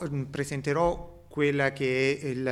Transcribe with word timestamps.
mh, 0.00 0.24
presenterò 0.24 1.26
quella 1.28 1.72
che 1.72 2.18
è 2.20 2.26
il, 2.26 2.42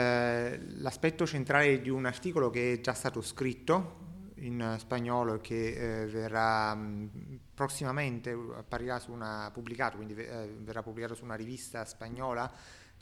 l'aspetto 0.82 1.26
centrale 1.26 1.80
di 1.80 1.88
un 1.88 2.04
articolo 2.06 2.50
che 2.50 2.74
è 2.74 2.80
già 2.80 2.92
stato 2.92 3.20
scritto 3.22 4.04
in 4.36 4.76
spagnolo 4.78 5.34
e 5.34 5.40
che 5.40 6.02
eh, 6.02 6.06
verrà 6.06 6.74
mh, 6.74 7.38
prossimamente 7.54 8.30
apparirà 8.30 8.98
su 8.98 9.12
una 9.12 9.50
pubblicato, 9.52 9.96
quindi 9.96 10.14
eh, 10.14 10.54
verrà 10.60 10.82
pubblicato 10.82 11.14
su 11.14 11.24
una 11.24 11.34
rivista 11.34 11.84
spagnola 11.84 12.50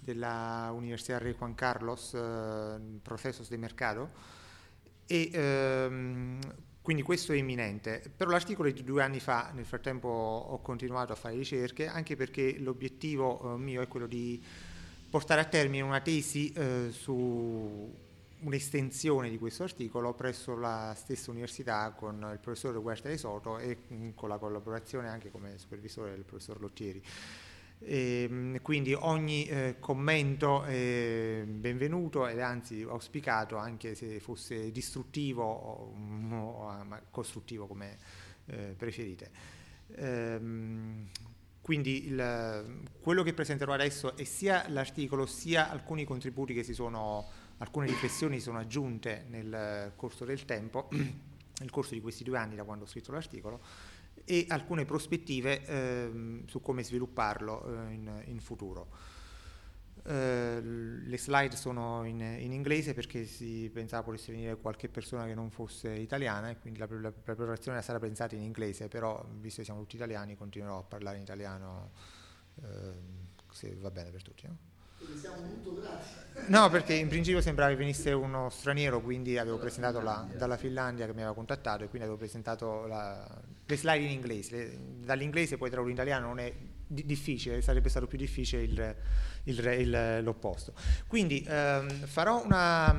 della 0.00 0.70
Università 0.72 1.18
Rey 1.18 1.34
Juan 1.34 1.54
Carlos, 1.54 2.14
eh, 2.14 2.78
Procesos 3.02 3.48
de 3.48 3.56
Mercado. 3.56 4.10
E 5.06 5.30
ehm, 5.32 6.38
quindi 6.84 7.02
questo 7.02 7.32
è 7.32 7.36
imminente, 7.36 8.02
però 8.14 8.28
l'articolo 8.28 8.68
è 8.68 8.72
di 8.74 8.84
due 8.84 9.02
anni 9.02 9.18
fa, 9.18 9.52
nel 9.54 9.64
frattempo 9.64 10.06
ho 10.06 10.60
continuato 10.60 11.14
a 11.14 11.16
fare 11.16 11.34
ricerche, 11.34 11.86
anche 11.86 12.14
perché 12.14 12.58
l'obiettivo 12.58 13.54
eh, 13.54 13.56
mio 13.56 13.80
è 13.80 13.88
quello 13.88 14.06
di 14.06 14.38
portare 15.08 15.40
a 15.40 15.46
termine 15.46 15.82
una 15.82 16.02
tesi 16.02 16.52
eh, 16.52 16.88
su 16.90 17.90
un'estensione 18.38 19.30
di 19.30 19.38
questo 19.38 19.62
articolo 19.62 20.12
presso 20.12 20.54
la 20.56 20.94
stessa 20.94 21.30
università 21.30 21.90
con 21.96 22.28
il 22.30 22.38
professore 22.38 22.76
Huerta 22.76 23.08
de 23.08 23.16
Soto 23.16 23.56
e 23.56 23.78
mm, 23.90 24.10
con 24.14 24.28
la 24.28 24.36
collaborazione 24.36 25.08
anche 25.08 25.30
come 25.30 25.56
supervisore 25.56 26.10
del 26.10 26.24
professor 26.24 26.60
Lottieri. 26.60 27.02
E, 27.86 28.26
ehm, 28.28 28.62
quindi 28.62 28.94
ogni 28.94 29.44
eh, 29.44 29.76
commento 29.78 30.62
è 30.64 31.44
benvenuto 31.46 32.26
ed 32.26 32.40
anzi 32.40 32.82
auspicato 32.82 33.56
anche 33.56 33.94
se 33.94 34.20
fosse 34.20 34.72
distruttivo 34.72 35.44
o, 35.44 35.94
o 36.32 36.86
costruttivo 37.10 37.66
come 37.66 37.98
eh, 38.46 38.74
preferite. 38.76 39.30
Ehm, 39.96 41.08
quindi 41.60 42.06
il, 42.06 42.82
quello 43.00 43.22
che 43.22 43.32
presenterò 43.32 43.72
adesso 43.72 44.16
è 44.16 44.24
sia 44.24 44.66
l'articolo 44.68 45.26
sia 45.26 45.70
alcuni 45.70 46.04
contributi 46.04 46.52
che 46.52 46.62
si 46.62 46.74
sono, 46.74 47.26
alcune 47.58 47.86
riflessioni 47.86 48.36
si 48.36 48.42
sono 48.42 48.58
aggiunte 48.58 49.24
nel 49.28 49.92
corso 49.96 50.24
del 50.24 50.44
tempo, 50.44 50.88
nel 50.92 51.70
corso 51.70 51.94
di 51.94 52.00
questi 52.00 52.24
due 52.24 52.38
anni 52.38 52.54
da 52.54 52.64
quando 52.64 52.84
ho 52.84 52.86
scritto 52.88 53.12
l'articolo 53.12 53.60
e 54.24 54.46
alcune 54.48 54.84
prospettive 54.84 55.64
ehm, 55.64 56.46
su 56.46 56.60
come 56.60 56.82
svilupparlo 56.82 57.88
eh, 57.88 57.92
in, 57.92 58.22
in, 58.26 58.40
futuro. 58.40 58.88
Eh, 60.06 60.60
le 60.60 61.18
slide 61.18 61.56
sono 61.56 62.04
in, 62.04 62.20
in, 62.20 62.52
inglese 62.52 62.92
perché 62.92 63.24
si 63.24 63.70
pensava 63.72 64.02
potesse 64.02 64.32
venire 64.32 64.56
qualche 64.56 64.88
persona 64.88 65.24
che 65.26 65.34
non 65.34 65.50
fosse 65.50 65.90
italiana 65.90 66.50
e 66.50 66.58
quindi 66.58 66.78
la, 66.78 66.86
la, 66.90 67.00
la 67.02 67.10
preparazione 67.10 67.80
sarà 67.82 67.98
pensata 67.98 68.34
in 68.34 68.42
inglese, 68.42 68.88
però 68.88 69.24
visto 69.38 69.60
che 69.60 69.64
siamo 69.64 69.80
tutti 69.80 69.96
italiani 69.96 70.36
continuerò 70.36 70.78
a 70.78 70.82
parlare 70.82 71.16
in 71.16 71.22
italiano 71.22 71.90
ehm, 72.62 73.28
se 73.50 73.74
va 73.76 73.90
bene 73.90 74.10
per 74.10 74.22
tutti. 74.22 74.46
No? 74.46 74.72
siamo 75.18 75.40
molto. 75.42 75.82
No, 76.46 76.68
perché 76.70 76.94
in 76.94 77.08
principio 77.08 77.40
sembrava 77.40 77.70
che 77.70 77.76
venisse 77.76 78.12
uno 78.12 78.48
straniero, 78.48 79.00
quindi 79.00 79.38
avevo 79.38 79.58
presentato 79.58 80.00
la, 80.00 80.26
dalla 80.36 80.56
Finlandia 80.56 81.06
che 81.06 81.12
mi 81.12 81.20
aveva 81.20 81.34
contattato 81.34 81.84
e 81.84 81.88
quindi 81.88 82.06
avevo 82.06 82.16
presentato 82.18 82.86
la, 82.86 83.26
le 83.66 83.76
slide 83.76 84.04
in 84.04 84.10
inglese. 84.10 84.78
Dall'inglese 85.04 85.56
poi 85.56 85.70
tradurre 85.70 85.90
in 85.90 85.96
italiano 85.96 86.26
non 86.26 86.38
è 86.38 86.52
di, 86.86 87.04
difficile, 87.06 87.60
sarebbe 87.62 87.88
stato 87.88 88.06
più 88.06 88.18
difficile 88.18 88.62
il, 88.62 88.96
il, 89.44 89.58
il, 89.58 90.20
l'opposto. 90.22 90.74
Quindi 91.06 91.44
ehm, 91.46 91.88
farò 92.06 92.44
una, 92.44 92.94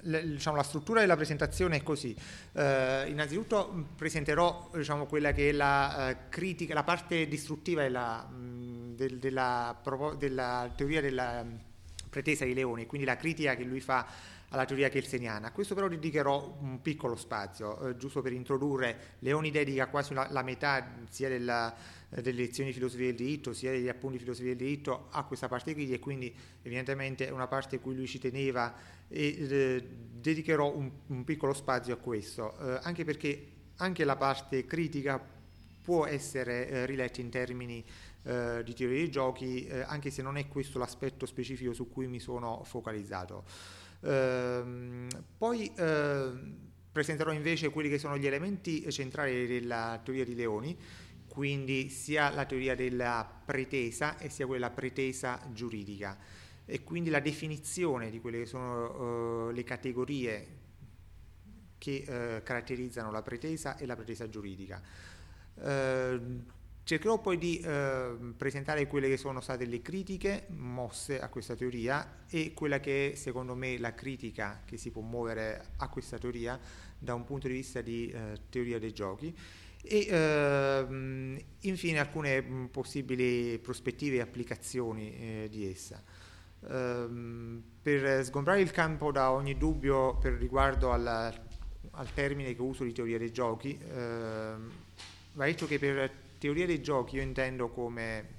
le, 0.00 0.28
diciamo, 0.28 0.56
la 0.56 0.62
struttura 0.62 1.00
della 1.00 1.16
presentazione 1.16 1.76
è 1.76 1.82
così. 1.82 2.14
Eh, 2.52 3.04
innanzitutto 3.08 3.88
presenterò 3.96 4.70
diciamo, 4.74 5.06
quella 5.06 5.32
che 5.32 5.50
è 5.50 5.52
la 5.52 6.14
uh, 6.14 6.28
critica, 6.28 6.74
la 6.74 6.84
parte 6.84 7.28
distruttiva 7.28 7.82
della, 7.82 8.24
mh, 8.24 8.96
del, 8.96 9.18
della, 9.18 9.80
della 10.18 10.72
teoria 10.74 11.00
della 11.00 11.74
pretesa 12.08 12.44
di 12.44 12.54
Leone, 12.54 12.86
quindi 12.86 13.06
la 13.06 13.16
critica 13.16 13.54
che 13.54 13.64
lui 13.64 13.80
fa 13.80 14.06
alla 14.50 14.64
teoria 14.64 14.88
kelseniana. 14.88 15.48
A 15.48 15.52
questo 15.52 15.74
però 15.74 15.88
dedicherò 15.88 16.58
un 16.60 16.80
piccolo 16.80 17.16
spazio, 17.16 17.88
eh, 17.88 17.96
giusto 17.96 18.22
per 18.22 18.32
introdurre, 18.32 19.16
Leoni 19.20 19.50
dedica 19.50 19.88
quasi 19.88 20.14
la, 20.14 20.28
la 20.30 20.42
metà 20.42 20.94
sia 21.08 21.28
della, 21.28 21.74
eh, 22.10 22.22
delle 22.22 22.42
lezioni 22.42 22.70
di 22.70 22.74
filosofia 22.74 23.06
del 23.06 23.16
diritto, 23.16 23.52
sia 23.52 23.72
degli 23.72 23.88
appunti 23.88 24.18
di 24.18 24.22
filosofia 24.22 24.54
del 24.54 24.58
diritto 24.58 25.08
a 25.10 25.24
questa 25.24 25.48
parte 25.48 25.72
critica 25.72 25.96
e 25.96 25.98
quindi 25.98 26.34
evidentemente 26.62 27.26
è 27.26 27.30
una 27.30 27.48
parte 27.48 27.76
a 27.76 27.78
cui 27.80 27.94
lui 27.94 28.06
ci 28.06 28.18
teneva 28.18 28.74
e 29.08 29.36
eh, 29.38 29.88
dedicherò 30.12 30.74
un, 30.74 30.90
un, 31.06 31.24
piccolo 31.24 31.52
spazio 31.52 31.94
a 31.94 31.96
questo, 31.96 32.56
eh, 32.58 32.80
anche 32.82 33.04
perché 33.04 33.52
anche 33.76 34.04
la 34.04 34.16
parte 34.16 34.64
critica 34.64 35.34
può 35.82 36.06
essere 36.06 36.68
eh, 36.68 36.86
riletta 36.86 37.20
in 37.20 37.30
termini 37.30 37.84
eh, 38.26 38.62
di 38.64 38.74
teoria 38.74 38.98
dei 38.98 39.10
giochi, 39.10 39.66
eh, 39.66 39.82
anche 39.82 40.10
se 40.10 40.20
non 40.20 40.36
è 40.36 40.48
questo 40.48 40.78
l'aspetto 40.78 41.26
specifico 41.26 41.72
su 41.72 41.88
cui 41.88 42.08
mi 42.08 42.18
sono 42.18 42.64
focalizzato. 42.64 43.44
Ehm, 44.00 45.08
poi 45.38 45.72
ehm, 45.76 46.56
presenterò 46.90 47.32
invece 47.32 47.70
quelli 47.70 47.88
che 47.88 47.98
sono 47.98 48.18
gli 48.18 48.26
elementi 48.26 48.90
centrali 48.90 49.46
della 49.46 50.00
teoria 50.02 50.24
di 50.24 50.34
Leoni, 50.34 50.76
quindi 51.28 51.88
sia 51.88 52.30
la 52.30 52.46
teoria 52.46 52.74
della 52.74 53.28
pretesa 53.44 54.18
e 54.18 54.28
sia 54.28 54.46
quella 54.46 54.70
pretesa 54.70 55.40
giuridica 55.52 56.18
e 56.64 56.82
quindi 56.82 57.10
la 57.10 57.20
definizione 57.20 58.10
di 58.10 58.20
quelle 58.20 58.38
che 58.38 58.46
sono 58.46 59.46
uh, 59.46 59.50
le 59.50 59.62
categorie 59.62 60.46
che 61.78 62.04
uh, 62.08 62.42
caratterizzano 62.42 63.12
la 63.12 63.22
pretesa 63.22 63.76
e 63.76 63.86
la 63.86 63.94
pretesa 63.94 64.28
giuridica. 64.28 64.82
Uh, 65.54 66.54
Cercherò 66.86 67.18
poi 67.18 67.36
di 67.36 67.58
eh, 67.58 68.14
presentare 68.36 68.86
quelle 68.86 69.08
che 69.08 69.16
sono 69.16 69.40
state 69.40 69.64
le 69.64 69.82
critiche 69.82 70.44
mosse 70.50 71.20
a 71.20 71.28
questa 71.28 71.56
teoria 71.56 72.22
e 72.30 72.52
quella 72.54 72.78
che 72.78 73.10
è 73.10 73.14
secondo 73.16 73.56
me 73.56 73.76
la 73.76 73.92
critica 73.92 74.62
che 74.64 74.76
si 74.76 74.92
può 74.92 75.02
muovere 75.02 75.70
a 75.78 75.88
questa 75.88 76.16
teoria 76.16 76.56
da 76.96 77.14
un 77.14 77.24
punto 77.24 77.48
di 77.48 77.54
vista 77.54 77.80
di 77.80 78.08
eh, 78.08 78.38
teoria 78.50 78.78
dei 78.78 78.92
giochi 78.92 79.36
e 79.82 80.06
eh, 80.08 81.44
infine 81.62 81.98
alcune 81.98 82.68
possibili 82.70 83.58
prospettive 83.58 84.18
e 84.18 84.20
applicazioni 84.20 85.12
eh, 85.16 85.48
di 85.50 85.68
essa. 85.68 86.00
Ehm, 86.68 87.64
per 87.82 88.24
sgombrare 88.24 88.60
il 88.60 88.70
campo 88.70 89.10
da 89.10 89.32
ogni 89.32 89.58
dubbio 89.58 90.18
per 90.18 90.34
riguardo 90.34 90.92
alla, 90.92 91.34
al 91.90 92.14
termine 92.14 92.54
che 92.54 92.62
uso 92.62 92.84
di 92.84 92.92
teoria 92.92 93.18
dei 93.18 93.32
giochi, 93.32 93.76
ehm, 93.76 94.70
va 95.32 95.44
detto 95.46 95.66
che 95.66 95.80
per 95.80 96.24
teoria 96.38 96.66
dei 96.66 96.82
giochi 96.82 97.16
io 97.16 97.22
intendo 97.22 97.68
come 97.68 98.34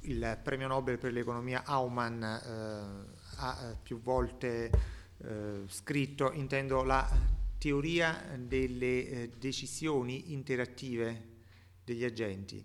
il 0.00 0.38
premio 0.42 0.68
Nobel 0.68 0.98
per 0.98 1.12
l'economia 1.12 1.64
Aumann 1.64 2.22
eh, 2.22 2.28
ha 3.36 3.76
più 3.82 4.00
volte 4.00 4.70
eh, 5.18 5.62
scritto, 5.66 6.32
intendo 6.32 6.82
la 6.82 7.08
teoria 7.58 8.24
delle 8.38 9.08
eh, 9.08 9.30
decisioni 9.38 10.32
interattive 10.32 11.28
degli 11.84 12.04
agenti, 12.04 12.64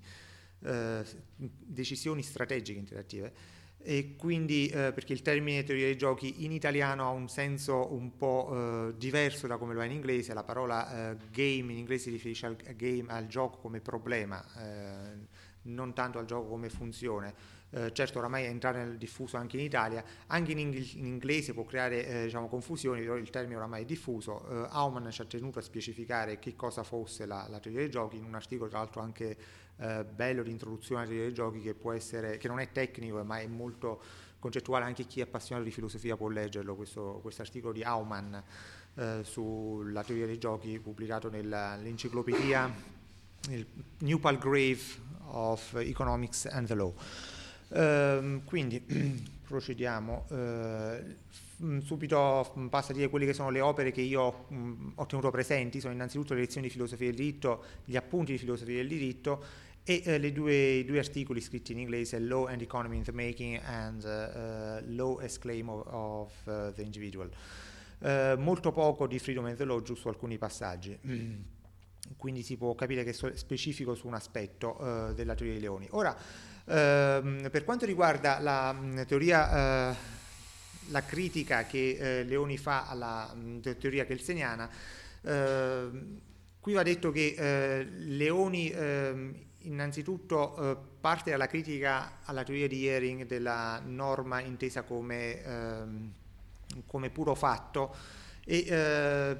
eh, 0.59 1.03
decisioni 1.35 2.23
strategiche 2.23 2.79
interattive 2.79 3.33
e 3.87 4.15
quindi 4.17 4.65
eh, 4.65 4.91
perché 4.93 5.13
il 5.13 5.21
termine 5.21 5.63
teoria 5.63 5.85
dei 5.85 5.95
giochi 5.95 6.43
in 6.43 6.51
italiano 6.51 7.05
ha 7.05 7.09
un 7.09 7.29
senso 7.29 7.93
un 7.93 8.17
po' 8.17 8.49
eh, 8.89 8.97
diverso 8.97 9.45
da 9.45 9.57
come 9.57 9.75
lo 9.75 9.81
ha 9.81 9.85
in 9.85 9.91
inglese, 9.91 10.33
la 10.33 10.43
parola 10.43 11.11
eh, 11.11 11.17
game 11.29 11.71
in 11.71 11.77
inglese 11.77 12.05
si 12.05 12.09
riferisce 12.09 12.47
al 12.47 12.55
game, 12.75 13.05
al 13.09 13.27
gioco 13.27 13.59
come 13.59 13.81
problema, 13.81 14.43
eh, 14.57 15.27
non 15.63 15.93
tanto 15.93 16.17
al 16.17 16.25
gioco 16.25 16.47
come 16.47 16.69
funzione. 16.69 17.33
Eh, 17.75 17.91
certo 17.91 18.19
oramai 18.19 18.45
è 18.45 18.47
entrato 18.47 18.77
nel 18.77 18.97
diffuso 18.97 19.35
anche 19.35 19.57
in 19.57 19.63
Italia, 19.63 20.01
anche 20.27 20.53
in, 20.53 20.59
ing- 20.59 20.93
in 20.93 21.05
inglese 21.05 21.53
può 21.53 21.65
creare 21.65 22.07
eh, 22.07 22.23
diciamo, 22.23 22.47
confusioni, 22.47 23.01
però 23.01 23.17
il 23.17 23.29
termine 23.29 23.57
oramai 23.57 23.81
è 23.81 23.85
diffuso. 23.85 24.47
Aumann 24.69 25.09
ci 25.09 25.21
ha 25.21 25.25
tenuto 25.25 25.59
a 25.59 25.61
specificare 25.61 26.39
che 26.39 26.55
cosa 26.55 26.83
fosse 26.83 27.25
la, 27.25 27.45
la 27.49 27.59
teoria 27.59 27.81
dei 27.81 27.89
giochi 27.89 28.15
in 28.15 28.23
un 28.23 28.33
articolo 28.33 28.69
tra 28.69 28.79
l'altro 28.79 29.01
anche 29.01 29.37
eh, 29.75 30.05
bello 30.05 30.41
di 30.41 30.51
introduzione 30.51 31.05
dei 31.05 31.33
giochi 31.33 31.59
che 31.59 31.75
essere, 31.93 32.37
che 32.37 32.47
non 32.47 32.59
è 32.59 32.71
tecnico 32.71 33.21
ma 33.25 33.39
è 33.39 33.47
molto 33.47 34.01
concettuale, 34.39 34.85
anche 34.85 35.05
chi 35.05 35.19
è 35.19 35.23
appassionato 35.23 35.67
di 35.67 35.73
filosofia 35.73 36.15
può 36.15 36.29
leggerlo, 36.29 36.75
questo 36.75 37.21
articolo 37.39 37.73
di 37.73 37.83
Aumann 37.83 38.35
eh, 38.95 39.19
sulla 39.23 40.01
teoria 40.01 40.27
dei 40.27 40.37
giochi 40.37 40.79
pubblicato 40.79 41.29
nell'enciclopedia 41.29 42.73
il 43.49 43.65
New 43.99 44.19
Palgrave 44.19 44.81
of 45.25 45.73
Economics 45.75 46.45
and 46.45 46.67
the 46.67 46.75
Law. 46.75 46.93
Uh, 47.67 48.43
quindi 48.43 48.81
procediamo. 49.47 50.25
Uh, 50.29 51.81
subito 51.81 52.67
passo 52.69 52.91
a 52.91 52.95
dire 52.95 53.09
quelle 53.09 53.25
che 53.25 53.33
sono 53.33 53.49
le 53.49 53.61
opere 53.61 53.91
che 53.91 54.01
io 54.01 54.45
mh, 54.49 54.91
ho 54.95 55.05
tenuto 55.05 55.31
presenti, 55.31 55.79
sono 55.79 55.93
innanzitutto 55.93 56.33
le 56.33 56.41
lezioni 56.41 56.67
di 56.67 56.73
filosofia 56.73 57.07
del 57.07 57.15
diritto, 57.15 57.63
gli 57.85 57.95
appunti 57.95 58.33
di 58.33 58.37
filosofia 58.37 58.75
del 58.75 58.87
diritto 58.87 59.43
e 59.83 60.03
uh, 60.05 60.19
le 60.19 60.31
due, 60.31 60.83
due, 60.85 60.99
articoli 60.99 61.39
scritti 61.41 61.71
in 61.71 61.79
inglese, 61.79 62.19
Law 62.19 62.45
and 62.47 62.61
Economy 62.61 62.97
in 62.97 63.03
the 63.03 63.11
Making 63.11 63.59
and 63.63 64.03
uh, 64.03 64.83
Law 64.95 65.19
as 65.19 65.37
Claim 65.37 65.69
of, 65.69 65.85
of 65.87 66.31
uh, 66.45 66.73
the 66.73 66.81
Individual. 66.81 67.29
Uh, 67.99 68.35
molto 68.37 68.71
poco 68.71 69.07
di 69.07 69.17
Freedom 69.19 69.45
and 69.45 69.55
the 69.55 69.63
Law, 69.63 69.81
giusto 69.81 70.09
alcuni 70.09 70.37
passaggi. 70.37 70.97
Quindi 72.17 72.43
si 72.43 72.55
può 72.57 72.75
capire 72.75 73.03
che 73.03 73.11
è 73.11 73.35
specifico 73.35 73.95
su 73.95 74.05
un 74.05 74.13
aspetto 74.13 75.11
della 75.15 75.33
teoria 75.33 75.53
dei 75.53 75.61
leoni. 75.61 75.87
Ora, 75.89 76.15
Ehm, 76.67 77.49
per 77.51 77.63
quanto 77.63 77.85
riguarda 77.85 78.39
la 78.39 78.75
teoria, 79.05 79.91
eh, 79.91 79.95
la 80.87 81.03
critica 81.03 81.65
che 81.65 81.97
eh, 82.19 82.23
Leoni 82.23 82.57
fa 82.57 82.87
alla 82.87 83.33
teoria 83.77 84.05
kelseniana, 84.05 84.69
ehm, 85.21 86.19
qui 86.59 86.73
va 86.73 86.83
detto 86.83 87.11
che 87.11 87.35
eh, 87.37 87.83
Leoni 87.83 88.69
ehm, 88.69 89.35
innanzitutto 89.59 90.93
parte 90.99 91.31
dalla 91.31 91.47
critica 91.47 92.19
alla 92.23 92.43
teoria 92.43 92.67
di 92.67 92.87
Ehring 92.87 93.25
della 93.25 93.81
norma 93.83 94.39
intesa 94.39 94.83
come, 94.83 95.41
come 96.85 97.09
puro 97.09 97.33
fatto 97.33 97.95
e 98.45 98.65
eh, 98.67 99.37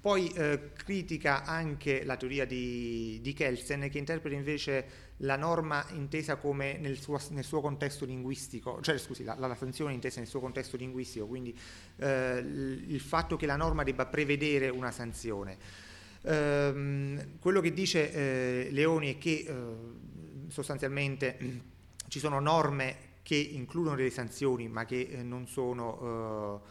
poi 0.00 0.30
eh, 0.34 0.72
critica 0.74 1.44
anche 1.44 2.04
la 2.04 2.16
teoria 2.16 2.46
di, 2.46 3.18
di, 3.20 3.32
Kelsen 3.32 3.88
che 3.90 3.98
interpreta 3.98 4.36
invece 4.36 4.86
la 5.18 5.36
norma 5.36 5.84
intesa 5.90 6.36
come 6.36 6.78
nel 6.78 6.98
suo, 6.98 7.20
nel 7.30 7.42
suo 7.42 7.60
contesto 7.60 8.04
linguistico, 8.04 8.80
cioè 8.80 8.96
scusi, 8.98 9.24
la, 9.24 9.34
la, 9.36 9.54
sanzione 9.54 9.92
intesa 9.92 10.20
nel 10.20 10.28
suo 10.28 10.40
contesto 10.40 10.76
linguistico, 10.76 11.26
quindi 11.26 11.58
eh, 11.96 12.38
il 12.38 13.00
fatto 13.00 13.36
che 13.36 13.46
la 13.46 13.56
norma 13.56 13.82
debba 13.82 14.06
prevedere 14.06 14.68
una 14.68 14.90
sanzione. 14.90 15.56
Ehm, 16.22 17.38
quello 17.38 17.60
che 17.60 17.72
dice 17.72 18.12
eh, 18.12 18.68
Leoni 18.70 19.14
è 19.14 19.18
che 19.18 19.44
eh, 19.46 19.54
sostanzialmente 20.48 21.38
ci 22.08 22.18
sono 22.18 22.38
norme 22.40 23.12
che 23.22 23.36
includono 23.36 23.96
delle 23.96 24.10
sanzioni 24.10 24.68
ma 24.68 24.84
che 24.84 25.08
eh, 25.10 25.22
non 25.22 25.46
sono 25.46 26.62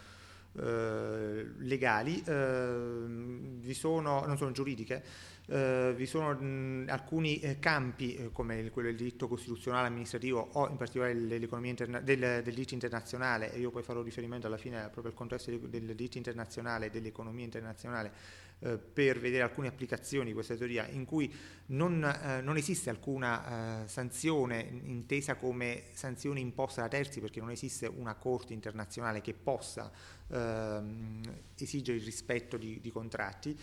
legali, 0.55 2.23
vi 2.25 3.73
sono, 3.73 4.25
non 4.25 4.37
sono 4.37 4.51
giuridiche, 4.51 5.03
eh, 5.47 5.93
vi 5.95 6.05
sono 6.05 6.33
mh, 6.33 6.85
alcuni 6.87 7.39
eh, 7.39 7.59
campi 7.59 8.15
eh, 8.15 8.31
come 8.31 8.69
quello 8.69 8.87
del 8.87 8.97
diritto 8.97 9.27
costituzionale 9.27 9.87
amministrativo 9.87 10.49
o 10.53 10.69
in 10.69 10.77
particolare 10.77 11.11
interna- 11.11 11.99
del, 11.99 12.19
del, 12.19 12.53
diritto 12.53 12.73
internazionale 12.73 13.51
e 13.51 13.59
io 13.59 13.69
poi 13.69 13.83
farò 13.83 14.01
riferimento 14.01 14.47
alla 14.47 14.57
fine 14.57 14.81
proprio 14.83 15.07
al 15.07 15.13
contesto 15.13 15.51
del, 15.51 15.59
del 15.69 15.95
diritto 15.95 16.17
internazionale 16.17 16.85
e 16.85 16.89
dell'economia 16.89 17.43
internazionale 17.43 18.11
eh, 18.59 18.77
per 18.77 19.19
vedere 19.19 19.43
alcune 19.43 19.67
applicazioni 19.67 20.27
di 20.27 20.33
questa 20.33 20.55
teoria 20.55 20.87
in 20.87 21.03
cui 21.03 21.33
non, 21.67 22.01
eh, 22.03 22.39
non 22.39 22.55
esiste 22.55 22.89
alcuna 22.89 23.83
eh, 23.83 23.87
sanzione 23.89 24.61
intesa 24.85 25.35
come 25.35 25.83
sanzione 25.91 26.39
imposta 26.39 26.81
da 26.83 26.87
terzi 26.87 27.19
perché 27.19 27.41
non 27.41 27.51
esiste 27.51 27.85
una 27.87 28.15
corte 28.15 28.53
internazionale 28.53 29.19
che 29.19 29.33
possa 29.33 29.91
ehm, 30.29 31.21
esigere 31.57 31.97
il 31.97 32.03
rispetto 32.05 32.55
di, 32.55 32.79
di 32.79 32.91
contratti. 32.91 33.59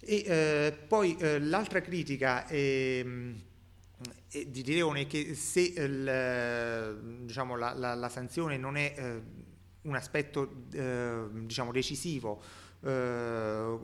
E 0.00 0.24
eh, 0.26 0.78
poi 0.88 1.16
eh, 1.18 1.38
l'altra 1.38 1.80
critica 1.80 2.46
è, 2.46 3.04
è 4.30 4.44
di 4.46 4.64
Leone 4.64 5.02
è 5.02 5.06
che 5.06 5.34
se 5.34 5.60
il, 5.60 7.22
diciamo, 7.24 7.56
la, 7.56 7.74
la, 7.74 7.94
la, 7.94 8.08
sanzione 8.08 8.56
non 8.56 8.76
è 8.76 8.94
eh, 8.96 9.22
un 9.82 9.94
aspetto 9.94 10.64
diciamo, 10.70 11.72
decisivo 11.72 12.42
eh, 12.82 13.78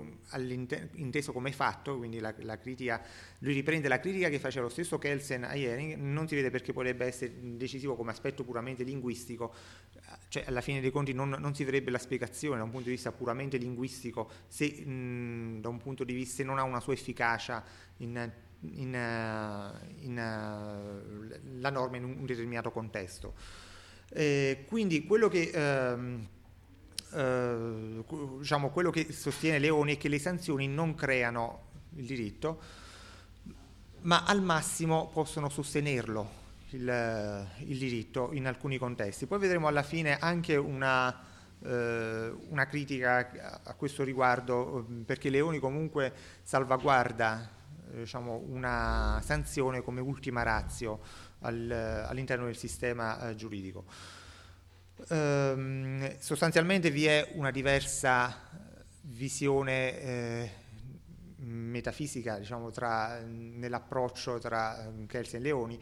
inteso 0.95 1.33
come 1.33 1.53
fatto, 1.53 1.97
quindi 1.99 2.19
la, 2.19 2.35
la, 2.39 2.59
critica, 2.59 3.03
lui 3.41 3.53
riprende 3.53 3.89
la 3.89 4.01
critica 4.01 4.29
che 4.29 4.39
faceva 4.39 4.65
lo 4.65 4.71
stesso 4.71 4.99
Kelsen 4.99 5.45
a 5.45 5.55
ieri, 5.55 5.97
non 5.97 6.27
si 6.27 6.35
vede 6.35 6.51
perché 6.51 6.73
potrebbe 6.73 7.05
essere 7.05 7.33
decisivo 7.57 7.95
come 7.95 8.11
aspetto 8.11 8.43
puramente 8.45 8.85
linguistico, 8.85 9.53
cioè 10.29 10.45
alla 10.47 10.61
fine 10.61 10.81
dei 10.81 10.91
conti 10.91 11.13
non, 11.13 11.29
non 11.29 11.55
si 11.55 11.65
vedrebbe 11.65 11.91
la 11.91 11.99
spiegazione 11.99 12.57
da 12.57 12.65
un 12.65 12.71
punto 12.71 12.87
di 12.87 12.95
vista 12.95 13.13
puramente 13.13 13.57
linguistico 13.59 14.31
se 14.47 14.85
mh, 14.85 15.61
da 15.61 15.69
un 15.69 15.79
punto 15.79 16.05
di 16.05 16.15
vista 16.15 16.43
non 16.45 16.59
ha 16.59 16.63
una 16.63 16.81
sua 16.81 16.93
efficacia 16.95 17.63
in, 17.99 18.31
in, 18.61 18.95
in, 20.01 20.17
in 20.17 21.61
la 21.61 21.71
norma 21.71 21.97
in 21.97 22.05
un 22.05 22.25
determinato 22.25 22.71
contesto. 22.71 23.35
Eh, 24.09 24.65
quindi 24.69 25.05
quello 25.05 25.29
che 25.29 25.51
ehm, 25.53 26.29
eh, 27.12 28.03
diciamo, 28.38 28.70
quello 28.70 28.91
che 28.91 29.12
sostiene 29.12 29.58
Leoni 29.58 29.94
è 29.94 29.99
che 29.99 30.08
le 30.08 30.19
sanzioni 30.19 30.67
non 30.69 30.94
creano 30.94 31.64
il 31.97 32.06
diritto, 32.06 32.61
ma 34.03 34.25
al 34.25 34.43
massimo 34.43 35.11
possono 35.12 35.49
sostenerlo 35.49 36.44
il, 36.70 37.49
il 37.58 37.79
diritto 37.79 38.32
in 38.32 38.47
alcuni 38.47 38.79
contesti. 38.79 39.26
Poi 39.26 39.38
vedremo 39.38 39.67
alla 39.67 39.82
fine 39.82 40.19
anche 40.19 40.56
una, 40.56 41.14
eh, 41.62 42.32
una 42.49 42.67
critica 42.67 43.61
a 43.64 43.75
questo 43.75 44.05
riguardo, 44.05 44.87
perché 45.05 45.31
Leoni 45.31 45.59
comunque 45.59 46.12
salvaguarda 46.43 47.50
eh, 47.93 47.99
diciamo, 47.99 48.43
una 48.49 49.20
sanzione 49.25 49.82
come 49.82 50.00
ultima 50.00 50.43
razio 50.43 51.00
al, 51.41 51.70
all'interno 52.09 52.47
del 52.47 52.56
sistema 52.56 53.29
eh, 53.29 53.35
giuridico. 53.35 53.85
Ehm, 55.09 56.19
sostanzialmente 56.19 56.91
vi 56.91 57.07
è 57.07 57.33
una 57.35 57.51
diversa 57.51 58.35
visione 59.03 60.01
eh, 60.01 60.51
metafisica 61.37 62.39
diciamo, 62.39 62.71
tra, 62.71 63.21
nell'approccio 63.21 64.39
tra 64.39 64.87
um, 64.89 65.07
Kelsen 65.07 65.41
e 65.41 65.43
Leoni. 65.43 65.81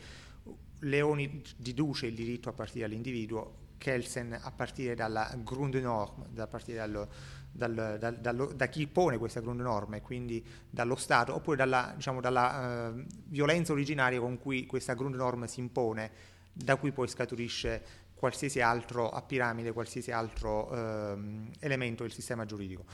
Leoni 0.81 1.43
deduce 1.57 2.07
il 2.07 2.15
diritto 2.15 2.49
a 2.49 2.53
partire 2.53 2.87
dall'individuo, 2.87 3.63
Kelsen 3.79 4.39
a 4.39 4.51
partire 4.51 4.95
dalla 4.95 5.35
Grundnorm, 5.43 6.27
da 6.29 6.47
partire 6.47 6.79
dallo, 6.79 7.09
dal, 7.51 7.97
dal, 7.99 8.19
dallo, 8.19 8.47
da 8.53 8.67
chi 8.67 8.87
pone 8.87 9.17
questa 9.17 9.41
Grundnorm, 9.41 10.01
quindi 10.03 10.45
dallo 10.69 10.97
Stato, 10.97 11.35
oppure 11.35 11.57
dalla, 11.57 11.93
diciamo, 11.95 12.21
dalla 12.21 12.89
uh, 12.89 13.05
violenza 13.27 13.73
originaria 13.73 14.21
con 14.21 14.39
cui 14.39 14.67
questa 14.67 14.95
Grundnorm 14.95 15.45
si 15.47 15.61
impone, 15.61 16.33
da 16.53 16.77
cui 16.77 16.93
poi 16.93 17.09
scaturisce 17.09 18.04
qualsiasi 18.25 18.62
altro 18.62 19.11
a 19.11 19.21
piramide, 19.21 19.73
qualsiasi 19.73 20.11
altro 20.11 20.73
ehm, 20.73 21.50
elemento 21.61 22.05
del 22.05 22.12
sistema 22.12 22.47
giuridico. 22.47 22.87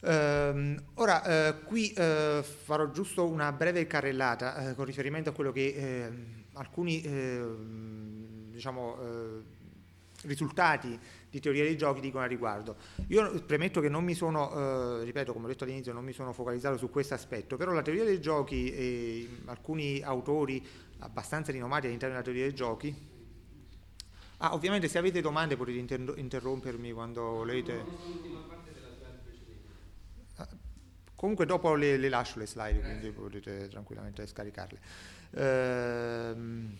Um, 0.00 0.82
ora, 0.94 1.22
eh, 1.22 1.60
qui 1.64 1.92
eh, 1.92 2.42
farò 2.42 2.90
giusto 2.90 3.26
una 3.26 3.52
breve 3.52 3.86
carrellata 3.86 4.70
eh, 4.70 4.74
con 4.74 4.86
riferimento 4.86 5.28
a 5.28 5.32
quello 5.34 5.52
che 5.52 5.74
ehm, 5.76 6.44
alcuni 6.54 7.02
ehm, 7.02 8.50
diciamo, 8.52 8.96
eh, 9.00 9.42
risultati 10.22 10.98
di 11.28 11.40
teoria 11.40 11.64
dei 11.64 11.76
giochi 11.76 12.00
dicono 12.00 12.24
a 12.24 12.26
riguardo. 12.26 12.76
Io 13.08 13.42
premetto 13.44 13.82
che 13.82 13.90
non 13.90 14.02
mi 14.02 14.14
sono, 14.14 15.00
eh, 15.00 15.04
ripeto 15.04 15.34
come 15.34 15.44
ho 15.44 15.48
detto 15.48 15.64
all'inizio, 15.64 15.92
non 15.92 16.04
mi 16.04 16.12
sono 16.12 16.32
focalizzato 16.32 16.78
su 16.78 16.88
questo 16.88 17.12
aspetto, 17.12 17.58
però 17.58 17.72
la 17.72 17.82
teoria 17.82 18.04
dei 18.04 18.20
giochi 18.20 18.72
e 18.72 19.28
alcuni 19.44 20.00
autori 20.00 20.66
abbastanza 21.00 21.52
rinomati 21.52 21.86
all'interno 21.86 22.14
della 22.14 22.24
teoria 22.24 22.46
dei 22.46 22.54
giochi 22.54 23.12
Ah, 24.44 24.52
ovviamente 24.52 24.88
se 24.88 24.98
avete 24.98 25.22
domande 25.22 25.56
potete 25.56 25.78
inter- 25.78 26.18
interrompermi 26.18 26.92
quando 26.92 27.22
volete. 27.22 27.82
Ah, 30.36 30.48
comunque 31.14 31.46
dopo 31.46 31.74
le, 31.74 31.96
le, 31.96 32.10
lascio 32.10 32.38
le 32.38 32.46
slide, 32.46 32.78
quindi 32.80 33.10
potete 33.10 33.68
tranquillamente 33.68 34.26
scaricarle. 34.26 34.78
Ehm, 35.30 36.78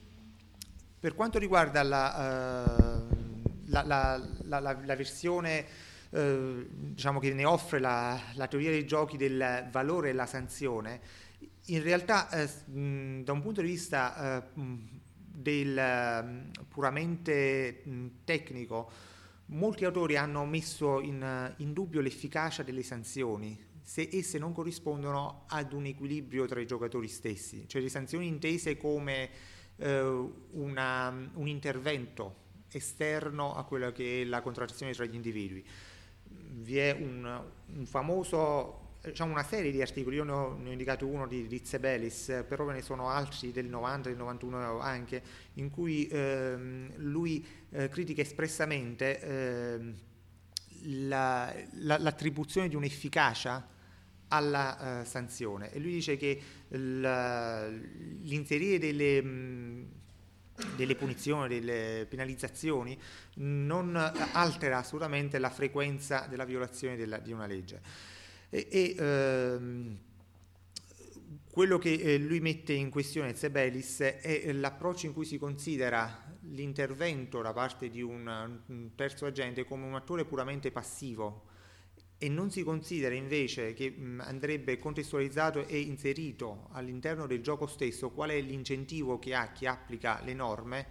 per 1.01 1.15
quanto 1.15 1.39
riguarda 1.39 1.83
la, 1.83 3.07
uh, 3.09 3.43
la, 3.67 3.83
la, 3.83 4.61
la 4.61 4.97
versione 4.97 5.67
uh, 6.11 6.67
diciamo 6.69 7.19
che 7.19 7.33
ne 7.33 7.47
offre 7.47 7.79
la, 7.79 8.21
teoria 8.47 8.71
dei 8.71 8.87
giochi 8.87 9.17
del 9.17 9.69
valore 9.71 10.11
e 10.11 10.13
la 10.13 10.27
sanzione, 10.27 11.01
in 11.67 11.83
realtà 11.83 12.29
uh, 12.31 12.73
mh, 12.79 13.25
da 13.25 13.33
un 13.33 13.41
punto 13.41 13.63
di 13.63 13.69
vista 13.69 14.43
del 15.35 15.77
ehm, 15.77 16.51
puramente 16.69 17.83
tecnico, 18.25 18.91
molti 19.47 19.85
autori 19.85 20.17
hanno 20.17 20.45
messo 20.45 21.01
in, 21.01 21.55
in, 21.59 21.73
dubbio 21.73 22.01
l'efficacia 22.01 22.63
delle 22.63 22.83
sanzioni 22.83 23.73
se 23.83 24.09
esse 24.13 24.39
non 24.39 24.53
corrispondono 24.53 25.45
ad 25.49 25.73
un 25.73 25.85
equilibrio 25.85 26.47
tra 26.47 26.61
i 26.61 26.67
giocatori 26.67 27.09
stessi, 27.09 27.69
cioè 27.69 27.83
le 27.83 27.91
sanzioni 27.91 28.27
intese 28.27 28.79
come 28.79 29.29
eh, 29.77 30.31
una, 30.53 31.31
un 31.35 31.49
intervento 31.49 32.43
esterno 32.71 33.55
a 33.55 33.65
quella 33.65 33.93
che 33.93 34.23
è 34.23 34.25
la 34.25 34.41
contrattazione 34.41 34.93
tra 34.93 35.05
gli 35.05 35.15
individui. 35.15 35.67
Vi 36.27 36.79
è 36.79 36.93
un, 36.93 37.45
un 37.75 37.87
famoso 37.87 38.84
diciamo 39.05 39.33
una 39.33 39.45
serie 39.45 39.71
di 39.71 39.83
articoli, 39.83 40.17
io 40.17 40.25
ne 40.25 40.33
ho, 40.33 40.57
ne 40.57 40.69
ho 40.69 40.73
indicato 40.73 41.07
uno 41.07 41.27
di 41.27 41.47
Rizzebelis, 41.47 42.45
però 42.49 42.65
ve 42.65 42.75
ne 42.75 42.83
sono 42.83 43.09
altri 43.09 43.53
del 43.53 43.67
90, 43.67 44.09
del 44.09 44.19
91 44.19 44.79
anche, 44.81 45.23
in 45.55 45.71
cui 45.71 46.09
ehm, 46.09 46.93
lui 46.97 47.45
eh, 47.71 47.89
critica 47.89 48.23
espressamente 48.23 49.21
ehm, 49.21 49.95
la, 50.85 51.55
la, 51.81 51.99
l'attribuzione 51.99 52.69
di 52.69 52.77
un'efficacia 52.77 53.73
alla 54.29 55.01
uh, 55.01 55.07
sanzione 55.07 55.71
e 55.71 55.79
lui 55.79 55.93
dice 55.93 56.17
che 56.17 56.41
la, 56.69 57.69
l'inserire 57.69 58.79
delle, 58.79 59.23
mh, 59.23 59.89
delle 60.77 60.97
punizioni, 60.97 61.49
delle 61.49 62.07
penalizzazioni 62.09 62.99
non 63.37 63.97
altera 64.33 64.79
assolutamente 64.79 65.39
la 65.39 65.51
frequenza 65.51 66.27
della 66.29 66.45
violazione 66.45 66.97
della, 66.97 67.19
di 67.19 67.33
una 67.33 67.47
legge. 67.47 67.81
E, 68.55 68.69
e 68.71 68.95
ehm, 68.97 69.99
quello 71.51 71.77
che 71.79 71.93
eh, 71.93 72.19
lui 72.19 72.39
mette 72.39 72.73
in 72.73 72.89
questione 72.89 73.35
Zebelis 73.35 73.99
è 73.99 74.53
l'approccio 74.53 75.07
in 75.07 75.13
cui 75.13 75.25
si 75.25 75.39
considera 75.39 76.37
l'intervento 76.51 77.43
da 77.43 77.53
parte 77.53 77.89
di 77.89 78.01
un, 78.01 78.93
terzo 78.95 79.27
agente 79.27 79.65
come 79.65 79.87
un 79.87 79.97
attore 79.97 80.25
puramente 80.25 80.71
passivo. 80.71 81.47
E 82.17 82.29
non 82.29 82.53
si 82.53 82.63
considera 82.63 83.17
invece 83.17 83.75
che 83.75 83.91
mh, 83.91 84.23
andrebbe 84.25 84.79
contestualizzato 84.79 85.67
e 85.67 85.81
inserito 85.81 86.69
all'interno 86.71 87.27
del 87.27 87.43
gioco 87.43 87.67
stesso 87.67 88.11
qual 88.11 88.31
è 88.31 88.41
l'incentivo 88.41 89.19
che 89.19 89.35
ha 89.35 89.51
chi 89.51 89.67
applica 89.67 90.21
le 90.23 90.33
norme 90.33 90.87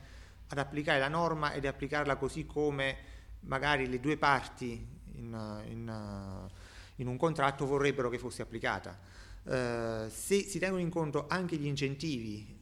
ad 0.50 0.58
applicare 0.58 1.00
la 1.00 1.08
norma 1.08 1.54
ed 1.54 1.66
applicarla 1.66 2.18
così 2.18 2.46
come 2.46 2.98
magari 3.42 3.88
le 3.88 4.02
due 4.02 4.18
parti 4.18 4.86
in, 5.16 5.64
in, 5.70 6.50
in 6.98 7.08
un 7.08 7.18
contratto 7.18 7.66
vorrebbero 7.66 8.10
che 8.10 8.18
fosse 8.18 8.42
applicata. 8.42 8.98
Uh, 9.44 10.08
se 10.10 10.44
si 10.44 10.58
tengono 10.58 10.82
in 10.82 10.90
conto 10.90 11.26
anche 11.28 11.58
gli 11.58 11.66
incentivi 11.66 12.62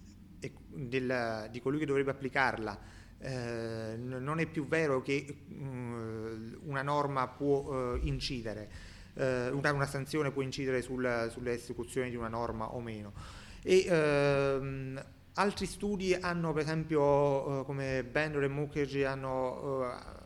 del, 0.67 1.47
di 1.51 1.61
colui 1.61 1.79
che 1.79 1.85
dovrebbe 1.85 2.11
applicarla, 2.11 2.79
eh, 3.23 3.95
non 3.97 4.39
è 4.39 4.47
più 4.47 4.67
vero 4.67 5.03
che 5.03 5.43
um, 5.49 6.57
una 6.63 6.81
norma 6.81 7.27
può 7.27 7.93
uh, 7.93 7.99
incidere, 8.01 8.69
uh, 9.13 9.55
una, 9.55 9.71
una, 9.73 9.85
sanzione 9.85 10.31
può 10.31 10.41
incidere 10.41 10.81
sul, 10.81 11.29
sull'esecuzione 11.31 12.09
di 12.09 12.15
una 12.15 12.29
norma 12.29 12.73
o 12.73 12.79
meno. 12.79 13.13
E, 13.61 13.85
uh, 13.87 14.99
altri 15.33 15.67
studi 15.67 16.15
hanno, 16.15 16.51
per 16.51 16.63
esempio, 16.63 17.63
come 17.63 18.03
Bender 18.03 18.41
e 18.41 18.47
Mukherjee, 18.47 19.05
hanno 19.05 20.19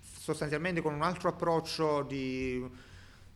sostanzialmente 0.00 0.80
con 0.80 0.94
un 0.94 1.02
altro 1.02 1.28
approccio 1.30 2.02
di 2.02 2.64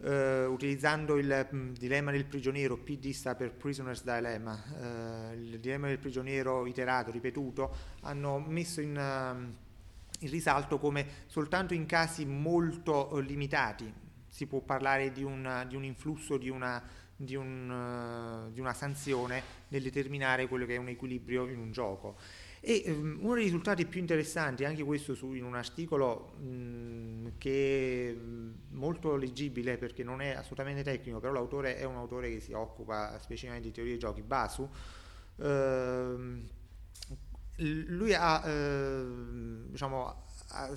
Uh, 0.01 0.51
utilizzando 0.51 1.17
il 1.19 1.49
um, 1.51 1.73
dilemma 1.73 2.13
del 2.13 2.25
prigioniero, 2.25 2.77
PD 2.77 3.11
sta 3.11 3.35
per 3.35 3.51
Prisoner's 3.51 4.05
Dilemma, 4.05 4.53
uh, 4.53 5.35
il 5.35 5.59
dilemma 5.59 5.89
del 5.89 5.99
prigioniero 5.99 6.67
iterato, 6.67 7.11
ripetuto, 7.11 7.75
hanno 8.03 8.39
messo 8.39 8.81
in, 8.81 8.97
uh, 8.97 10.21
in 10.21 10.31
risalto 10.31 10.79
come 10.79 11.25
soltanto 11.27 11.75
in 11.75 11.85
casi 11.87 12.25
molto 12.25 13.19
limitati 13.19 13.93
si 14.29 14.47
può 14.47 14.61
parlare 14.61 15.11
di 15.11 15.25
un, 15.25 15.65
di 15.69 15.75
un 15.75 15.85
influsso, 15.85 16.37
di 16.37 16.49
una, 16.49 16.81
di, 17.17 17.35
un, 17.35 18.51
di 18.53 18.61
una 18.61 18.73
sanzione 18.73 19.43
nel 19.69 19.83
determinare 19.83 20.47
quello 20.47 20.67
che 20.67 20.75
è 20.75 20.79
un 20.79 20.89
equilibrio 20.89 21.49
in 21.49 21.59
un 21.59 21.73
gioco. 21.73 22.17
E 22.61 22.85
um, 22.87 23.19
uno 23.21 23.35
dei 23.35 23.45
risultati 23.45 23.87
più 23.87 24.01
interessanti, 24.01 24.65
anche 24.65 24.83
questo 24.83 25.15
su, 25.15 25.33
in 25.33 25.45
un 25.45 25.55
articolo 25.55 26.33
mh, 26.39 27.33
che 27.39 28.11
è 28.11 28.75
molto 28.75 29.17
leggibile 29.17 29.79
perché 29.79 30.03
non 30.03 30.21
è 30.21 30.31
assolutamente 30.31 30.83
tecnico, 30.83 31.21
però 31.21 31.33
l'autore 31.33 31.77
è 31.77 31.85
un 31.85 31.97
autore 31.97 32.31
che 32.31 32.41
si 32.41 32.53
occupa 32.53 33.19
specificamente 33.21 33.69
di 33.69 33.75
teorie 33.75 33.93
dei 33.93 34.01
giochi, 34.01 34.23
Basu, 34.23 34.69
uh, 35.37 35.47
lui 37.57 38.15
ha, 38.15 38.43
uh, 38.45 39.71
diciamo, 39.71 40.25
ha 40.51 40.71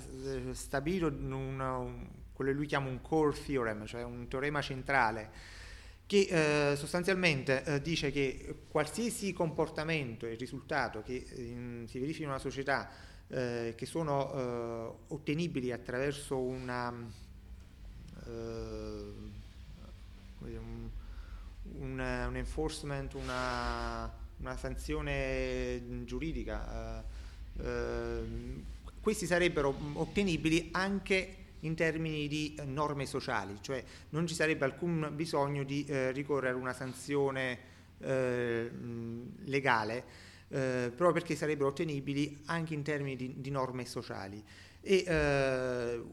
stabilito 0.52 1.06
una, 1.06 1.76
un, 1.76 2.08
quello 2.32 2.50
che 2.50 2.56
lui 2.56 2.66
chiama 2.66 2.88
un 2.88 3.00
core 3.00 3.36
theorem, 3.44 3.86
cioè 3.86 4.02
un 4.02 4.28
teorema 4.28 4.60
centrale 4.60 5.30
che 6.12 6.72
eh, 6.72 6.76
sostanzialmente 6.76 7.64
eh, 7.64 7.80
dice 7.80 8.12
che 8.12 8.64
qualsiasi 8.68 9.32
comportamento 9.32 10.26
e 10.26 10.34
risultato 10.34 11.00
che 11.00 11.26
in, 11.36 11.86
si 11.88 11.98
verifica 11.98 12.24
in 12.24 12.28
una 12.28 12.38
società 12.38 12.90
eh, 13.28 13.72
che 13.74 13.86
sono 13.86 14.30
eh, 14.30 14.92
ottenibili 15.08 15.72
attraverso 15.72 16.38
una, 16.38 16.92
eh, 18.26 18.30
un, 20.40 20.90
un, 21.78 22.36
enforcement, 22.36 23.14
una, 23.14 24.12
una 24.36 24.56
sanzione 24.58 26.04
giuridica, 26.04 27.02
eh, 27.58 28.20
questi 29.00 29.24
sarebbero 29.24 29.74
ottenibili 29.94 30.68
anche 30.72 31.36
in 31.62 31.74
termini 31.74 32.28
di 32.28 32.54
eh, 32.58 32.64
norme 32.64 33.06
sociali, 33.06 33.56
cioè 33.60 33.82
non 34.10 34.26
ci 34.26 34.34
sarebbe 34.34 34.64
alcun 34.64 35.10
bisogno 35.14 35.64
di 35.64 35.84
eh, 35.84 36.12
ricorrere 36.12 36.54
a 36.54 36.56
una 36.56 36.72
sanzione 36.72 37.58
eh, 37.98 38.70
legale, 39.44 40.30
proprio 40.52 41.12
perché 41.12 41.34
sarebbero 41.34 41.70
ottenibili 41.70 42.42
anche 42.44 42.74
in 42.74 42.82
termini 42.82 43.16
di, 43.16 43.34
di 43.38 43.50
norme 43.50 43.86
sociali. 43.86 44.44
E 44.82 45.02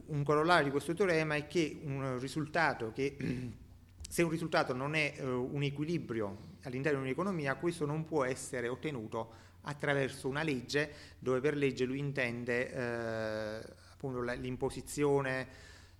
un 0.05 0.23
corollario 0.23 0.63
di 0.63 0.71
questo 0.71 0.93
teorema 0.93 1.35
è 1.35 1.45
che 1.45 1.81
un 1.83 2.17
risultato 2.19 2.93
che 2.93 3.17
se 4.07 4.23
un 4.23 4.29
risultato 4.29 4.73
non 4.73 4.95
è 4.95 5.15
un 5.19 5.61
equilibrio 5.63 6.37
all'interno 6.63 6.99
di 6.99 7.07
un'economia, 7.07 7.55
questo 7.55 7.85
non 7.85 8.05
può 8.05 8.23
essere 8.23 8.69
ottenuto 8.69 9.33
attraverso 9.63 10.29
una 10.29 10.43
legge, 10.43 10.89
dove 11.19 11.41
per 11.41 11.57
legge 11.57 11.83
lui 11.83 11.99
intende 11.99 12.71
eh, 12.71 13.61
appunto 13.99 14.21
l'imposizione, 14.21 15.47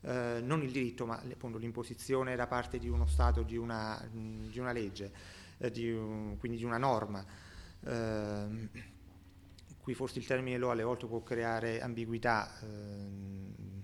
eh, 0.02 0.40
non 0.42 0.64
il 0.64 0.72
diritto, 0.72 1.06
ma 1.06 1.22
appunto 1.30 1.58
l'imposizione 1.58 2.38
da 2.38 2.48
parte 2.48 2.80
di 2.80 2.88
uno 2.88 3.06
Stato 3.06 3.44
di 3.44 3.58
una, 3.58 4.02
di 4.10 4.58
una 4.58 4.72
legge, 4.72 5.12
eh, 5.58 5.70
di 5.70 5.92
un, 5.92 6.38
quindi 6.40 6.58
di 6.58 6.64
una 6.64 6.78
norma. 6.78 7.26
Eh, 7.86 8.70
qui 9.82 9.94
forse 9.94 10.20
il 10.20 10.26
termine 10.26 10.58
lo 10.58 10.72
alle 10.72 10.84
volte 10.84 11.08
può 11.08 11.22
creare 11.22 11.82
ambiguità. 11.82 12.58
Ehm. 12.62 13.84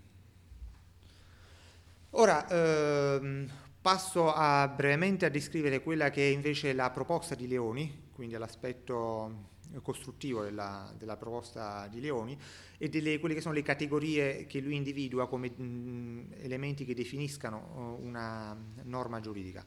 Ora, 2.11 2.47
ehm, 2.47 3.51
passo 3.81 4.33
a, 4.33 4.69
brevemente 4.69 5.25
a 5.25 5.29
descrivere 5.29 5.83
quella 5.83 6.09
che 6.09 6.29
è 6.29 6.31
invece 6.31 6.71
la 6.71 6.89
proposta 6.89 7.35
di 7.35 7.49
Leoni, 7.49 8.11
quindi 8.13 8.35
all'aspetto 8.35 9.54
costruttivo 9.81 10.43
della, 10.43 10.93
della, 10.97 11.17
proposta 11.17 11.87
di 11.87 11.99
Leoni 11.99 12.37
e 12.77 12.89
delle 12.89 13.19
quelle 13.19 13.35
che 13.35 13.41
sono 13.41 13.53
le 13.53 13.61
categorie 13.61 14.45
che 14.45 14.59
lui 14.59 14.75
individua 14.75 15.27
come 15.27 15.49
mh, 15.49 16.33
elementi 16.41 16.85
che 16.85 16.93
definiscano 16.93 17.97
uh, 17.99 18.05
una 18.05 18.55
norma 18.83 19.19
giuridica. 19.19 19.63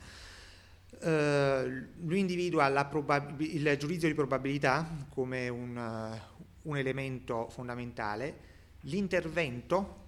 Uh, 0.90 1.86
lui 2.06 2.20
individua 2.20 2.84
probab- 2.86 3.40
il 3.40 3.76
giudizio 3.78 4.08
di 4.08 4.14
probabilità 4.14 5.06
come 5.10 5.48
un, 5.48 5.76
uh, 5.76 6.68
un 6.68 6.76
elemento 6.76 7.48
fondamentale, 7.50 8.46
l'intervento, 8.82 10.06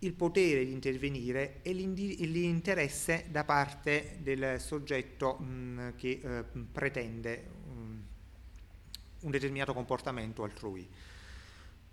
il 0.00 0.12
potere 0.12 0.64
di 0.64 0.72
intervenire 0.72 1.60
e 1.62 1.72
l'interesse 1.72 3.26
da 3.30 3.44
parte 3.44 4.18
del 4.20 4.60
soggetto 4.60 5.34
mh, 5.38 5.94
che 5.96 6.20
uh, 6.22 6.66
pretende 6.70 7.56
un 9.20 9.30
determinato 9.30 9.74
comportamento 9.74 10.42
altrui. 10.42 10.88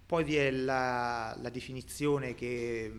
Poi 0.05 0.23
vi 0.23 0.35
è 0.35 0.51
la, 0.51 1.35
la 1.41 1.49
definizione 1.49 2.35
che 2.35 2.91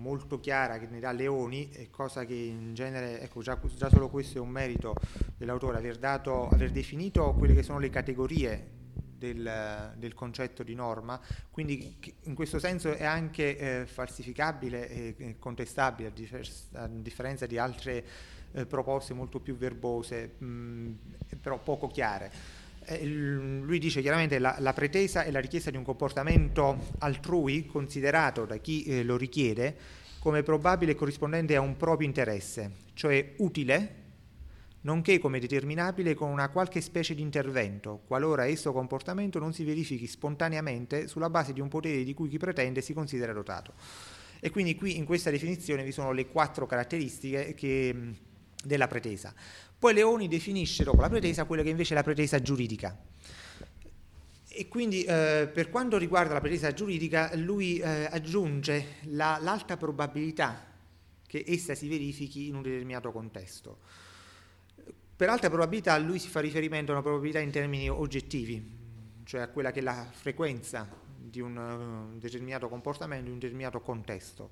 molto 0.00 0.40
chiara 0.40 0.78
che 0.78 0.86
ne 0.86 0.98
dà 0.98 1.12
Leoni, 1.12 1.88
cosa 1.90 2.24
che 2.24 2.34
in 2.34 2.74
genere, 2.74 3.20
ecco 3.20 3.42
già, 3.42 3.58
già 3.76 3.88
solo 3.88 4.08
questo 4.08 4.38
è 4.38 4.40
un 4.40 4.48
merito 4.48 4.94
dell'autore, 5.36 5.78
aver, 5.78 5.98
dato, 5.98 6.48
aver 6.48 6.70
definito 6.70 7.34
quelle 7.34 7.54
che 7.54 7.62
sono 7.62 7.78
le 7.78 7.90
categorie 7.90 8.78
del, 9.20 9.92
del, 9.96 10.14
concetto 10.14 10.62
di 10.62 10.74
norma, 10.74 11.20
quindi 11.50 11.98
in 12.22 12.34
questo 12.34 12.58
senso 12.58 12.92
è 12.92 13.04
anche 13.04 13.58
eh, 13.58 13.86
falsificabile 13.86 15.16
e 15.16 15.36
contestabile 15.38 16.08
a, 16.08 16.12
differ- 16.12 16.76
a 16.76 16.88
differenza 16.88 17.44
di 17.44 17.58
altre 17.58 18.04
eh, 18.52 18.64
proposte 18.64 19.12
molto 19.12 19.38
più 19.38 19.56
verbose, 19.56 20.36
mh, 20.38 20.90
però 21.40 21.58
poco 21.58 21.88
chiare. 21.88 22.58
Eh, 22.90 23.06
lui 23.06 23.78
dice 23.78 24.00
chiaramente 24.00 24.40
la, 24.40 24.56
la 24.58 24.72
pretesa 24.72 25.22
e 25.22 25.30
la 25.30 25.38
richiesta 25.38 25.70
di 25.70 25.76
un 25.76 25.84
comportamento 25.84 26.88
altrui 26.98 27.66
considerato 27.66 28.44
da 28.44 28.56
chi 28.56 28.82
eh, 28.82 29.04
lo 29.04 29.16
richiede 29.16 29.76
come 30.18 30.42
probabile 30.42 30.96
corrispondente 30.96 31.54
a 31.54 31.60
un 31.60 31.76
proprio 31.76 32.06
interesse, 32.06 32.72
cioè 32.94 33.34
utile, 33.38 33.94
nonché 34.82 35.18
come 35.18 35.38
determinabile 35.38 36.14
con 36.14 36.30
una 36.30 36.50
qualche 36.50 36.80
specie 36.80 37.14
di 37.14 37.22
intervento, 37.22 38.02
qualora 38.06 38.46
esso 38.46 38.72
comportamento 38.72 39.38
non 39.38 39.54
si 39.54 39.64
verifichi 39.64 40.06
spontaneamente 40.06 41.06
sulla 41.06 41.30
base 41.30 41.52
di 41.52 41.60
un 41.60 41.68
potere 41.68 42.04
di 42.04 42.12
cui 42.12 42.28
chi 42.28 42.38
pretende 42.38 42.82
si 42.82 42.92
considera 42.92 43.32
dotato. 43.32 43.72
E 44.40 44.50
quindi 44.50 44.74
qui 44.74 44.96
in 44.96 45.04
questa 45.04 45.30
definizione 45.30 45.84
vi 45.84 45.92
sono 45.92 46.12
le 46.12 46.26
quattro 46.26 46.66
caratteristiche 46.66 47.54
che, 47.54 48.14
della 48.64 48.88
pretesa. 48.88 49.34
Poi 49.78 49.94
Leoni 49.94 50.28
definisce 50.28 50.84
dopo 50.84 51.00
la 51.00 51.08
pretesa 51.08 51.44
quella 51.44 51.62
che 51.62 51.70
invece 51.70 51.94
è 51.94 51.96
la 51.96 52.02
pretesa 52.02 52.40
giuridica. 52.40 52.96
E 54.52 54.68
quindi 54.68 55.04
eh, 55.04 55.48
per 55.52 55.70
quanto 55.70 55.96
riguarda 55.96 56.34
la 56.34 56.40
pretesa 56.40 56.72
giuridica, 56.72 57.30
lui 57.36 57.78
eh, 57.78 58.08
aggiunge 58.10 58.96
la, 59.04 59.38
l'alta 59.40 59.76
probabilità 59.76 60.66
che 61.26 61.44
essa 61.46 61.74
si 61.74 61.88
verifichi 61.88 62.48
in 62.48 62.56
un 62.56 62.62
determinato 62.62 63.12
contesto. 63.12 63.78
Per 65.16 65.28
alta 65.28 65.48
probabilità 65.48 65.96
lui 65.98 66.18
si 66.18 66.28
fa 66.28 66.40
riferimento 66.40 66.90
a 66.90 66.94
una 66.94 67.04
probabilità 67.04 67.38
in 67.38 67.50
termini 67.50 67.88
oggettivi, 67.88 68.78
cioè 69.24 69.42
a 69.42 69.48
quella 69.48 69.70
che 69.70 69.78
è 69.78 69.82
la 69.82 70.08
frequenza 70.10 70.88
di 71.16 71.40
un 71.40 71.56
uh, 71.56 72.18
determinato 72.18 72.68
comportamento 72.68 73.26
in 73.26 73.34
un 73.34 73.38
determinato 73.38 73.80
contesto. 73.80 74.50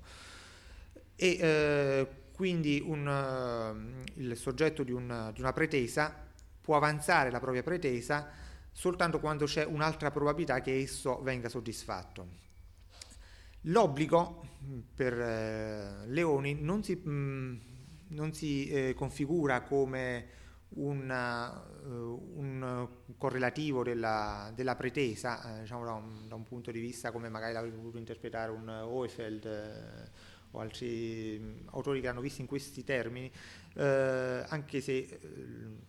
E 1.15 1.37
eh, 1.41 2.07
quindi 2.39 2.81
un, 2.81 3.05
uh, 3.05 4.21
il 4.21 4.37
soggetto 4.37 4.83
di, 4.83 4.93
un, 4.93 5.29
di 5.33 5.41
una 5.41 5.51
pretesa 5.51 6.15
può 6.61 6.77
avanzare 6.77 7.31
la 7.31 7.39
propria 7.41 7.63
pretesa 7.63 8.29
soltanto 8.71 9.19
quando 9.19 9.43
c'è 9.43 9.65
un'altra 9.65 10.09
probabilità 10.09 10.61
che 10.61 10.79
esso 10.79 11.21
venga 11.21 11.49
soddisfatto. 11.49 12.27
L'obbligo 13.63 14.41
per 14.95 15.19
eh, 15.19 16.07
Leoni 16.07 16.55
non 16.61 16.81
si, 16.81 16.95
mh, 16.95 17.09
mm, 17.09 17.55
non 18.11 18.31
si 18.31 18.69
eh, 18.69 18.93
configura 18.93 19.59
come 19.63 20.27
una, 20.75 21.61
uh, 21.83 22.33
un 22.35 22.87
correlativo 23.17 23.83
della, 23.83 24.49
della 24.55 24.77
pretesa, 24.77 25.57
eh, 25.57 25.61
diciamo 25.63 25.83
da 25.83 25.91
un, 25.91 26.25
da 26.29 26.35
un, 26.35 26.43
punto 26.43 26.71
di 26.71 26.79
vista 26.79 27.11
come 27.11 27.27
magari 27.27 27.51
l'avrebbe 27.51 27.75
voluto 27.75 27.97
interpretare 27.97 28.49
un 28.51 28.69
Hoefeld 28.69 29.45
eh, 29.45 30.28
o 30.51 30.59
altri 30.59 31.63
autori 31.71 32.01
che 32.01 32.07
hanno 32.07 32.21
visto 32.21 32.41
in 32.41 32.47
questi 32.47 32.83
termini, 32.83 33.31
eh, 33.75 34.43
anche 34.47 34.81
se 34.81 34.97
eh, 34.97 35.17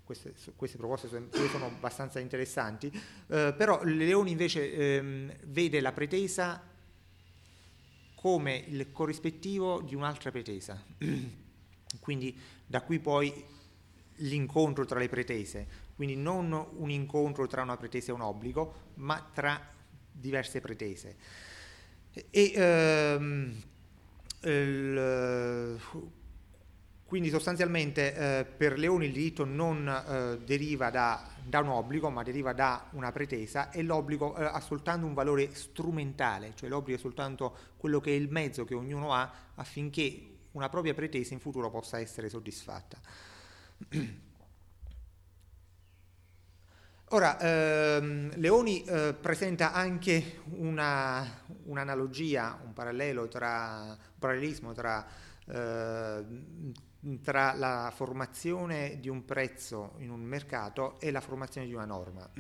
queste, 0.05 0.35
queste, 0.57 0.77
proposte 0.77 1.09
sono, 1.09 1.29
sono 1.51 1.67
abbastanza 1.67 2.19
interessanti, 2.19 2.89
eh, 2.89 3.55
però 3.57 3.83
Leoni 3.83 4.31
invece 4.31 4.73
ehm, 4.73 5.33
vede 5.47 5.81
la 5.81 5.93
pretesa 5.93 6.63
come 8.15 8.65
il 8.69 8.93
corrispettivo 8.93 9.81
di 9.81 9.95
un'altra 9.95 10.31
pretesa. 10.31 10.83
Quindi 12.01 12.39
da 12.67 12.83
qui 12.83 12.99
poi 12.99 13.33
l'incontro 14.17 14.85
tra 14.85 14.99
le 14.99 15.09
pretese, 15.09 15.67
quindi 15.97 16.17
non 16.17 16.53
un 16.53 16.91
incontro 16.91 17.47
tra 17.47 17.63
una 17.63 17.77
pretesa 17.77 18.11
e 18.11 18.15
un 18.15 18.21
obbligo, 18.21 18.75
ma 18.97 19.29
tra 19.33 19.61
diverse 20.13 20.61
pretese. 20.61 21.17
E, 22.13 22.53
ehm, 22.55 23.63
il, 24.49 25.79
quindi 27.11 27.31
sostanzialmente 27.31 28.15
eh, 28.15 28.45
per 28.45 28.79
Leoni 28.79 29.07
il 29.07 29.13
diritto 29.13 29.45
non 29.45 29.89
eh, 29.89 30.39
deriva 30.45 30.91
da, 30.91 31.29
da, 31.45 31.59
un 31.59 31.69
obbligo, 31.69 32.09
ma 32.09 32.23
deriva 32.23 32.53
da 32.53 32.87
una 32.93 33.11
pretesa 33.11 33.71
e 33.71 33.83
l'obbligo 33.83 34.37
eh, 34.37 34.45
ha 34.45 34.61
soltanto 34.61 35.07
un 35.07 35.15
valore 35.15 35.53
strumentale, 35.55 36.53
cioè 36.55 36.69
l'obbligo 36.69 36.97
è 36.97 37.01
soltanto 37.01 37.57
quello 37.77 37.99
che 38.01 38.13
è 38.13 38.15
il 38.15 38.31
mezzo 38.31 38.65
che 38.65 38.75
ognuno 38.75 39.13
ha 39.13 39.29
affinché 39.57 40.37
una 40.53 40.69
propria 40.69 40.95
pretesa 40.95 41.35
in 41.35 41.41
futuro 41.41 41.69
possa 41.69 41.99
essere 41.99 42.29
soddisfatta. 42.29 42.99
Ora, 47.13 47.41
ehm, 47.41 48.37
Leoni 48.37 48.85
eh, 48.85 49.17
presenta 49.21 49.73
anche 49.73 50.43
una, 50.51 51.43
un'analogia, 51.65 52.61
un 52.65 52.73
parallelo 52.73 53.27
tra, 53.27 53.83
un 53.89 54.19
parallelismo 54.19 54.73
tra, 54.73 55.05
eh, 55.45 56.25
tra, 57.21 57.55
la 57.55 57.93
formazione 57.93 59.01
di 59.01 59.09
un 59.09 59.25
prezzo 59.25 59.95
in 59.99 60.11
un 60.11 60.21
mercato 60.21 61.01
e 61.01 61.11
la 61.11 61.21
formazione 61.21 61.67
di 61.67 61.75
una 61.75 61.85
norma. 61.85 62.31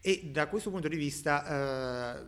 E 0.00 0.30
da 0.32 0.48
questo 0.48 0.70
punto 0.70 0.88
di 0.88 0.96
vista 0.96 2.26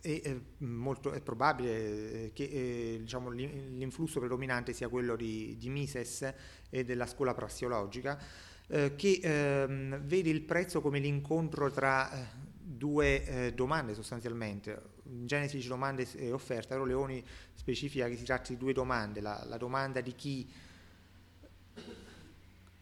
eh, 0.00 0.20
è, 0.22 0.36
molto, 0.58 1.10
è, 1.10 1.20
probabile 1.20 2.30
che 2.32 2.44
eh, 2.44 2.98
diciamo, 3.00 3.30
l'influsso 3.30 4.20
predominante 4.20 4.74
sia 4.74 4.86
quello 4.86 5.16
di, 5.16 5.56
di 5.58 5.68
Mises 5.70 6.32
e 6.70 6.84
della 6.84 7.06
scuola 7.06 7.34
prassiologica 7.34 8.48
eh, 8.70 8.94
che 8.94 9.18
ehm, 9.20 9.98
vede 10.02 10.30
il 10.30 10.42
prezzo 10.42 10.80
come 10.80 11.00
l'incontro 11.00 11.70
tra 11.72 12.12
eh, 12.12 12.26
due 12.54 13.24
eh, 13.24 13.52
domande 13.52 13.94
sostanzialmente. 13.94 14.98
In 15.04 15.26
Genesi 15.26 15.56
dice 15.56 15.68
domande 15.68 16.06
e 16.14 16.30
offerta, 16.30 16.74
però 16.74 16.84
Leoni 16.84 17.22
specifica 17.54 18.08
che 18.08 18.16
si 18.16 18.22
tratta 18.22 18.50
di 18.50 18.56
due 18.56 18.72
domande, 18.72 19.20
la, 19.20 19.44
la 19.48 19.56
domanda 19.56 20.00
di 20.00 20.14
chi, 20.14 20.48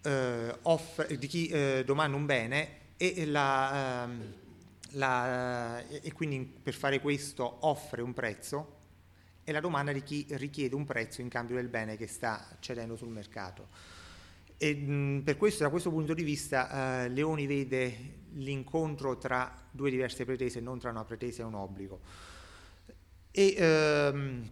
eh, 0.02 0.56
offre, 0.62 1.16
di 1.16 1.26
chi 1.26 1.48
eh, 1.48 1.82
domanda 1.86 2.16
un 2.18 2.26
bene 2.26 2.68
e, 2.98 3.24
la, 3.24 4.04
ehm, 4.04 4.34
la, 4.90 5.86
e 5.86 6.12
quindi 6.12 6.44
per 6.62 6.74
fare 6.74 7.00
questo 7.00 7.66
offre 7.66 8.02
un 8.02 8.12
prezzo 8.12 8.76
e 9.42 9.52
la 9.52 9.60
domanda 9.60 9.92
di 9.92 10.02
chi 10.02 10.26
richiede 10.32 10.74
un 10.74 10.84
prezzo 10.84 11.22
in 11.22 11.28
cambio 11.28 11.56
del 11.56 11.68
bene 11.68 11.96
che 11.96 12.06
sta 12.06 12.46
cedendo 12.60 12.94
sul 12.94 13.08
mercato. 13.08 13.96
E, 14.60 15.22
per 15.24 15.36
questo, 15.36 15.62
da 15.62 15.70
questo 15.70 15.90
punto 15.90 16.14
di 16.14 16.24
vista, 16.24 17.04
eh, 17.04 17.08
Leoni 17.10 17.46
vede 17.46 18.16
l'incontro 18.32 19.16
tra 19.16 19.54
due 19.70 19.88
diverse 19.88 20.24
pretese, 20.24 20.60
non 20.60 20.80
tra 20.80 20.90
una 20.90 21.04
pretesa 21.04 21.42
e 21.42 21.44
un 21.44 21.54
obbligo. 21.54 22.00
E, 23.30 23.54
ehm, 23.56 24.50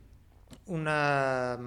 una, 0.66 1.58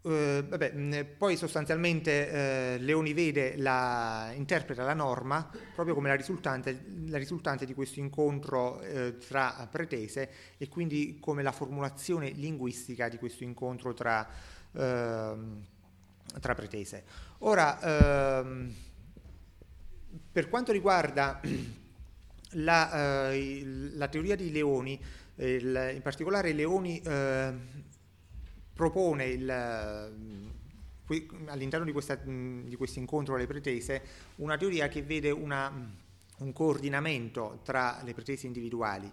Uh, 0.00 0.46
vabbè, 0.46 1.04
poi 1.18 1.36
sostanzialmente 1.36 2.78
uh, 2.78 2.82
Leoni 2.82 3.12
vede 3.12 3.56
la, 3.56 4.30
interpreta 4.34 4.84
la 4.84 4.94
norma 4.94 5.50
proprio 5.74 5.94
come 5.94 6.08
la 6.08 6.14
risultante, 6.14 6.84
la 7.08 7.18
risultante 7.18 7.66
di 7.66 7.74
questo 7.74 7.98
incontro 7.98 8.80
uh, 8.80 9.18
tra 9.18 9.68
pretese 9.70 10.30
e 10.56 10.68
quindi 10.68 11.18
come 11.20 11.42
la 11.42 11.50
formulazione 11.50 12.30
linguistica 12.30 13.08
di 13.08 13.18
questo 13.18 13.42
incontro 13.42 13.92
tra 13.92 14.26
tra 14.72 16.54
pretese. 16.54 17.04
Ora, 17.38 18.40
ehm, 18.40 18.74
per 20.32 20.48
quanto 20.48 20.72
riguarda 20.72 21.40
la, 22.52 23.30
eh, 23.30 23.62
la 23.94 24.08
teoria 24.08 24.36
di 24.36 24.50
Leoni, 24.50 25.00
il, 25.36 25.90
in 25.94 26.02
particolare 26.02 26.52
Leoni 26.52 27.00
eh, 27.00 27.52
propone 28.72 29.24
il, 29.26 30.12
qui, 31.04 31.28
all'interno 31.46 31.84
di, 31.84 31.92
questa, 31.92 32.14
di, 32.16 32.74
questo 32.76 32.98
incontro 32.98 33.34
alle 33.34 33.46
pretese 33.46 34.02
una 34.36 34.56
teoria 34.56 34.88
che 34.88 35.02
vede 35.02 35.30
una, 35.30 35.72
un 36.38 36.52
coordinamento 36.52 37.60
tra 37.64 38.00
le 38.04 38.14
pretese 38.14 38.46
individuali. 38.46 39.10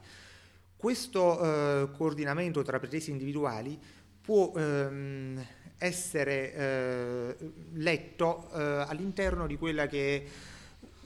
Questo 0.76 1.42
eh, 1.42 1.92
coordinamento 1.96 2.62
tra 2.64 2.80
pretese 2.80 3.12
individuali 3.12 3.80
può 4.26 4.52
ehm, 4.56 5.46
essere 5.78 6.54
eh, 6.54 7.36
letto 7.74 8.50
eh, 8.54 8.86
all'interno 8.88 9.46
di 9.46 9.58
quella 9.58 9.88
che 9.88 10.16
è 10.16 10.24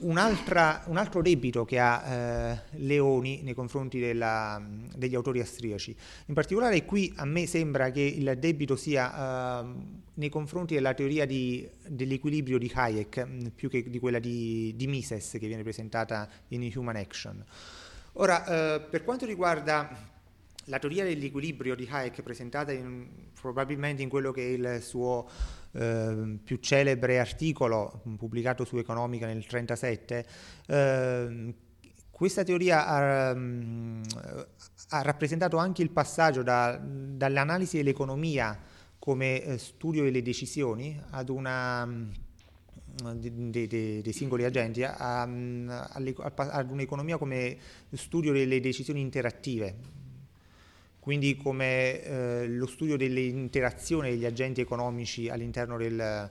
un 0.02 0.16
altro 0.16 1.20
debito 1.20 1.66
che 1.66 1.78
ha 1.78 2.02
eh, 2.02 2.60
Leoni 2.78 3.42
nei 3.42 3.52
confronti 3.52 4.00
della, 4.00 4.62
degli 4.94 5.14
autori 5.14 5.40
austriaci. 5.40 5.94
In 6.26 6.34
particolare 6.34 6.84
qui 6.84 7.12
a 7.16 7.26
me 7.26 7.46
sembra 7.46 7.90
che 7.90 8.00
il 8.00 8.36
debito 8.38 8.76
sia 8.76 9.60
eh, 9.60 9.66
nei 10.14 10.28
confronti 10.30 10.74
della 10.74 10.94
teoria 10.94 11.26
di, 11.26 11.68
dell'equilibrio 11.86 12.58
di 12.58 12.70
Hayek 12.72 13.26
mm, 13.26 13.46
più 13.54 13.68
che 13.68 13.90
di 13.90 13.98
quella 13.98 14.18
di, 14.18 14.72
di, 14.74 14.86
Mises 14.86 15.36
che 15.38 15.46
viene 15.46 15.62
presentata 15.62 16.28
in 16.48 16.70
Human 16.74 16.96
Action. 16.96 17.44
Ora, 18.14 18.44
eh, 18.46 18.80
per 18.80 19.04
quanto 19.04 19.26
riguarda 19.26 20.18
la 20.70 20.78
teoria 20.78 21.04
dell'equilibrio 21.04 21.74
di 21.74 21.86
Hayek, 21.90 22.22
presentata 22.22 22.72
in, 22.72 23.06
probabilmente 23.38 24.02
in 24.02 24.08
quello 24.08 24.30
che 24.30 24.42
è 24.42 24.50
il 24.50 24.82
suo 24.82 25.28
eh, 25.72 26.38
più 26.42 26.56
celebre 26.58 27.18
articolo 27.18 28.02
pubblicato 28.16 28.64
su 28.64 28.76
Economica 28.78 29.26
nel 29.26 29.44
1937, 29.44 30.26
eh, 30.66 31.54
questa 32.10 32.44
teoria 32.44 32.86
ha, 32.86 33.34
mm, 33.34 34.02
ha, 34.90 35.02
rappresentato 35.02 35.56
anche 35.56 35.82
il 35.82 35.90
passaggio 35.90 36.42
da, 36.42 36.80
dall'analisi 36.80 37.78
dell'economia 37.78 38.58
come 38.98 39.42
eh, 39.42 39.58
studio 39.58 40.04
delle 40.04 40.22
decisioni 40.22 41.00
ad 41.10 41.30
una 41.30 41.84
mm, 41.86 42.10
dei, 43.14 43.66
dei, 43.66 44.02
dei, 44.02 44.12
singoli 44.12 44.44
agenti 44.44 44.82
a, 44.84 45.22
a, 45.22 45.26
ad 45.26 46.70
un'economia 46.70 47.16
come 47.16 47.56
studio 47.92 48.32
delle 48.32 48.60
decisioni 48.60 49.00
interattive, 49.00 49.99
quindi 51.00 51.36
come 51.36 52.02
eh, 52.02 52.46
lo 52.48 52.66
studio 52.66 52.96
dell'interazione 52.96 54.10
degli 54.10 54.26
agenti 54.26 54.60
economici 54.60 55.28
all'interno 55.28 55.78
del, 55.78 56.30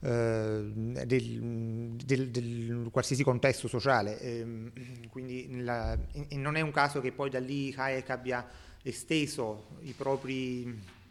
eh, 0.00 0.70
del, 1.06 1.96
del, 2.04 2.28
del, 2.30 2.88
qualsiasi 2.92 3.24
contesto 3.24 3.66
sociale. 3.66 4.20
Eh, 4.20 4.70
quindi 5.08 5.62
la, 5.62 5.96
in, 6.28 6.40
non 6.40 6.56
è 6.56 6.60
un 6.60 6.70
caso 6.70 7.00
che 7.00 7.12
poi 7.12 7.30
da 7.30 7.40
lì 7.40 7.74
Hayek 7.74 8.10
abbia 8.10 8.46
esteso 8.82 9.68
i 9.80 9.94
propri 9.96 11.02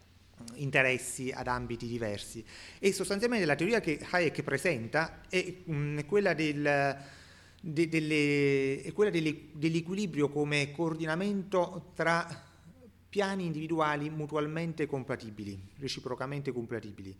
interessi 0.55 1.31
ad 1.31 1.47
ambiti 1.47 1.87
diversi 1.87 2.43
e 2.79 2.91
sostanzialmente 2.91 3.45
la 3.45 3.55
teoria 3.55 3.79
che 3.79 3.99
Hayek 4.07 4.43
presenta 4.43 5.21
è, 5.29 5.53
mh, 5.63 5.73
mm, 5.73 5.99
quella 6.05 6.33
del 6.33 6.97
de, 7.65 7.87
delle, 7.87 8.81
è 8.81 8.91
quella 8.91 9.09
dell'equilibrio 9.09 10.29
come 10.29 10.71
coordinamento 10.71 11.91
tra 11.95 12.51
piani 13.13 13.45
individuali 13.45 14.09
mutualmente 14.09 14.87
compatibili, 14.87 15.55
reciprocamente 15.77 16.51
compatibili. 16.51 17.15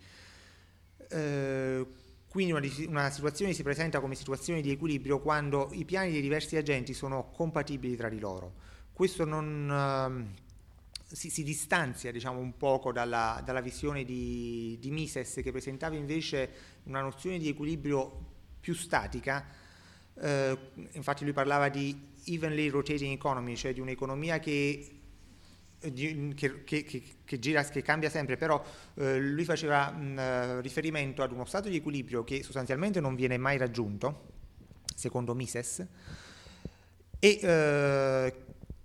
Eh, 1.08 1.86
quindi 2.28 2.52
una, 2.52 2.68
una, 2.88 3.10
situazione 3.12 3.54
si 3.54 3.62
presenta 3.62 4.00
come 4.00 4.16
situazione 4.16 4.62
di 4.62 4.72
equilibrio 4.72 5.20
quando 5.20 5.70
i 5.74 5.86
piani 5.86 6.12
dei 6.12 6.22
diversi 6.22 6.58
agenti 6.58 6.96
sono 6.96 7.30
compatibili 7.30 7.96
tra 7.96 8.10
di 8.10 8.18
loro. 8.18 8.56
Questo 8.92 9.24
non, 9.24 10.34
si, 11.06 11.30
si, 11.30 11.44
distanzia 11.44 12.12
diciamo, 12.12 12.40
un 12.40 12.58
poco 12.58 12.92
dalla, 12.92 13.40
dalla 13.46 13.62
visione 13.62 14.04
di, 14.04 14.80
di, 14.80 14.90
Mises 14.90 15.42
che 15.44 15.52
presentava 15.52 15.94
invece 15.94 16.50
una 16.86 17.02
nozione 17.02 17.38
di 17.38 17.50
equilibrio 17.50 18.32
più 18.60 18.74
statica, 18.74 19.46
eh, 20.16 20.58
infatti 20.94 21.24
lui 21.24 21.34
parlava 21.34 21.70
di 21.70 21.96
evenly 22.26 22.70
rotating 22.70 23.14
economy, 23.14 23.56
cioè 23.56 23.74
di 23.74 23.80
un'economia 23.80 24.40
che, 24.40 25.03
che, 26.36 26.64
che, 26.64 27.04
che 27.26 27.40
gira, 27.40 27.64
cambia 27.64 28.10
sempre, 28.10 28.38
però 28.38 28.64
eh, 28.96 29.20
lui 29.20 29.44
faceva 29.44 29.92
mh, 29.92 30.62
riferimento 30.62 31.24
ad 31.24 31.32
uno 31.32 31.46
stato 31.46 31.70
di 31.70 31.76
equilibrio 31.76 32.24
che 32.24 32.44
sostanzialmente 32.44 33.00
non 33.00 33.16
viene 33.16 33.38
mai 33.38 33.58
raggiunto, 33.58 34.32
secondo 34.96 35.34
Mises, 35.34 35.86
e 37.20 37.40
eh, 37.42 38.34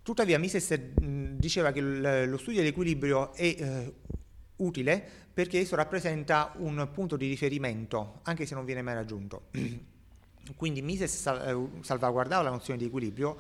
tuttavia 0.03 0.39
Mises 0.39 0.75
diceva 0.75 1.73
che 1.73 1.81
lo 1.81 2.39
studio 2.39 2.61
dell'equilibrio 2.61 3.33
è 3.35 3.43
eh, 3.43 3.95
utile 4.57 5.27
perché 5.33 5.61
esso 5.61 5.77
rappresenta 5.77 6.53
un 6.57 6.89
punto 6.93 7.17
di 7.17 7.29
riferimento, 7.29 8.21
anche 8.23 8.47
se 8.47 8.55
non 8.55 8.65
viene 8.65 8.83
mai 8.83 8.95
raggiunto. 8.95 9.49
Quindi 10.57 10.83
Mises 10.83 11.27
eh, 11.27 11.57
salvaguardava 11.81 12.43
la 12.43 12.51
nozione 12.51 12.79
di 12.79 12.87
equilibrio, 12.87 13.37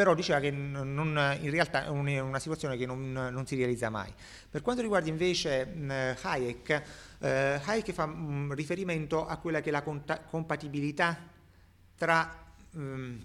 però 0.00 0.14
diceva 0.14 0.40
che 0.40 0.50
non, 0.50 1.36
in 1.42 1.50
realtà 1.50 1.84
è 1.84 1.88
una 1.90 2.38
situazione 2.38 2.78
che 2.78 2.86
non, 2.86 3.12
non, 3.12 3.46
si 3.46 3.54
realizza 3.54 3.90
mai. 3.90 4.10
Per 4.50 4.62
quanto 4.62 4.80
riguarda 4.80 5.10
invece 5.10 5.70
Hayek, 6.22 6.82
eh, 7.18 7.60
Hayek 7.62 7.92
fa 7.92 8.04
um, 8.04 8.54
riferimento 8.54 9.26
a 9.26 9.36
quella 9.36 9.60
che 9.60 9.68
è 9.68 9.72
la 9.72 9.82
conta- 9.82 10.20
compatibilità 10.20 11.18
tra, 11.98 12.50
um, 12.76 13.22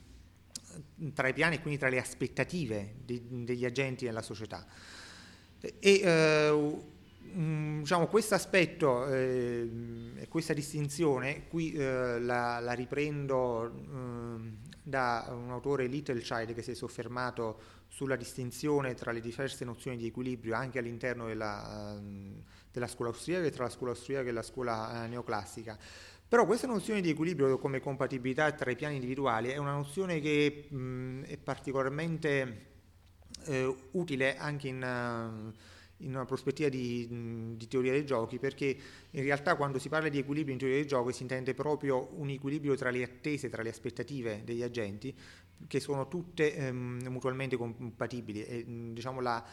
tra, 1.13 1.29
i 1.29 1.33
piani 1.33 1.55
e 1.55 1.61
quindi 1.61 1.79
tra 1.79 1.87
le 1.87 1.97
aspettative 1.97 2.95
di, 3.05 3.45
degli 3.45 3.63
agenti 3.63 4.03
nella 4.03 4.21
società. 4.21 4.65
E, 5.79 6.59
uh, 6.59 6.93
diciamo, 7.79 8.07
questo 8.07 8.35
aspetto 8.35 9.07
eh, 9.07 10.27
questa 10.27 10.51
distinzione, 10.51 11.47
qui 11.47 11.71
eh, 11.71 12.19
la, 12.19 12.59
la, 12.59 12.73
riprendo 12.73 13.65
eh, 13.65 14.64
da 14.87 15.25
un 15.31 15.49
autore 15.49 15.87
Little 15.87 16.19
Child 16.19 16.53
che 16.53 16.61
si 16.61 16.71
è 16.71 16.75
soffermato 16.75 17.59
sulla 17.87 18.15
distinzione 18.15 18.93
tra 18.93 19.11
le 19.11 19.19
diverse 19.19 19.65
nozioni 19.65 19.97
di 19.97 20.05
equilibrio 20.05 20.53
anche 20.53 20.77
all'interno 20.77 21.25
della, 21.25 21.99
della 22.71 22.85
scuola 22.85 23.09
austriaca 23.09 23.45
e 23.45 23.49
tra 23.49 23.63
la 23.63 23.71
scuola 23.71 23.93
austriaca 23.93 24.29
e 24.29 24.31
la 24.31 24.43
scuola 24.43 25.03
eh, 25.03 25.07
neoclassica. 25.07 25.75
Però 26.27 26.45
questa 26.45 26.67
nozione 26.67 27.01
di 27.01 27.09
equilibrio 27.09 27.57
come 27.57 27.79
compatibilità 27.79 28.51
tra 28.51 28.69
i 28.69 28.75
piani 28.75 28.95
individuali 28.95 29.49
è 29.49 29.57
una 29.57 29.73
nozione 29.73 30.19
che 30.19 30.67
mh, 30.69 31.23
è 31.23 31.37
particolarmente 31.37 32.65
eh, 33.45 33.75
utile 33.91 34.37
anche 34.37 34.67
in... 34.67 35.51
Uh, 35.51 35.73
in 35.99 36.13
una 36.13 36.25
prospettiva 36.25 36.69
di, 36.69 37.55
di, 37.55 37.67
teoria 37.67 37.91
dei 37.91 38.05
giochi, 38.05 38.37
perché 38.37 38.77
in 39.11 39.23
realtà 39.23 39.55
quando 39.55 39.79
si 39.79 39.89
parla 39.89 40.09
di 40.09 40.17
equilibrio 40.17 40.53
in 40.53 40.59
teoria 40.59 40.77
dei 40.77 40.87
giochi 40.87 41.13
si 41.13 41.21
intende 41.21 41.53
proprio 41.53 42.09
un 42.19 42.29
equilibrio 42.29 42.75
tra 42.75 42.89
le 42.89 43.03
attese, 43.03 43.49
tra 43.49 43.61
le 43.61 43.69
aspettative 43.69 44.41
degli 44.43 44.63
agenti, 44.63 45.15
che 45.67 45.79
sono 45.79 46.07
tutte 46.07 46.53
ehm, 46.55 47.07
mutualmente 47.09 47.55
compatibili. 47.55 48.43
E, 48.43 48.65
diciamo 48.93 49.21
la, 49.21 49.43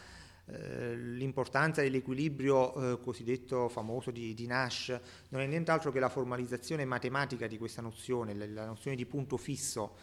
eh, 0.45 0.95
l'importanza 0.97 1.81
dell'equilibrio 1.81 2.93
eh, 2.93 2.99
cosiddetto 2.99 3.69
famoso 3.69 4.11
di, 4.11 4.33
di, 4.33 4.45
Nash 4.45 4.99
non 5.29 5.41
è 5.41 5.45
nient'altro 5.45 5.89
che 5.89 5.99
la 5.99 6.09
formalizzazione 6.09 6.83
matematica 6.83 7.47
di 7.47 7.57
questa 7.57 7.81
nozione, 7.81 8.33
la, 8.33 8.45
la 8.47 8.65
nozione 8.65 8.97
di 8.97 9.05
punto 9.05 9.37
fisso, 9.37 9.95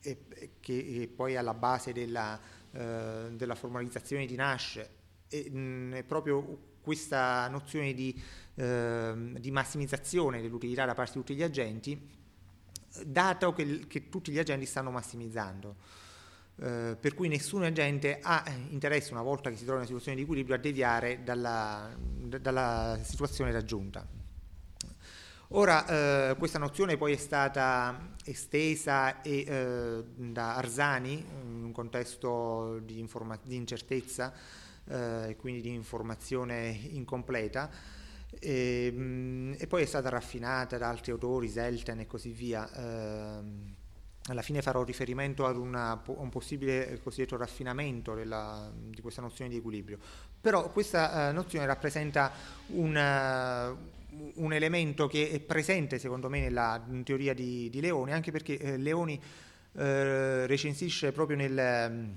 e, 0.00 0.18
che 0.58 1.00
è 1.02 1.06
poi 1.08 1.36
alla 1.36 1.54
base 1.54 1.92
della, 1.92 2.40
eh, 2.72 3.28
della 3.32 3.54
formalizzazione 3.54 4.24
di 4.24 4.34
Nash 4.34 4.82
è, 5.32 6.04
proprio 6.04 6.70
questa 6.82 7.48
nozione 7.48 7.94
di, 7.94 8.20
eh, 8.54 9.14
di, 9.38 9.50
massimizzazione 9.50 10.42
dell'utilità 10.42 10.84
da 10.84 10.94
parte 10.94 11.12
di 11.12 11.18
tutti 11.18 11.34
gli 11.34 11.42
agenti, 11.42 11.98
dato 13.06 13.52
che, 13.52 13.86
che 13.86 14.08
tutti 14.08 14.30
gli 14.30 14.38
agenti 14.38 14.66
stanno 14.66 14.90
massimizzando. 14.90 15.76
Eh, 16.56 16.96
per 17.00 17.14
cui 17.14 17.28
nessun 17.28 17.62
agente 17.62 18.18
ha 18.20 18.44
interesse, 18.68 19.12
una 19.12 19.22
volta 19.22 19.48
che 19.48 19.56
si 19.56 19.64
trova 19.64 19.80
in 19.80 19.86
una 19.86 19.86
situazione 19.86 20.16
di 20.16 20.22
equilibrio, 20.24 20.56
a 20.56 20.58
deviare 20.58 21.22
dalla, 21.24 21.90
dalla 21.96 22.98
situazione 23.02 23.52
raggiunta. 23.52 24.06
Ora, 25.54 26.30
eh, 26.30 26.36
questa 26.36 26.58
nozione 26.58 26.96
poi 26.96 27.12
è 27.12 27.16
stata 27.16 28.14
estesa 28.24 29.20
e, 29.20 29.44
eh, 29.46 30.04
da 30.14 30.54
Arzani, 30.54 31.12
in 31.12 31.64
un 31.64 31.72
contesto 31.72 32.78
di, 32.78 32.98
informa- 32.98 33.38
di 33.42 33.56
incertezza, 33.56 34.32
e 34.88 35.36
quindi 35.36 35.60
di 35.60 35.72
informazione 35.72 36.68
incompleta. 36.90 37.70
E, 38.38 38.90
mh, 38.90 39.56
e, 39.58 39.66
poi 39.66 39.82
è 39.82 39.86
stata 39.86 40.08
raffinata 40.08 40.78
da 40.78 40.88
altri 40.88 41.12
autori, 41.12 41.48
Zelten 41.48 42.00
e 42.00 42.06
così 42.06 42.30
via. 42.30 42.70
Eh, 42.72 43.80
alla 44.26 44.42
fine 44.42 44.62
farò 44.62 44.84
riferimento 44.84 45.46
ad 45.46 45.56
una, 45.56 46.00
un 46.06 46.28
possibile 46.28 47.00
cosiddetto 47.02 47.36
raffinamento 47.36 48.14
della, 48.14 48.70
di 48.72 49.00
questa 49.00 49.20
nozione 49.20 49.50
di 49.50 49.56
equilibrio. 49.56 49.98
Però 50.40 50.70
questa 50.70 51.28
uh, 51.28 51.32
nozione 51.32 51.66
rappresenta 51.66 52.32
un, 52.68 52.94
uh, 52.94 54.42
un, 54.42 54.52
elemento 54.52 55.08
che 55.08 55.28
è 55.30 55.40
presente 55.40 55.98
secondo 55.98 56.28
me 56.28 56.40
nella 56.40 56.80
teoria 57.02 57.34
di, 57.34 57.68
di 57.68 57.80
Leoni, 57.80 58.12
anche 58.12 58.30
perché 58.30 58.58
eh, 58.58 58.76
Leoni 58.76 59.20
eh, 59.74 60.46
recensisce 60.46 61.10
proprio 61.10 61.36
nel 61.36 62.16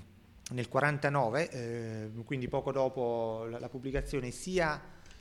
nel 0.50 0.68
49, 0.68 1.50
eh, 1.50 2.10
quindi 2.24 2.48
poco 2.48 2.70
dopo 2.70 3.46
la, 3.48 3.58
la, 3.58 3.68
pubblicazione, 3.68 4.30
sia 4.30 4.80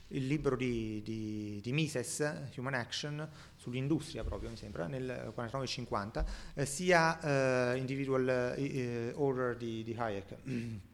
il 0.09 0.27
libro 0.27 0.55
di, 0.55 1.01
di, 1.03 1.59
di, 1.63 1.71
Mises, 1.71 2.51
Human 2.57 2.75
Action, 2.75 3.27
sull'industria 3.55 4.23
proprio 4.23 4.49
mi 4.49 4.55
sembra, 4.55 4.85
nel 4.87 5.33
49-50, 5.35 6.25
eh, 6.53 6.65
sia 6.65 7.73
eh, 7.73 7.77
Individual 7.77 8.53
eh, 8.55 9.11
Order 9.15 9.57
di, 9.57 9.83
di, 9.83 9.95
Hayek. 9.97 10.35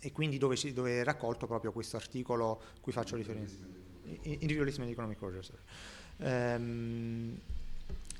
e 0.00 0.12
quindi 0.12 0.38
dove, 0.38 0.56
dove, 0.72 1.00
è 1.00 1.04
raccolto 1.04 1.46
proprio 1.46 1.72
questo 1.72 1.96
articolo 1.96 2.60
cui 2.80 2.92
faccio 2.92 3.16
riferimento. 3.16 3.86
Individualism 4.22 4.82
and 4.82 4.90
Economic 4.90 5.22
Order. 5.22 5.44
Um, 6.16 7.38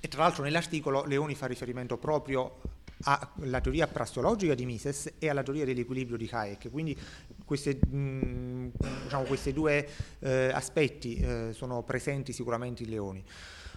e 0.00 0.06
tra 0.06 0.22
l'altro 0.22 0.44
nell'articolo 0.44 1.04
Leoni 1.04 1.34
fa 1.34 1.46
riferimento 1.46 1.96
proprio 1.96 2.60
alla 3.02 3.61
teoria 3.61 3.87
prassologica 3.87 4.54
di 4.54 4.66
Mises 4.66 5.14
e 5.18 5.28
alla 5.28 5.42
teoria 5.42 5.64
dell'equilibrio 5.64 6.16
di 6.16 6.28
Hayek. 6.30 6.70
Quindi 6.70 6.96
questi 7.44 7.78
diciamo, 7.80 9.24
due 9.52 9.88
eh, 10.18 10.50
aspetti 10.52 11.16
eh, 11.16 11.50
sono 11.52 11.82
presenti 11.82 12.32
sicuramente 12.32 12.82
in 12.82 12.90
Leoni. 12.90 13.24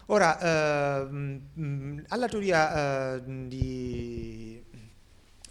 Ora, 0.07 0.39
eh, 0.39 1.39
alla 2.07 2.27
teoria 2.27 3.15
eh, 3.15 3.47
di, 3.47 4.61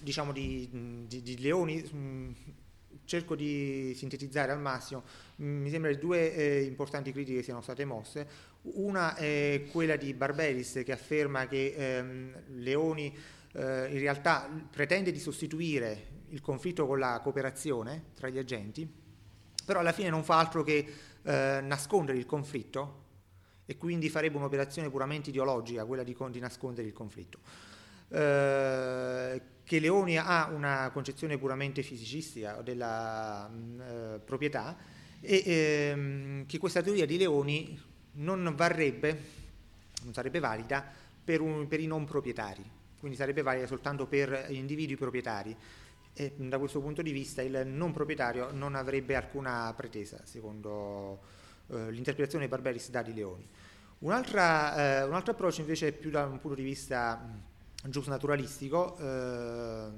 diciamo 0.01 0.33
di, 0.33 1.07
di, 1.07 1.23
di, 1.23 1.41
Leoni 1.41 1.81
mh, 1.81 2.35
cerco 3.05 3.35
di 3.35 3.95
sintetizzare 3.97 4.53
al 4.53 4.61
massimo, 4.61 5.03
mi 5.37 5.71
sembra 5.71 5.91
che 5.91 5.99
due 5.99 6.35
eh, 6.35 6.63
importanti 6.63 7.13
critiche 7.13 7.43
siano 7.43 7.63
state 7.63 7.85
mosse. 7.85 8.49
Una 8.63 9.15
è 9.15 9.65
quella 9.71 9.97
di 9.97 10.13
Barberis 10.13 10.83
che 10.85 10.93
afferma 10.93 11.47
che 11.47 11.75
ehm, 11.75 12.43
Leoni 12.59 13.17
eh, 13.53 13.89
in 13.91 13.99
realtà 13.99 14.49
pretende 14.71 15.13
di 15.13 15.19
sostituire 15.19 16.19
il 16.29 16.41
conflitto 16.41 16.87
con 16.87 16.99
la 16.99 17.21
cooperazione 17.23 18.05
tra 18.15 18.29
gli 18.29 18.39
agenti, 18.39 18.89
però 19.65 19.81
alla 19.81 19.93
fine 19.93 20.11
non 20.11 20.23
fa 20.25 20.39
altro 20.39 20.63
che 20.63 20.87
eh, 21.23 21.61
nascondere 21.63 22.19
il 22.19 22.27
conflitto 22.27 22.99
e 23.67 23.77
quindi 23.77 24.09
farebbe 24.09 24.37
un'operazione 24.37 24.91
puramente 24.91 25.31
ideologica, 25.31 25.85
quella 25.85 26.03
di, 26.03 26.17
di 26.31 26.41
nascondere 26.41 26.87
il 26.87 26.93
conflitto. 26.93 27.39
Eh, 28.09 29.41
che 29.63 29.79
Leoni 29.79 30.17
ha 30.17 30.49
una 30.51 30.91
concezione 30.93 31.39
puramente 31.39 31.83
fisicistica 31.83 32.61
della 32.61 33.47
mh, 33.49 33.81
eh, 33.81 34.19
proprietà 34.25 34.77
e 35.21 35.43
ehm, 35.47 36.47
che 36.47 36.59
questa 36.59 36.83
teoria 36.83 37.07
di 37.07 37.17
Leoni 37.17 37.81
non 38.15 38.53
varrebbe, 38.57 39.23
non 40.03 40.13
sarebbe 40.13 40.41
valida 40.41 40.85
per, 41.23 41.41
un, 41.41 41.69
per 41.69 41.79
i 41.79 41.87
non 41.87 42.05
proprietari 42.05 42.79
quindi 43.01 43.17
sarebbe 43.17 43.43
valida 43.43 43.67
soltanto 43.67 44.07
per 44.07 44.47
individui 44.51 44.97
proprietari 44.97 45.57
e 46.13 46.35
da 46.37 46.59
questo 46.59 46.81
punto 46.81 47.03
di 47.03 47.13
vista 47.13 47.41
il 47.43 47.67
non 47.67 47.93
proprietario 47.93 48.51
non 48.53 48.75
avrebbe 48.75 49.17
alcuna 49.17 49.73
pretesa 49.75 50.21
secondo 50.25 51.21
eh, 51.69 51.91
l'interpretazione 51.91 52.45
di 52.45 52.51
Barberis 52.51 52.91
da 52.91 53.03
di 53.03 53.15
Leoni. 53.15 53.49
Un'altra, 54.01 55.01
eh, 55.01 55.05
un 55.05 55.15
altro 55.15 55.33
approccio 55.33 55.61
invece 55.61 55.89
è 55.89 55.93
più 55.93 56.11
da 56.11 56.25
un 56.25 56.41
punto 56.41 56.57
di 56.57 56.63
vista 56.63 57.23
giusto 57.85 58.11
naturalistico, 58.11 58.97
eh, 58.99 59.89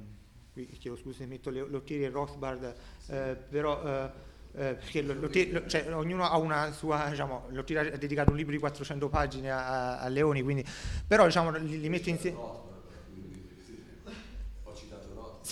qui 0.52 0.66
chiedo 0.78 0.96
scusa 0.96 1.18
se 1.18 1.26
metto 1.26 1.50
Lottieri 1.50 2.04
e 2.04 2.08
Rothbard, 2.08 2.74
eh, 3.06 3.36
però 3.48 3.82
eh, 3.82 4.10
eh, 4.54 4.74
perché 4.74 5.02
Lottieri, 5.02 5.62
cioè, 5.66 5.94
ognuno 5.94 6.24
ha 6.28 6.36
una 6.36 6.72
sua, 6.72 7.08
diciamo, 7.08 7.48
ha 7.48 7.96
dedicato 7.96 8.30
un 8.30 8.36
libro 8.36 8.52
di 8.52 8.58
400 8.58 9.08
pagine 9.08 9.50
a, 9.50 9.98
a 9.98 10.08
Leoni, 10.08 10.42
quindi, 10.42 10.64
però 11.06 11.24
diciamo, 11.24 11.50
li, 11.52 11.80
li 11.80 11.88
metto 11.88 12.10
insieme 12.10 12.70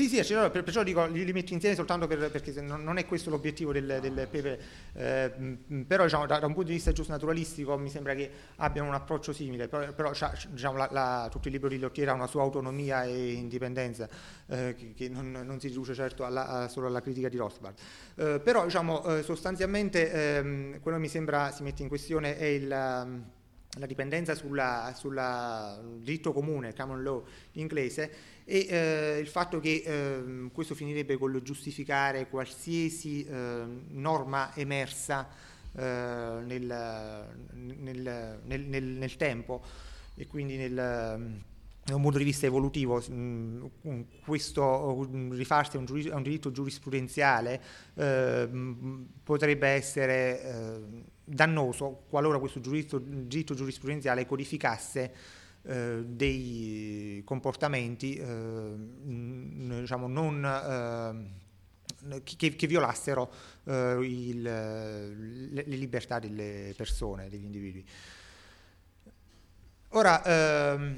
Sì, 0.01 0.09
sì, 0.09 0.25
cioè, 0.25 0.49
perciò 0.49 0.83
dico, 0.83 1.05
li, 1.05 1.27
li 1.27 1.33
metto 1.35 1.53
insieme 1.53 1.75
soltanto 1.75 2.07
per, 2.07 2.31
perché 2.31 2.59
non, 2.63 2.97
è 2.97 3.05
questo 3.05 3.29
l'obiettivo 3.29 3.71
del, 3.71 3.99
del 4.01 4.29
Pepe, 4.31 4.59
eh, 4.95 5.31
però 5.87 6.05
diciamo, 6.05 6.25
da, 6.25 6.39
da, 6.39 6.47
un 6.47 6.55
punto 6.55 6.69
di 6.69 6.77
vista 6.77 6.91
giusto 6.93 7.13
naturalistico 7.13 7.77
mi 7.77 7.91
sembra 7.91 8.15
che 8.15 8.31
abbiano 8.57 8.89
un 8.89 8.95
approccio 8.95 9.35
simile, 9.35 9.69
però, 9.69 9.93
però 9.93 10.13
diciamo, 10.53 10.79
la, 10.79 10.89
la, 10.91 11.29
tutto 11.31 11.49
il 11.49 11.53
libro 11.53 11.69
di 11.69 11.79
Lottiera 11.79 12.13
ha 12.13 12.15
una 12.15 12.29
sua 12.29 12.41
autonomia 12.41 13.05
e 13.05 13.33
indipendenza 13.33 14.09
eh, 14.47 14.75
che, 14.75 14.95
che 14.97 15.11
non, 15.11 15.33
non, 15.33 15.61
si 15.61 15.69
riduce 15.69 15.93
certo 15.93 16.25
alla, 16.25 16.47
a, 16.47 16.69
solo 16.69 16.87
alla 16.87 17.03
critica 17.03 17.29
di 17.29 17.37
Rothbard. 17.37 17.77
Eh, 18.15 18.41
però 18.43 18.65
diciamo, 18.65 19.05
eh, 19.05 19.23
sostanzialmente 19.23 20.13
ehm, 20.13 20.81
quello 20.81 20.97
che 20.97 21.03
mi 21.03 21.11
sembra 21.11 21.51
si 21.51 21.63
mette 21.63 21.83
in 21.83 21.89
questione 21.89 22.39
è 22.39 22.47
il 22.47 23.29
la 23.79 23.87
dipendenza 23.87 24.35
sul 24.35 24.61
diritto 26.01 26.33
comune, 26.33 26.75
common 26.75 27.05
law 27.05 27.25
inglese, 27.53 28.11
e 28.51 28.67
eh, 28.69 29.19
il 29.21 29.29
fatto 29.29 29.61
che 29.61 29.81
eh, 29.87 30.51
questo 30.53 30.75
finirebbe 30.75 31.17
col 31.17 31.41
giustificare 31.41 32.29
qualsiasi 32.29 33.25
eh, 33.25 33.63
norma 33.91 34.53
emersa 34.57 35.29
eh, 35.73 35.81
nel, 35.81 37.29
nel, 37.53 38.41
nel, 38.45 38.85
nel, 38.85 39.17
tempo. 39.17 39.63
E 40.17 40.27
quindi 40.27 40.57
nel, 40.57 40.75
da 40.75 41.95
un 41.95 42.03
punto 42.03 42.19
di 42.19 42.25
vista 42.25 42.47
evolutivo, 42.47 43.01
mh, 43.01 43.71
questo 44.25 45.09
rifarsi 45.31 45.77
a 45.77 45.79
un, 45.79 46.23
diritto 46.23 46.51
giurisprudenziale 46.51 47.63
eh, 47.95 48.49
potrebbe 49.23 49.69
essere 49.69 50.43
eh, 50.43 50.81
dannoso 51.25 52.03
qualora 52.09 52.41
questo 52.41 52.59
diritto 52.59 53.55
giurisprudenziale 53.55 54.27
codificasse 54.27 55.39
eh, 55.63 56.03
dei 56.07 57.23
comportamenti 57.25 58.17
eh, 58.17 58.75
diciamo 59.81 60.07
non, 60.09 60.45
eh, 62.09 62.23
che, 62.23 62.57
che, 62.57 62.67
violassero 62.67 63.31
eh, 63.65 63.99
il, 64.01 64.43
le, 64.43 65.65
le, 65.67 65.77
libertà 65.77 66.19
delle 66.19 66.73
persone, 66.77 67.29
degli 67.29 67.45
individui. 67.45 67.85
Ora, 69.91 70.23
ehm, 70.25 70.97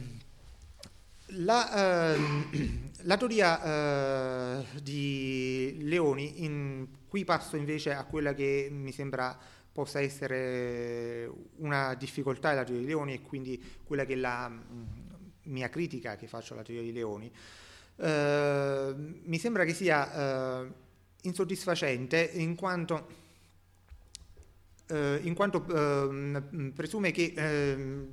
la, 1.27 2.15
ehm, 2.15 2.91
la, 3.03 3.17
teoria 3.17 4.61
eh, 4.61 4.67
di 4.81 5.79
Leoni, 5.81 6.45
in, 6.45 6.87
qui 7.13 7.27
passo 7.27 7.57
invece 7.57 7.93
a 7.93 8.05
quella 8.05 8.33
che 8.33 8.69
mi 8.71 8.91
sembra 8.91 9.39
possa 9.71 10.01
essere 10.01 11.31
una 11.57 11.93
difficoltà 11.93 12.49
della 12.49 12.65
teoria 12.65 12.81
di 12.81 12.89
Leoni 12.89 13.13
e 13.13 13.21
quindi 13.21 13.63
quella 13.85 14.07
che 14.07 14.15
è 14.15 14.17
la 14.17 14.49
mm, 14.49 14.83
mia 15.43 15.69
critica 15.69 16.17
che 16.17 16.27
faccio 16.27 16.55
alla 16.55 16.63
teoria 16.63 16.83
di 16.83 16.91
Leoni, 16.91 17.31
eh, 17.97 18.95
mi 19.25 19.39
sembra 19.39 19.65
che 19.65 19.75
sia 19.75 20.63
eh, 20.63 20.73
insoddisfacente 21.25 22.31
in 22.33 22.55
quanto, 22.55 23.07
eh, 24.87 25.21
in 25.21 25.35
quanto 25.35 25.67
ehm, 25.69 26.73
presume 26.75 27.11
che, 27.11 27.35
ehm, 27.37 28.09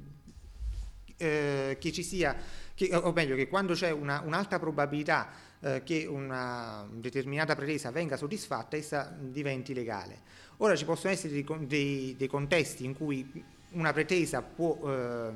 eh, 1.16 1.78
che, 1.80 1.92
ci 1.94 2.04
sia, 2.04 2.36
che, 2.74 2.94
o 2.94 3.14
meglio 3.14 3.38
che 3.38 3.48
quando 3.48 3.76
c'è 3.76 3.92
una, 3.92 4.20
un'alta 4.26 4.60
probabilità 4.60 5.48
eh, 5.62 5.84
che 5.84 6.06
una 6.06 6.88
determinata 6.92 7.56
pretesa 7.56 7.92
venga 7.92 8.18
soddisfatta, 8.18 8.78
essa 8.78 9.16
diventi 9.20 9.74
legale. 9.74 10.22
Ora 10.58 10.76
ci 10.76 10.86
possono 10.86 11.14
essere 11.14 11.34
dei, 11.34 11.46
dei, 11.68 12.16
dei 12.18 12.28
contesti 12.28 12.86
in 12.86 12.96
cui 12.96 13.44
una 13.72 13.94
pretesa 13.94 14.42
può, 14.42 14.78
eh, 14.90 15.32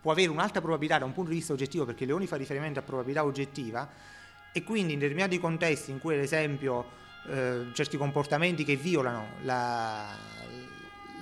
può, 0.00 0.12
avere 0.12 0.30
un'alta 0.30 0.60
probabilità 0.60 0.98
da 0.98 1.04
un 1.04 1.12
punto 1.12 1.30
di 1.30 1.36
vista 1.36 1.52
oggettivo, 1.52 1.84
perché 1.84 2.04
Leoni 2.04 2.26
fa 2.26 2.36
riferimento 2.36 2.78
a 2.78 2.82
probabilità 2.82 3.24
oggettiva, 3.24 3.88
e 4.52 4.62
quindi 4.62 4.92
in 4.92 4.98
determinati 4.98 5.38
contesti 5.38 5.90
in 5.90 5.98
cui 5.98 6.14
ad 6.14 6.20
esempio 6.20 7.00
eh, 7.28 7.66
certi 7.72 7.96
comportamenti 7.96 8.64
che 8.64 8.76
violano 8.76 9.26
la, 9.42 10.14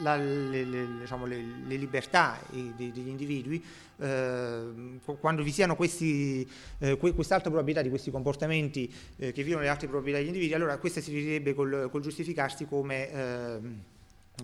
la, 0.02 0.16
le, 0.16 0.64
le, 0.64 0.86
diciamo, 1.00 1.26
le, 1.26 1.42
le, 1.66 1.76
libertà 1.76 2.38
degli 2.50 3.08
individui, 3.08 3.62
eh, 3.98 4.98
quando 5.18 5.42
vi 5.42 5.50
siano 5.50 5.76
questi, 5.76 6.48
eh, 6.78 6.96
quest'alta 6.96 7.48
probabilità 7.48 7.82
di 7.82 7.88
questi 7.88 8.10
comportamenti 8.10 8.92
eh, 9.16 9.32
che 9.32 9.42
violano 9.42 9.64
le 9.64 9.70
altre 9.70 9.86
probabilità 9.86 10.18
degli 10.18 10.28
individui, 10.28 10.54
allora 10.54 10.78
questa 10.78 11.00
si 11.00 11.10
finirebbe 11.10 11.54
col, 11.54 11.88
col 11.90 12.02
giustificarsi 12.02 12.66
come 12.66 13.10
ehm, 13.10 13.82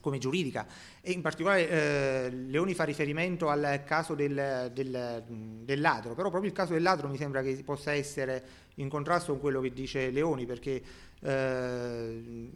come 0.01 0.19
giuridica 0.19 0.67
e 1.01 1.13
in 1.13 1.21
particolare 1.21 1.69
eh, 1.69 2.31
Leoni 2.31 2.75
fa 2.75 2.85
riferimento 2.85 3.49
al 3.49 3.83
caso 3.85 4.15
del, 4.15 4.71
del, 4.73 5.25
del, 5.65 5.81
ladro, 5.81 6.15
però 6.15 6.31
proprio 6.31 6.51
il 6.51 6.57
caso 6.57 6.73
del 6.73 6.83
ladro 6.83 7.09
mi 7.09 7.17
sembra 7.17 7.43
che 7.43 7.63
possa 7.65 7.93
essere 7.93 8.65
in 8.77 8.89
contrasto 8.89 9.33
con 9.33 9.41
quello 9.41 9.61
che 9.61 9.73
dice 9.73 10.11
Leoni 10.11 10.47
perché 10.47 10.83
eh, 11.21 12.51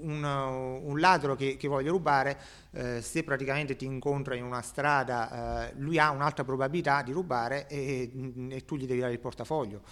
un, 0.00 0.24
un, 0.24 1.00
ladro 1.00 1.36
che, 1.36 1.56
che 1.56 1.68
voglia 1.68 1.90
rubare, 1.90 2.38
eh, 2.72 3.02
se 3.02 3.22
praticamente 3.22 3.76
ti 3.76 3.84
incontra 3.84 4.34
in 4.34 4.44
una 4.44 4.62
strada, 4.62 5.68
eh, 5.68 5.74
lui 5.76 5.98
ha 5.98 6.10
un'alta 6.10 6.44
probabilità 6.44 7.02
di 7.02 7.12
rubare 7.12 7.66
e, 7.68 8.10
e 8.50 8.64
tu 8.64 8.76
gli 8.76 8.86
devi 8.86 9.00
dare 9.00 9.12
il 9.12 9.20
portafoglio. 9.20 9.82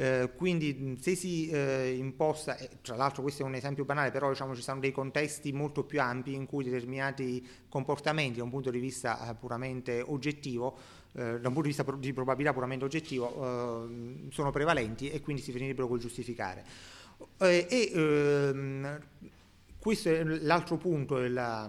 Eh, 0.00 0.30
quindi 0.36 0.96
se 1.00 1.16
si 1.16 1.50
eh, 1.50 1.96
imposta, 1.98 2.56
eh, 2.56 2.68
tra 2.82 2.94
l'altro 2.94 3.20
questo 3.20 3.42
è 3.42 3.44
un 3.44 3.56
esempio 3.56 3.84
banale, 3.84 4.12
però 4.12 4.28
diciamo, 4.28 4.54
ci 4.54 4.62
sono 4.62 4.78
dei 4.78 4.92
contesti 4.92 5.52
molto 5.52 5.82
più 5.82 6.00
ampi 6.00 6.34
in 6.34 6.46
cui 6.46 6.62
determinati 6.62 7.44
comportamenti 7.68 8.38
da 8.38 8.44
un 8.44 8.50
punto 8.50 8.70
di 8.70 8.78
vista 8.78 9.28
eh, 9.28 9.34
puramente 9.34 10.00
oggettivo, 10.00 10.78
eh, 11.14 11.40
da 11.40 11.48
un 11.48 11.52
punto 11.52 11.62
di 11.62 11.68
vista 11.68 11.84
di 11.98 12.12
probabilità 12.12 12.52
puramente 12.52 12.84
oggettivo, 12.84 13.88
sono 14.30 14.52
prevalenti 14.52 15.10
e 15.10 15.20
quindi 15.20 15.42
si 15.42 15.50
finirebbero 15.50 15.88
col 15.88 15.98
giustificare. 15.98 16.64
e 17.38 17.90
ehm, 17.92 19.00
questo 19.80 20.10
è 20.10 20.22
l'altro 20.22 20.76
punto 20.76 21.18
della 21.18 21.68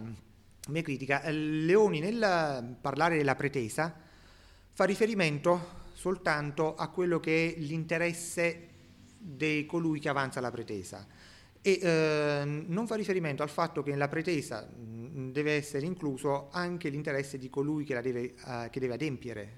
mia 0.68 0.82
critica. 0.84 1.28
Leoni 1.32 2.00
nel 2.00 2.78
parlare 2.80 3.18
della 3.18 3.34
pretesa 3.34 3.92
fa 4.72 4.84
riferimento 4.84 5.79
soltanto 6.00 6.76
a 6.76 6.88
quello 6.88 7.20
che 7.20 7.54
è 7.54 7.60
l'interesse 7.60 8.68
di 9.18 9.66
colui 9.66 10.00
che 10.00 10.08
avanza 10.08 10.40
la 10.40 10.50
pretesa 10.50 11.06
e 11.62 11.78
eh, 11.82 12.44
non 12.46 12.88
fa 12.88 12.96
riferimento 12.96 13.44
al 13.44 13.50
fatto 13.50 13.84
che 13.84 13.92
nella 13.92 14.08
pretesa 14.08 14.62
mh, 14.62 15.32
deve 15.34 15.56
essere 15.56 15.86
incluso 15.86 16.48
anche 16.52 16.88
l'interesse 16.88 17.38
di 17.38 17.50
colui 17.50 17.84
che, 17.84 18.00
deve, 18.00 18.34
eh, 18.34 18.70
che 18.72 18.80
deve 18.80 18.94
adempiere 18.94 19.54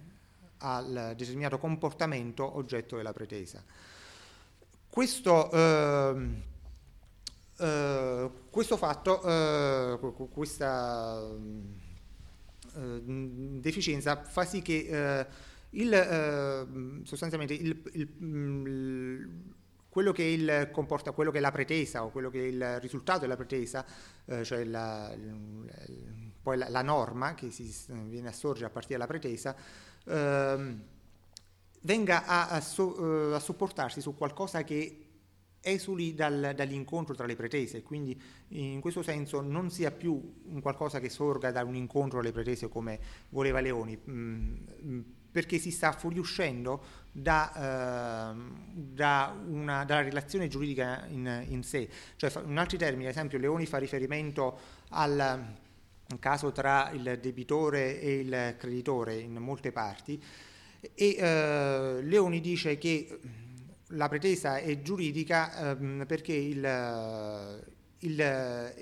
al 0.58 1.14
determinato 1.16 1.60
comportamento 1.60 2.58
oggetto 2.58 2.96
della 2.96 3.14
pretesa. 3.14 3.64
Questo, 4.90 5.52
eh, 5.52 6.26
eh 7.58 8.30
questo 8.50 8.78
fatto, 8.78 9.22
eh, 9.22 10.28
questa 10.32 11.22
eh, 12.78 13.02
deficienza 13.06 14.24
fa 14.24 14.44
sì 14.44 14.64
che 14.64 15.28
il, 15.72 15.94
eh, 15.94 17.06
sostanzialmente 17.06 17.54
il, 17.54 17.82
il, 17.94 18.10
il, 18.20 19.30
quello, 19.90 20.12
che 20.12 20.70
comporta, 20.72 21.12
quello 21.12 21.32
che 21.32 21.38
è 21.38 21.42
la 21.42 21.52
pretesa 21.52 22.04
o 22.04 22.10
quello 22.10 22.30
che 22.30 22.40
è 22.40 22.48
il 22.48 22.80
risultato 22.80 23.20
della 23.20 23.36
pretesa, 23.36 23.86
eh, 24.26 24.44
cioè 24.44 24.64
la, 24.64 25.14
poi 26.42 26.58
la, 26.58 26.70
la, 26.70 26.82
norma 26.82 27.34
che 27.36 27.52
si 27.52 27.74
viene 28.06 28.30
a 28.30 28.34
sorgere 28.34 28.68
a 28.68 28.70
partire 28.70 28.98
dalla 28.98 29.10
pretesa, 29.10 29.56
eh, 30.06 30.76
venga 31.82 32.26
a, 32.26 32.50
a, 32.50 32.62
so, 32.62 33.32
eh, 33.32 33.36
a, 33.36 33.40
supportarsi 33.40 34.02
su 34.02 34.16
qualcosa 34.16 34.64
che 34.64 35.06
esuli 35.62 36.16
dal, 36.16 36.54
dall'incontro 36.56 37.14
tra 37.14 37.26
le 37.26 37.36
pretese, 37.36 37.84
quindi 37.84 38.20
in 38.50 38.82
questo 38.82 39.04
senso 39.04 39.42
non 39.42 39.70
sia 39.70 39.92
più 39.92 40.42
qualcosa 40.60 41.00
che 41.00 41.10
sorga 41.10 41.52
da 41.52 41.64
un 41.64 41.76
incontro 41.76 42.20
alle 42.20 42.32
pretese 42.32 42.68
come 42.68 43.00
voleva 43.30 43.60
Leoni. 43.60 44.00
Mm, 44.10 44.56
perché 45.32 45.58
si 45.58 45.72
sta 45.72 45.92
fuoriuscendo 45.92 46.84
da, 47.12 48.34
eh, 48.34 48.36
da 48.74 49.36
una, 49.48 49.86
dalla 49.86 50.02
relazione 50.02 50.48
giuridica 50.48 51.06
in, 51.08 51.46
in, 51.48 51.64
sé. 51.64 51.90
Cioè, 52.16 52.32
in 52.46 52.58
altri 52.58 52.78
termini, 52.78 53.06
ad 53.06 53.12
esempio, 53.12 53.38
Leoni 53.38 53.66
fa 53.66 53.78
riferimento 53.78 54.60
al 54.90 55.56
caso 56.20 56.52
tra 56.52 56.90
il 56.92 57.20
debitore 57.22 58.02
e 58.02 58.20
il 58.20 58.56
creditore 58.58 59.16
in 59.16 59.38
molte 59.38 59.72
parti 59.72 60.22
e 60.96 61.16
eh, 61.18 62.00
Leoni 62.02 62.42
dice 62.42 62.78
che 62.78 63.20
la 63.90 64.08
pretesa 64.10 64.58
è 64.58 64.82
giuridica 64.82 65.72
eh, 65.72 66.06
perché 66.06 66.34
il, 66.34 67.64
il, 68.00 68.74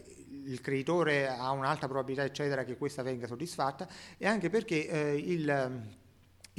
il, 0.45 0.62
creditore 0.62 1.27
ha 1.27 1.51
un'alta 1.51 1.88
probabilità 1.88 2.23
eccetera 2.23 2.63
che 2.63 2.77
questa 2.77 3.01
venga 3.03 3.27
soddisfatta 3.27 3.88
e 4.17 4.27
anche 4.27 4.49
perché 4.49 4.88
eh, 4.88 5.15
il 5.17 5.97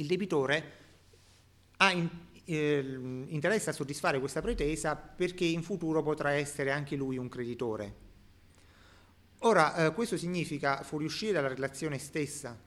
il 0.01 0.07
debitore 0.07 0.79
ha 1.77 1.91
in, 1.91 2.09
eh, 2.45 2.99
interesse 3.27 3.69
a 3.69 3.73
soddisfare 3.73 4.19
questa 4.19 4.41
pretesa 4.41 4.95
perché 4.95 5.45
in 5.45 5.63
futuro 5.63 6.03
potrà 6.03 6.31
essere 6.31 6.71
anche 6.71 6.95
lui 6.95 7.17
un 7.17 7.29
creditore. 7.29 8.09
Ora, 9.43 9.85
eh, 9.87 9.93
questo 9.93 10.17
significa 10.17 10.83
fuoriuscire 10.83 11.31
dalla 11.31 11.47
relazione 11.47 11.97
stessa 11.97 12.57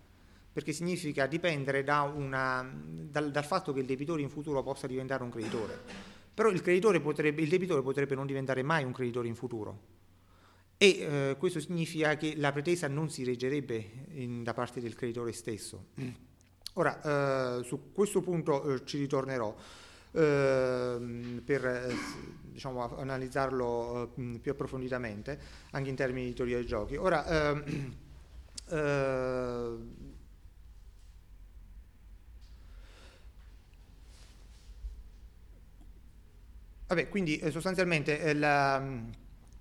perché 0.53 0.73
significa 0.73 1.27
dipendere 1.27 1.83
da 1.83 2.03
una, 2.03 2.69
dal, 2.73 3.31
dal, 3.31 3.45
fatto 3.45 3.73
che 3.73 3.81
il 3.81 3.87
debitore 3.87 4.23
in 4.23 4.31
futuro 4.31 4.63
possa 4.63 4.87
diventare 4.87 5.25
un 5.25 5.31
creditore. 5.31 5.81
Però 6.33 6.49
il, 6.49 6.63
potrebbe, 7.01 7.43
il 7.43 7.49
debitore 7.49 7.83
potrebbe 7.83 8.15
non 8.15 8.27
diventare 8.27 8.63
mai 8.63 8.85
un 8.85 8.93
creditore 8.93 9.27
in 9.27 9.35
futuro. 9.35 9.93
E 10.77 10.87
eh, 10.87 11.37
questo 11.39 11.61
significa 11.61 12.17
che 12.17 12.35
la 12.37 12.53
pretesa 12.53 12.89
non 12.89 13.11
si 13.11 13.25
reggerebbe 13.25 14.07
in, 14.15 14.43
da 14.43 14.53
parte 14.53 14.81
del 14.81 14.95
creditore 14.95 15.33
stesso. 15.33 15.87
Ora, 16.75 17.59
eh, 17.61 17.65
su 17.65 17.93
questo 17.93 18.21
punto 18.21 18.75
eh, 18.75 18.85
ci 18.85 18.99
ritornerò 18.99 19.55
ehm, 20.13 21.43
per 21.45 21.65
eh, 21.67 21.95
diciamo, 22.51 22.97
analizzarlo 22.99 24.13
più 24.41 24.51
approfonditamente, 24.51 25.39
anche 25.71 25.91
in 25.91 25.97
termini 25.97 26.27
di 26.29 26.35
teoria 26.35 26.57
dei 26.57 26.67
giochi. 26.67 26.97
Ora, 26.97 27.25
ehm, 27.27 27.95
eh, 28.71 29.77
Vabbè, 36.87 37.09
quindi 37.09 37.41
sostanzialmente 37.51 38.33
la, 38.35 38.83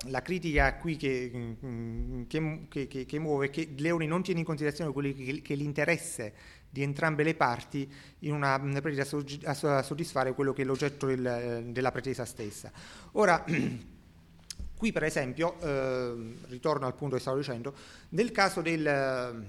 la, 0.05 0.21
critica 0.21 0.75
qui 0.75 0.95
che, 0.95 1.31
mm, 1.33 2.23
che, 2.27 2.87
che, 2.87 3.05
che, 3.05 3.19
muove 3.19 3.47
è 3.47 3.49
che 3.49 3.73
Leoni 3.77 4.07
non 4.07 4.23
tiene 4.23 4.39
in 4.39 4.45
considerazione 4.45 4.91
quelli 4.91 5.13
che, 5.13 5.41
che 5.41 5.55
l'interesse 5.55 6.33
di 6.69 6.81
entrambe 6.81 7.23
le 7.23 7.35
parti 7.35 7.87
in 8.19 8.33
una 8.33 8.59
pretesa 8.81 9.17
a 9.43 9.83
soddisfare 9.83 10.33
quello 10.33 10.53
che 10.53 10.63
è 10.63 10.65
l'oggetto 10.65 11.05
del, 11.05 11.65
della 11.67 11.91
pretesa 11.91 12.25
stessa. 12.25 12.71
Ora, 13.11 13.45
qui 14.75 14.91
per 14.91 15.03
esempio, 15.03 15.59
eh, 15.61 16.35
ritorno 16.47 16.87
al 16.87 16.95
punto 16.95 17.15
che 17.15 17.21
stavo 17.21 17.37
dicendo, 17.37 17.75
nel 18.09 18.31
caso 18.31 18.61
del, 18.61 19.45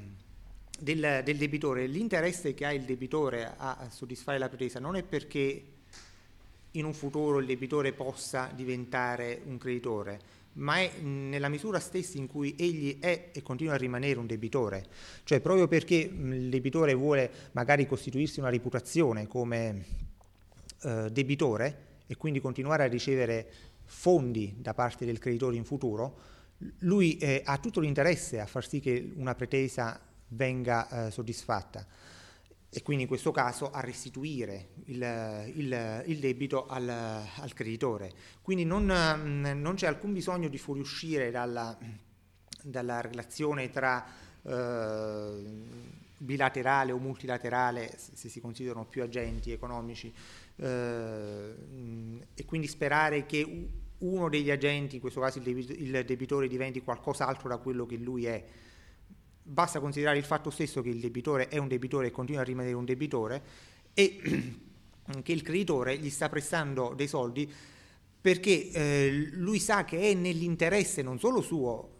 del, 0.79 1.21
del 1.25 1.37
debitore, 1.37 1.87
l'interesse 1.87 2.53
che 2.53 2.67
ha 2.67 2.73
il 2.73 2.83
debitore 2.83 3.55
a 3.57 3.89
soddisfare 3.91 4.37
la 4.37 4.49
pretesa 4.49 4.79
non 4.79 4.95
è 4.97 5.03
perché 5.03 5.73
in 6.73 6.85
un 6.85 6.93
futuro 6.93 7.39
il 7.39 7.47
debitore 7.47 7.93
possa 7.93 8.51
diventare 8.55 9.41
un 9.45 9.59
creditore, 9.59 10.21
ma 10.55 10.79
è 10.79 11.01
nella 11.01 11.49
misura 11.49 11.81
stessa 11.81 12.19
in 12.19 12.27
cui 12.27 12.55
egli 12.59 12.99
è 13.01 13.31
e 13.33 13.43
continua 13.43 13.75
a 13.75 13.77
rimanere 13.77 14.19
un 14.19 14.27
debitore, 14.27 14.87
cioè 15.25 15.41
proprio 15.41 15.67
perché 15.69 15.95
il 15.95 16.49
debitore 16.49 16.95
vuole 16.95 17.31
magari 17.53 17.87
costituirsi 17.87 18.41
una 18.41 18.51
reputazione 18.51 19.27
come 19.27 19.85
eh, 20.83 21.09
debitore 21.11 21.93
e 22.07 22.17
quindi 22.17 22.41
continuare 22.41 22.85
a 22.85 22.87
ricevere 22.87 23.51
fondi 23.85 24.55
da 24.59 24.75
parte 24.75 25.05
del 25.05 25.19
creditore 25.19 25.57
in 25.57 25.65
futuro, 25.65 26.19
lui 26.81 27.17
eh, 27.19 27.43
ha 27.45 27.59
tutto 27.59 27.81
l'interesse 27.81 28.41
a 28.41 28.47
far 28.47 28.67
sì 28.67 28.81
che 28.81 29.13
una 29.17 29.35
pretesa 29.35 30.01
venga 30.29 31.07
eh, 31.07 31.11
soddisfatta 31.11 31.87
e 32.77 32.83
quindi 32.83 33.05
in 33.05 33.09
questo 33.09 33.31
caso 33.31 33.71
a 33.71 33.79
restituire 33.79 34.71
il, 34.87 35.53
il, 35.55 36.03
il 36.07 36.19
debito 36.19 36.67
al, 36.67 36.89
al, 36.89 37.53
creditore. 37.53 38.11
Quindi 38.43 38.65
non, 38.65 38.85
non, 38.85 39.75
c'è 39.77 39.87
alcun 39.87 40.13
bisogno 40.13 40.49
di 40.49 40.59
fuoriuscire 40.59 41.31
dalla, 41.31 41.79
dalla 42.63 43.01
relazione 43.01 43.71
tra 43.71 44.05
eh, 44.43 45.43
bilaterale 46.19 46.91
o 46.91 46.99
multilaterale, 46.99 47.97
se 47.97 48.29
si 48.29 48.41
considerano 48.41 48.87
più 48.87 49.05
agenti 49.05 49.53
economici, 49.53 50.13
eh, 50.57 51.55
e 52.35 52.45
quindi 52.45 52.67
sperare 52.67 53.25
che 53.25 53.69
uno 53.99 54.29
degli 54.29 54.51
agenti, 54.51 54.97
in 54.97 55.01
questo 55.01 55.21
caso 55.21 55.39
il 55.39 56.05
debitore, 56.05 56.49
diventi 56.49 56.83
qualcos'altro 56.83 57.49
da 57.49 57.59
quello 57.59 57.87
che 57.87 57.97
lui 57.99 58.27
è 58.27 58.45
basta 59.47 59.79
considerare 59.79 60.17
il 60.19 60.25
fatto 60.25 60.51
stesso 60.51 60.81
che 60.81 60.89
il 60.89 61.01
debitore 61.01 61.49
è 61.49 61.59
un 61.59 61.69
debitore 61.69 62.09
e 62.09 62.11
continua 62.11 62.41
a 62.41 62.45
rimanere 62.45 62.75
un 62.75 62.85
debitore 62.85 63.43
e 63.93 64.21
che 65.23 65.33
il 65.33 65.43
creditore 65.43 65.99
gli 65.99 66.09
sta 66.09 66.31
prestando 66.31 66.95
dei 66.97 67.07
soldi 67.07 67.53
perché 68.25 68.71
eh, 68.71 69.29
lui 69.33 69.59
sa 69.59 69.85
che 69.85 69.99
è 69.99 70.15
nell'interesse 70.15 71.03
non 71.03 71.19
solo 71.19 71.43
suo, 71.43 71.91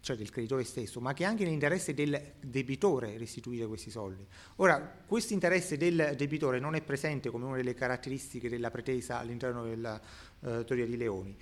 cioè 0.00 0.14
del 0.14 0.28
creditore 0.28 0.64
stesso, 0.64 1.00
ma 1.00 1.14
che 1.14 1.22
è 1.22 1.26
anche 1.26 1.44
nell'interesse 1.44 1.94
del 1.94 2.34
debitore 2.42 3.16
restituire 3.16 3.66
questi 3.66 3.90
soldi. 3.90 4.22
Ora, 4.56 4.78
questo 5.06 5.32
interesse 5.32 5.78
del 5.78 6.12
debitore 6.14 6.60
non 6.60 6.74
è 6.74 6.82
presente 6.82 7.30
come 7.30 7.46
una 7.46 7.56
delle 7.56 7.72
caratteristiche 7.72 8.50
della 8.50 8.70
pretesa 8.70 9.18
all'interno 9.18 9.64
della 9.64 9.98
eh, 9.98 10.62
teoria 10.66 10.84
di 10.84 10.96
Leoni. 10.98 11.34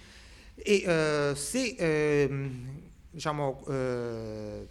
E 0.54 0.74
eh, 0.86 1.32
se 1.34 1.74
ehm, 1.76 2.82
diciamo, 3.10 3.64
eh, 3.66 4.68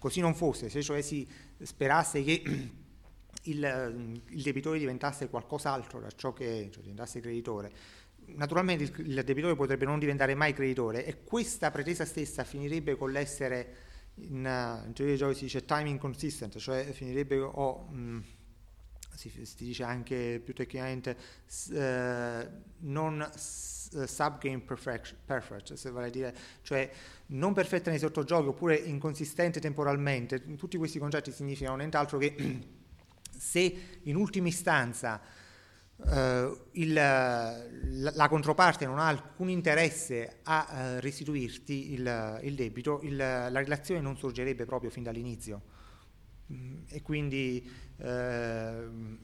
così 0.00 0.20
non 0.20 0.34
fosse, 0.34 0.68
se 0.68 0.82
cioè 0.82 1.02
si 1.02 1.28
sperasse 1.62 2.24
che 2.24 2.42
il, 3.44 4.22
il 4.30 4.42
debitore 4.42 4.78
diventasse 4.78 5.28
qualcos'altro 5.28 6.00
da 6.00 6.10
ciò 6.10 6.32
che 6.32 6.66
è, 6.66 6.70
cioè 6.70 6.82
diventasse 6.82 7.20
creditore, 7.20 7.70
naturalmente 8.34 8.84
il, 8.84 9.08
il, 9.10 9.22
debitore 9.22 9.54
potrebbe 9.54 9.84
non 9.84 9.98
diventare 9.98 10.34
mai 10.34 10.54
creditore 10.54 11.04
e 11.04 11.22
questa 11.22 11.70
pretesa 11.70 12.04
stessa 12.04 12.44
finirebbe 12.44 12.96
con 12.96 13.12
l'essere, 13.12 13.76
in, 14.14 14.38
in 14.86 14.92
teoria 14.94 15.14
dei 15.14 15.16
giochi 15.16 15.34
si 15.34 15.44
dice 15.44 15.64
time 15.64 15.90
inconsistent, 15.90 16.58
cioè 16.58 16.90
finirebbe 16.92 17.38
o... 17.38 17.86
Mh, 17.90 18.22
si, 19.14 19.30
si, 19.44 19.64
dice 19.64 19.82
anche 19.82 20.40
più 20.42 20.54
tecnicamente 20.54 21.16
eh, 21.72 22.48
non 22.78 23.20
uh, 23.20 24.06
subgame 24.06 24.60
perfect, 24.60 25.16
perfect, 25.24 25.74
se 25.74 25.90
vale 25.90 26.10
dire, 26.10 26.34
cioè 26.62 26.90
non 27.26 27.52
perfetta 27.52 27.90
nei 27.90 27.98
sottogiochi 27.98 28.48
oppure 28.48 28.76
inconsistente 28.76 29.60
temporalmente. 29.60 30.56
Tutti 30.56 30.76
questi 30.76 30.98
concetti 30.98 31.32
significano 31.32 31.76
nient'altro 31.76 32.18
che 32.18 32.34
se 33.36 33.98
in 34.02 34.16
ultima 34.16 34.48
istanza 34.48 35.20
uh, 35.96 36.58
il, 36.72 36.92
la, 36.92 37.62
la, 38.12 38.28
controparte 38.28 38.86
non 38.86 38.98
ha 38.98 39.08
alcun 39.08 39.48
interesse 39.50 40.38
a 40.44 40.66
uh, 40.96 41.00
restituirti 41.00 41.92
il, 41.92 42.40
il 42.42 42.54
debito, 42.54 43.00
il, 43.02 43.16
la 43.16 43.48
relazione 43.48 44.00
non 44.00 44.16
sorgerebbe 44.16 44.64
proprio 44.64 44.90
fin 44.90 45.02
dall'inizio. 45.02 45.78
E 46.88 47.02
quindi 47.02 47.70
uh, 47.98 49.18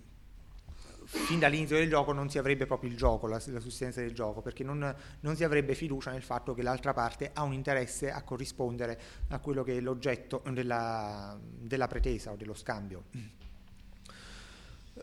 fin 1.06 1.38
dall'inizio 1.38 1.76
del 1.76 1.88
gioco 1.88 2.12
non 2.12 2.28
si 2.28 2.38
avrebbe 2.38 2.66
proprio 2.66 2.90
il 2.90 2.96
gioco, 2.96 3.26
la, 3.26 3.40
la 3.46 3.60
sussistenza 3.60 4.00
del 4.00 4.12
gioco, 4.12 4.42
perché 4.42 4.64
non, 4.64 4.94
non, 5.20 5.36
si 5.36 5.44
avrebbe 5.44 5.74
fiducia 5.74 6.10
nel 6.10 6.22
fatto 6.22 6.54
che 6.54 6.62
l'altra 6.62 6.92
parte 6.92 7.30
ha 7.32 7.42
un 7.42 7.52
interesse 7.52 8.10
a 8.10 8.22
corrispondere 8.22 9.00
a 9.28 9.38
quello 9.38 9.62
che 9.62 9.76
è 9.76 9.80
l'oggetto 9.80 10.42
della, 10.52 11.38
della 11.40 11.86
pretesa 11.86 12.32
o 12.32 12.36
dello 12.36 12.54
scambio. 12.54 13.04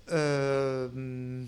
Uh, 0.06 1.48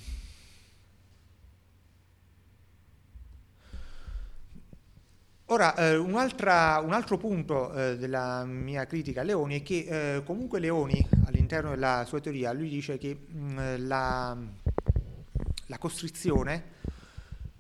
Ora, 5.50 5.76
eh, 5.76 5.96
un, 5.96 6.14
un, 6.14 6.94
altro 6.94 7.18
punto 7.18 7.72
eh, 7.72 7.98
della 7.98 8.44
mia 8.46 8.88
critica 8.88 9.22
a 9.22 9.24
Leoni 9.24 9.60
è 9.60 9.62
che 9.62 10.16
eh, 10.16 10.24
comunque 10.24 10.60
Leoni, 10.60 11.08
all'interno 11.28 11.70
della 11.70 12.04
sua 12.08 12.20
teoria, 12.20 12.52
lui 12.52 12.68
dice 12.68 12.98
che 12.98 13.16
mh, 13.28 13.38
mm, 13.38 13.88
la, 13.88 14.36
la, 15.68 15.78
costrizione, 15.78 16.64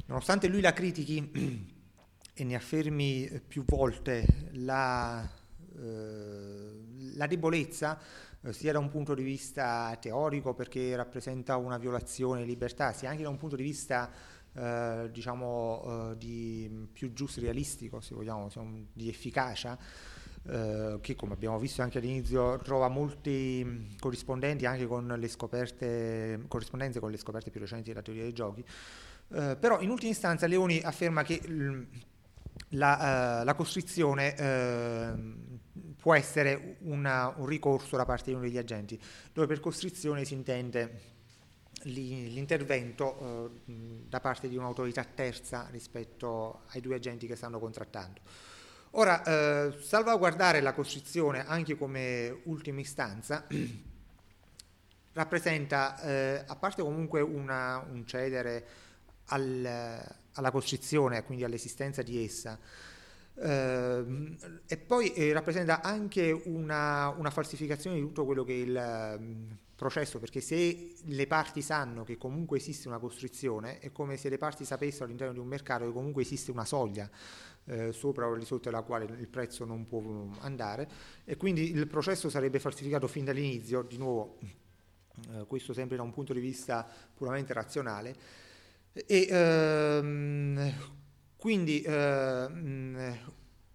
nonostante 0.07 0.47
lui 0.47 0.61
la 0.61 0.73
critichi 0.73 1.29
e 2.33 2.43
ne 2.43 2.55
affermi 2.55 3.39
più 3.47 3.63
volte 3.67 4.49
la, 4.53 5.23
eh, 5.77 6.71
la 7.13 7.27
debolezza, 7.27 7.99
eh, 8.41 8.51
sia 8.51 8.71
da 8.71 8.79
un 8.79 8.89
punto 8.89 9.13
di 9.13 9.21
vista 9.21 9.95
teorico 10.01 10.55
perché 10.55 10.95
rappresenta 10.95 11.55
una 11.57 11.77
violazione 11.77 12.41
di 12.41 12.47
libertà, 12.47 12.93
sia 12.93 13.11
anche 13.11 13.21
da 13.21 13.29
un 13.29 13.37
punto 13.37 13.55
di 13.55 13.63
vista 13.63 14.09
eh, 14.55 15.09
diciamo 15.11 16.11
eh, 16.11 16.17
di 16.17 16.87
più 16.91 17.13
giusto 17.13 17.41
realistico, 17.41 17.99
se 18.01 18.15
vogliamo, 18.15 18.49
di 18.93 19.09
efficacia, 19.09 19.77
eh, 20.47 20.99
che 21.01 21.15
come 21.15 21.33
abbiamo 21.33 21.59
visto 21.59 21.81
anche 21.81 21.97
all'inizio 21.97 22.57
trova 22.59 22.87
molti 22.87 23.95
corrispondenti 23.99 24.65
anche 24.65 24.85
con 24.87 25.07
le 25.07 25.27
scoperte, 25.27 26.43
corrispondenze 26.47 26.99
con 26.99 27.11
le 27.11 27.17
scoperte 27.17 27.49
più 27.49 27.59
recenti 27.59 27.89
della 27.89 28.01
teoria 28.01 28.23
dei 28.23 28.33
giochi. 28.33 28.63
Eh, 29.33 29.57
però 29.59 29.81
in 29.81 29.89
ultima 29.89 30.11
istanza 30.11 30.45
Leoni 30.45 30.79
afferma 30.81 31.23
che 31.23 31.41
la, 32.69 33.41
uh, 33.41 33.43
la, 33.43 33.53
costrizione 33.55 34.35
uh, 34.37 35.93
può 35.95 36.13
essere 36.13 36.77
una, 36.81 37.33
un 37.37 37.45
ricorso 37.45 37.97
da 37.97 38.05
parte 38.05 38.25
di 38.29 38.33
uno 38.33 38.43
degli 38.43 38.57
agenti, 38.57 38.99
dove 39.33 39.47
per 39.47 39.59
costrizione 39.59 40.23
si 40.25 40.33
intende 40.33 41.14
l'intervento 41.85 43.51
eh, 43.67 43.73
da 44.07 44.19
parte 44.19 44.47
di 44.47 44.57
un'autorità 44.57 45.03
terza 45.03 45.67
rispetto 45.71 46.61
ai 46.69 46.81
due 46.81 46.95
agenti 46.95 47.27
che 47.27 47.35
stanno 47.35 47.59
contrattando. 47.59 48.21
Ora, 48.91 49.23
eh, 49.23 49.77
salvaguardare 49.81 50.61
la 50.61 50.73
costrizione 50.73 51.45
anche 51.45 51.77
come 51.77 52.41
ultima 52.43 52.79
istanza 52.79 53.45
rappresenta, 55.13 56.01
eh, 56.01 56.43
a 56.45 56.55
parte 56.55 56.81
comunque 56.81 57.21
una, 57.21 57.85
un 57.89 58.05
cedere 58.07 58.67
al, 59.25 60.17
alla 60.33 60.51
costrizione, 60.51 61.23
quindi 61.23 61.43
all'esistenza 61.43 62.01
di 62.01 62.23
essa, 62.23 62.57
Uh, 63.37 64.33
e 64.65 64.77
poi 64.77 65.33
rappresenta 65.33 65.81
anche 65.81 66.31
una, 66.31 67.09
una, 67.09 67.29
falsificazione 67.29 67.97
di 67.97 68.01
tutto 68.01 68.23
quello 68.23 68.45
che 68.45 68.53
il 68.53 69.57
processo, 69.75 70.19
perché 70.19 70.41
se 70.41 70.93
le 71.03 71.27
parti 71.27 71.61
sanno 71.61 72.03
che 72.03 72.17
comunque 72.17 72.57
esiste 72.57 72.87
una 72.87 72.97
costrizione, 72.97 73.79
è 73.79 73.91
come 73.91 74.17
se 74.17 74.29
le 74.29 74.37
parti 74.37 74.63
sapessero 74.65 75.05
all'interno 75.05 75.33
di 75.33 75.39
un 75.39 75.47
mercato 75.47 75.85
che 75.85 75.91
comunque 75.91 76.21
esiste 76.21 76.51
una 76.51 76.65
soglia 76.65 77.09
eh, 77.65 77.91
sopra 77.91 78.27
o 78.27 78.37
di 78.37 78.45
sotto 78.45 78.69
della 78.69 78.83
quale 78.83 79.05
il 79.05 79.27
prezzo 79.27 79.65
non 79.65 79.85
può 79.85 80.01
andare 80.39 80.87
e 81.25 81.35
quindi 81.35 81.71
il 81.71 81.87
processo 81.87 82.29
sarebbe 82.29 82.59
falsificato 82.59 83.07
fin 83.07 83.25
dall'inizio, 83.25 83.81
di 83.81 83.97
nuovo 83.97 84.37
eh, 85.29 85.45
questo 85.47 85.73
sempre 85.73 85.97
da 85.97 86.03
un 86.03 86.11
punto 86.11 86.33
di 86.33 86.39
vista 86.39 86.87
puramente 87.13 87.53
razionale. 87.53 88.15
E, 88.93 89.27
ehm, 89.29 90.73
quindi, 91.35 91.83
ehm, 91.85 93.17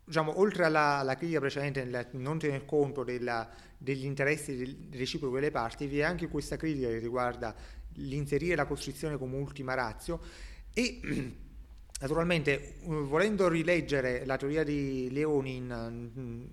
diciamo, 0.04 0.38
oltre 0.38 0.64
alla, 0.64 0.98
alla, 0.98 1.14
critica 1.14 1.40
precedente 1.40 1.84
nel 1.84 2.08
non 2.12 2.38
tener 2.38 2.64
conto 2.64 3.04
della, 3.04 3.48
degli 3.82 4.04
interessi 4.04 4.88
reciproci 4.92 5.34
delle 5.34 5.50
parti, 5.50 5.86
vi 5.86 6.00
è 6.00 6.02
anche 6.02 6.28
questa 6.28 6.56
critica 6.56 6.88
che 6.88 6.98
riguarda 6.98 7.54
l'inserire 7.94 8.54
la 8.54 8.66
costrizione 8.66 9.16
come 9.16 9.36
ultima 9.38 9.72
razio 9.72 10.20
e 10.74 11.00
naturalmente 12.00 12.74
volendo 12.84 13.48
rileggere 13.48 14.26
la 14.26 14.36
teoria 14.36 14.64
di 14.64 15.08
Leoni 15.10 15.56
in, 15.56 16.48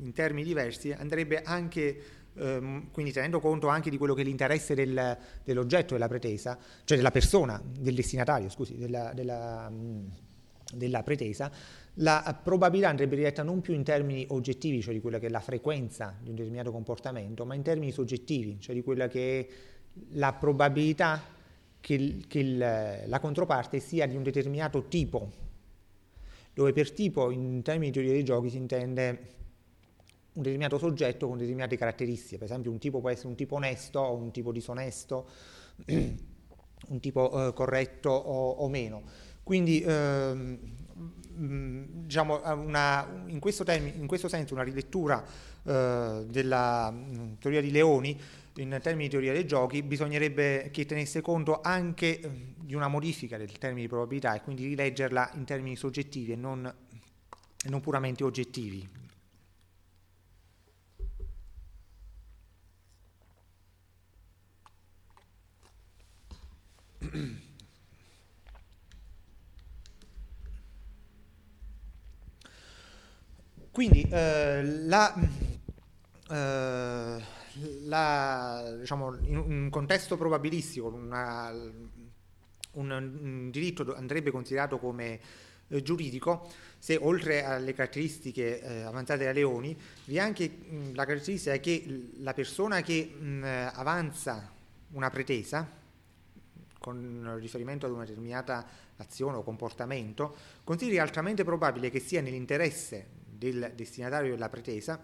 in 0.00 0.12
termini 0.14 0.46
diversi 0.46 0.90
andrebbe 0.92 1.42
anche 1.42 2.02
ehm, 2.34 2.90
quindi 2.90 3.12
tenendo 3.12 3.40
conto 3.40 3.68
anche 3.68 3.90
di 3.90 3.98
quello 3.98 4.14
che 4.14 4.22
è 4.22 4.24
l'interesse 4.24 4.74
del, 4.74 5.18
dell'oggetto 5.44 5.92
della 5.92 6.08
pretesa, 6.08 6.58
cioè 6.84 6.96
della 6.96 7.10
persona, 7.10 7.62
del 7.62 7.94
destinatario, 7.94 8.48
scusi, 8.48 8.76
della, 8.78 9.12
della, 9.14 9.70
della 10.72 11.02
pretesa, 11.02 11.50
la 12.00 12.38
probabilità 12.42 12.88
andrebbe 12.88 13.16
diretta 13.16 13.42
non 13.42 13.60
più 13.60 13.74
in 13.74 13.84
termini 13.84 14.24
oggettivi, 14.28 14.80
cioè 14.80 14.94
di 14.94 15.00
quella 15.00 15.18
che 15.18 15.26
è 15.26 15.30
la 15.30 15.40
frequenza 15.40 16.14
di 16.20 16.30
un 16.30 16.34
determinato 16.34 16.70
comportamento, 16.70 17.44
ma 17.44 17.54
in 17.54 17.62
termini 17.62 17.92
soggettivi, 17.92 18.58
cioè 18.60 18.74
di 18.74 18.82
quella 18.82 19.08
che 19.08 19.40
è 19.40 19.46
la 20.12 20.32
probabilità 20.32 21.22
che, 21.80 22.22
che 22.26 22.38
il, 22.38 22.58
la 22.58 23.20
controparte 23.20 23.80
sia 23.80 24.06
di 24.06 24.16
un 24.16 24.22
determinato 24.22 24.88
tipo, 24.88 25.30
dove 26.54 26.72
per 26.72 26.90
tipo 26.92 27.30
in 27.30 27.62
termini 27.62 27.86
di 27.86 27.92
teoria 27.92 28.12
dei 28.12 28.24
giochi 28.24 28.48
si 28.48 28.56
intende 28.56 29.08
un 30.32 30.42
determinato 30.42 30.78
soggetto 30.78 31.28
con 31.28 31.36
determinate 31.36 31.76
caratteristiche, 31.76 32.38
per 32.38 32.46
esempio 32.46 32.70
un 32.70 32.78
tipo 32.78 33.00
può 33.00 33.10
essere 33.10 33.28
un 33.28 33.34
tipo 33.34 33.56
onesto 33.56 34.00
o 34.00 34.14
un 34.14 34.30
tipo 34.30 34.52
disonesto, 34.52 35.28
un 35.86 37.00
tipo 37.00 37.48
eh, 37.48 37.52
corretto 37.52 38.10
o, 38.10 38.50
o, 38.52 38.68
meno. 38.68 39.02
Quindi 39.42 39.82
ehm, 39.82 40.58
diciamo 41.40 42.40
una, 42.60 43.24
in, 43.26 43.38
questo 43.38 43.64
termine, 43.64 43.96
in, 43.96 44.06
questo 44.06 44.28
senso 44.28 44.52
una 44.52 44.62
rilettura 44.62 45.24
eh, 45.64 46.24
della 46.28 46.90
mh, 46.90 47.38
teoria 47.38 47.62
di 47.62 47.70
Leoni 47.70 48.20
in 48.56 48.78
termini 48.82 49.04
di 49.04 49.10
teoria 49.10 49.32
dei 49.32 49.46
giochi 49.46 49.82
bisognerebbe 49.82 50.68
che 50.70 50.84
tenesse 50.84 51.22
conto 51.22 51.60
anche 51.62 52.20
di 52.56 52.74
una 52.74 52.88
modifica 52.88 53.38
del 53.38 53.56
termine 53.56 53.82
di 53.82 53.88
probabilità 53.88 54.34
e 54.34 54.42
quindi 54.42 54.66
rileggerla 54.66 55.30
in 55.34 55.44
termini 55.44 55.76
soggettivi 55.76 56.32
e 56.32 56.36
non, 56.36 56.70
non 57.68 57.80
puramente 57.80 58.22
oggettivi. 58.22 58.86
Quindi 73.70 74.02
eh, 74.10 74.64
la, 74.64 75.14
eh, 76.28 77.22
la, 77.82 78.76
diciamo, 78.78 79.16
in 79.22 79.36
un 79.36 79.68
contesto 79.70 80.16
probabilistico 80.16 80.88
una, 80.88 81.50
un, 82.72 82.90
un, 82.90 83.50
diritto 83.50 83.94
andrebbe 83.94 84.30
considerato 84.32 84.78
come 84.78 85.20
eh, 85.68 85.82
giuridico 85.82 86.48
se 86.78 86.98
oltre 87.00 87.44
alle 87.44 87.72
caratteristiche 87.72 88.60
eh, 88.60 88.82
avanzate 88.82 89.24
da 89.24 89.32
Leoni 89.32 89.78
vi 90.06 90.16
è 90.16 90.20
anche 90.20 90.48
mh, 90.48 90.94
la 90.94 91.04
caratteristica 91.04 91.56
che 91.58 92.10
la 92.18 92.34
persona 92.34 92.80
che 92.80 93.04
mh, 93.04 93.70
avanza 93.74 94.50
una 94.92 95.10
pretesa 95.10 95.78
con 96.78 97.36
riferimento 97.38 97.86
ad 97.86 97.92
una 97.92 98.04
determinata 98.04 98.66
azione 98.96 99.36
o 99.36 99.42
comportamento, 99.42 100.34
consideri 100.64 100.98
altamente 100.98 101.44
probabile 101.44 101.90
che 101.90 102.00
sia 102.00 102.22
nell'interesse 102.22 103.18
del 103.40 103.72
destinatario 103.74 104.32
della 104.32 104.50
pretesa 104.50 105.02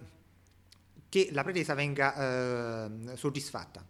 che 1.09 1.28
la 1.32 1.43
pretesa 1.43 1.72
venga 1.72 2.84
eh, 2.84 3.16
soddisfatta. 3.16 3.84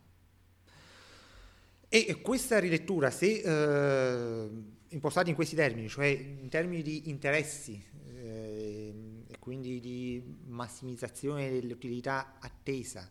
E 1.89 2.21
questa 2.21 2.59
rilettura, 2.61 3.11
se 3.11 3.41
eh, 3.43 4.49
impostata 4.91 5.29
in 5.29 5.35
questi 5.35 5.57
termini, 5.57 5.89
cioè 5.89 6.07
in 6.07 6.49
termini 6.49 6.83
di 6.83 7.09
interessi 7.09 7.83
eh, 8.15 8.95
e 9.27 9.39
quindi 9.41 9.81
di 9.81 10.23
massimizzazione 10.47 11.51
dell'utilità 11.51 12.37
attesa 12.39 13.09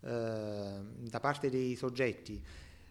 eh, 0.00 0.80
da 0.98 1.20
parte 1.20 1.50
dei 1.50 1.76
soggetti, 1.76 2.42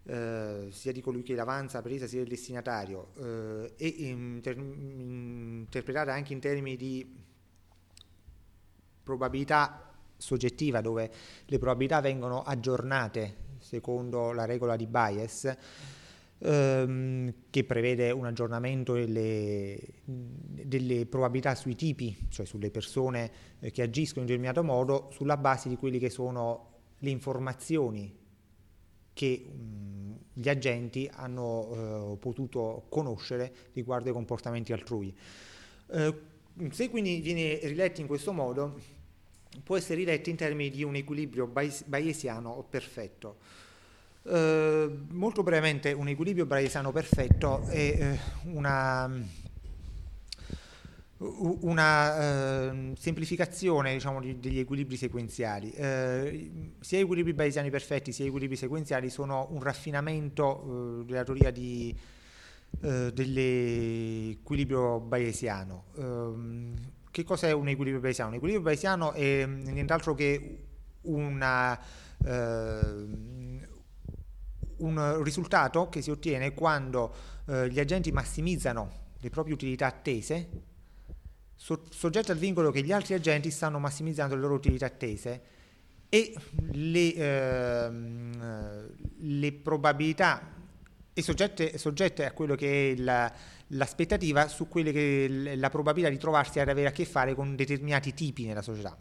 eh, 0.03 0.67
sia 0.69 0.91
di 0.91 1.01
colui 1.01 1.23
che 1.23 1.35
l'avanza 1.35 1.81
presa 1.81 2.07
sia 2.07 2.19
del 2.19 2.29
destinatario 2.29 3.13
eh, 3.17 3.73
e 3.77 3.87
inter- 3.87 4.57
interpretata 4.57 6.13
anche 6.13 6.33
in 6.33 6.39
termini 6.39 6.75
di 6.77 7.20
probabilità 9.03 9.93
soggettiva 10.17 10.81
dove 10.81 11.11
le 11.45 11.57
probabilità 11.57 11.99
vengono 11.99 12.43
aggiornate 12.43 13.49
secondo 13.59 14.31
la 14.31 14.45
regola 14.45 14.75
di 14.75 14.87
bias 14.87 15.55
ehm, 16.41 17.33
che 17.49 17.63
prevede 17.63 18.11
un 18.11 18.25
aggiornamento 18.25 18.93
delle, 18.93 19.79
delle, 20.03 21.05
probabilità 21.05 21.55
sui 21.55 21.75
tipi, 21.75 22.15
cioè 22.29 22.45
sulle 22.45 22.71
persone 22.71 23.31
eh, 23.59 23.71
che 23.71 23.81
agiscono 23.81 24.21
in 24.21 24.27
determinato 24.27 24.63
modo 24.63 25.09
sulla 25.11 25.37
base 25.37 25.69
di 25.69 25.75
quelle 25.75 25.99
che 25.99 26.09
sono 26.09 26.69
le 26.99 27.09
informazioni 27.09 28.19
che 29.13 29.45
mh, 29.45 30.15
gli 30.33 30.49
agenti 30.49 31.09
hanno 31.11 32.13
eh, 32.13 32.17
potuto 32.17 32.85
conoscere 32.89 33.53
riguardo 33.73 34.07
ai 34.07 34.13
comportamenti 34.13 34.73
altrui. 34.73 35.15
Eh, 35.91 36.29
se 36.71 36.89
quindi 36.89 37.19
viene 37.21 37.59
riletto 37.63 38.01
in 38.01 38.07
questo 38.07 38.33
modo, 38.33 38.79
può 39.63 39.77
essere 39.77 39.95
riletto 39.95 40.29
in 40.29 40.35
termini 40.35 40.69
di 40.69 40.83
un 40.83 40.95
equilibrio 40.95 41.47
bayesiano 41.47 42.65
perfetto. 42.69 43.37
Eh, 44.23 44.89
molto 45.09 45.43
brevemente, 45.43 45.91
un 45.91 46.07
equilibrio 46.07 46.45
bayesiano 46.45 46.91
perfetto 46.91 47.63
è 47.67 47.77
eh, 47.77 48.19
una 48.43 49.39
una 51.21 52.71
eh, 52.71 52.93
semplificazione 52.97 53.93
diciamo, 53.93 54.19
di, 54.19 54.39
degli 54.39 54.59
equilibri 54.59 54.97
sequenziali. 54.97 55.71
Eh, 55.71 56.51
sia 56.79 56.99
equilibri 56.99 57.33
bayesiani 57.33 57.69
perfetti 57.69 58.11
sia 58.11 58.25
equilibri 58.25 58.55
sequenziali 58.55 59.09
sono 59.09 59.47
un 59.51 59.61
raffinamento 59.61 61.01
eh, 61.01 61.05
della 61.05 61.23
teoria 61.23 61.51
di, 61.51 61.95
eh, 62.81 63.11
dell'equilibrio 63.13 64.99
bayesiano. 64.99 65.85
Ehm, 65.97 66.75
che 67.11 67.23
cos'è 67.23 67.51
un 67.51 67.67
equilibrio 67.67 68.01
bayesiano? 68.01 68.29
Un 68.29 68.35
equilibrio 68.35 68.63
bayesiano 68.65 69.11
è 69.11 69.45
nient'altro 69.45 70.15
che 70.15 70.63
una, 71.01 71.79
ehm, 72.23 73.67
un 74.77 75.23
risultato 75.23 75.89
che 75.89 76.01
si 76.01 76.11
ottiene 76.11 76.53
quando 76.53 77.13
eh, 77.47 77.69
gli 77.69 77.79
agenti 77.79 78.11
massimizzano 78.11 78.99
le 79.19 79.29
proprie 79.29 79.53
utilità 79.53 79.87
attese 79.87 80.69
so- 81.61 81.83
soggetti 81.89 82.31
al 82.31 82.37
vincolo 82.37 82.71
che 82.71 82.81
gli 82.81 82.91
altri 82.91 83.13
agenti 83.13 83.51
stanno 83.51 83.77
massimizzando 83.77 84.33
le 84.33 84.41
loro 84.41 84.55
utilità 84.55 84.87
attese 84.87 85.41
e 86.09 86.33
le, 86.71 87.13
ehm, 87.13 88.91
le 89.17 89.51
probabilità 89.53 90.59
e 91.13 91.21
soggette, 91.21 91.77
soggette, 91.77 92.25
a 92.25 92.31
quello 92.31 92.55
che 92.55 92.91
è 92.91 92.95
la, 92.95 93.31
l'aspettativa 93.67 94.47
su 94.47 94.67
quelle 94.67 94.91
che 94.91 95.25
è 95.25 95.55
la 95.55 95.69
probabilità 95.69 96.09
di 96.09 96.17
trovarsi 96.17 96.59
ad 96.59 96.69
avere 96.69 96.87
a 96.87 96.91
che 96.91 97.05
fare 97.05 97.35
con 97.35 97.55
determinati 97.55 98.13
tipi 98.13 98.45
nella 98.45 98.61
società. 98.61 98.95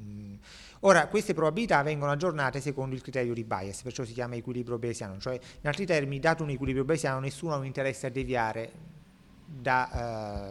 Mm. 0.00 0.34
Ora, 0.80 1.06
queste 1.06 1.32
probabilità 1.32 1.82
vengono 1.82 2.12
aggiornate 2.12 2.60
secondo 2.60 2.94
il 2.94 3.00
criterio 3.00 3.32
di 3.32 3.44
bias, 3.44 3.82
perciò 3.82 4.04
si 4.04 4.12
chiama 4.12 4.34
equilibrio 4.34 4.78
bayesiano, 4.78 5.18
cioè 5.18 5.34
in 5.34 5.66
altri 5.66 5.86
termini, 5.86 6.20
dato 6.20 6.42
un 6.42 6.50
equilibrio 6.50 6.84
bayesiano, 6.84 7.20
nessuno 7.20 7.54
ha 7.54 7.56
un 7.56 7.64
interesse 7.64 8.06
a 8.06 8.10
deviare 8.10 8.92
da, 9.46 9.88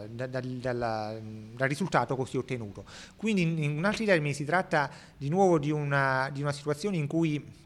uh, 0.06 0.08
da, 0.12 0.26
da, 0.26 0.40
dal, 0.40 1.20
dal, 1.54 1.68
risultato 1.68 2.16
così 2.16 2.36
ottenuto. 2.36 2.84
Quindi 3.16 3.42
in, 3.42 3.62
in, 3.62 3.84
altri 3.84 4.04
termini 4.04 4.34
si 4.34 4.44
tratta 4.44 4.90
di 5.16 5.28
nuovo 5.28 5.58
di 5.58 5.70
una, 5.70 6.28
di 6.32 6.42
una 6.42 6.52
situazione 6.52 6.96
in 6.96 7.06
cui 7.06 7.62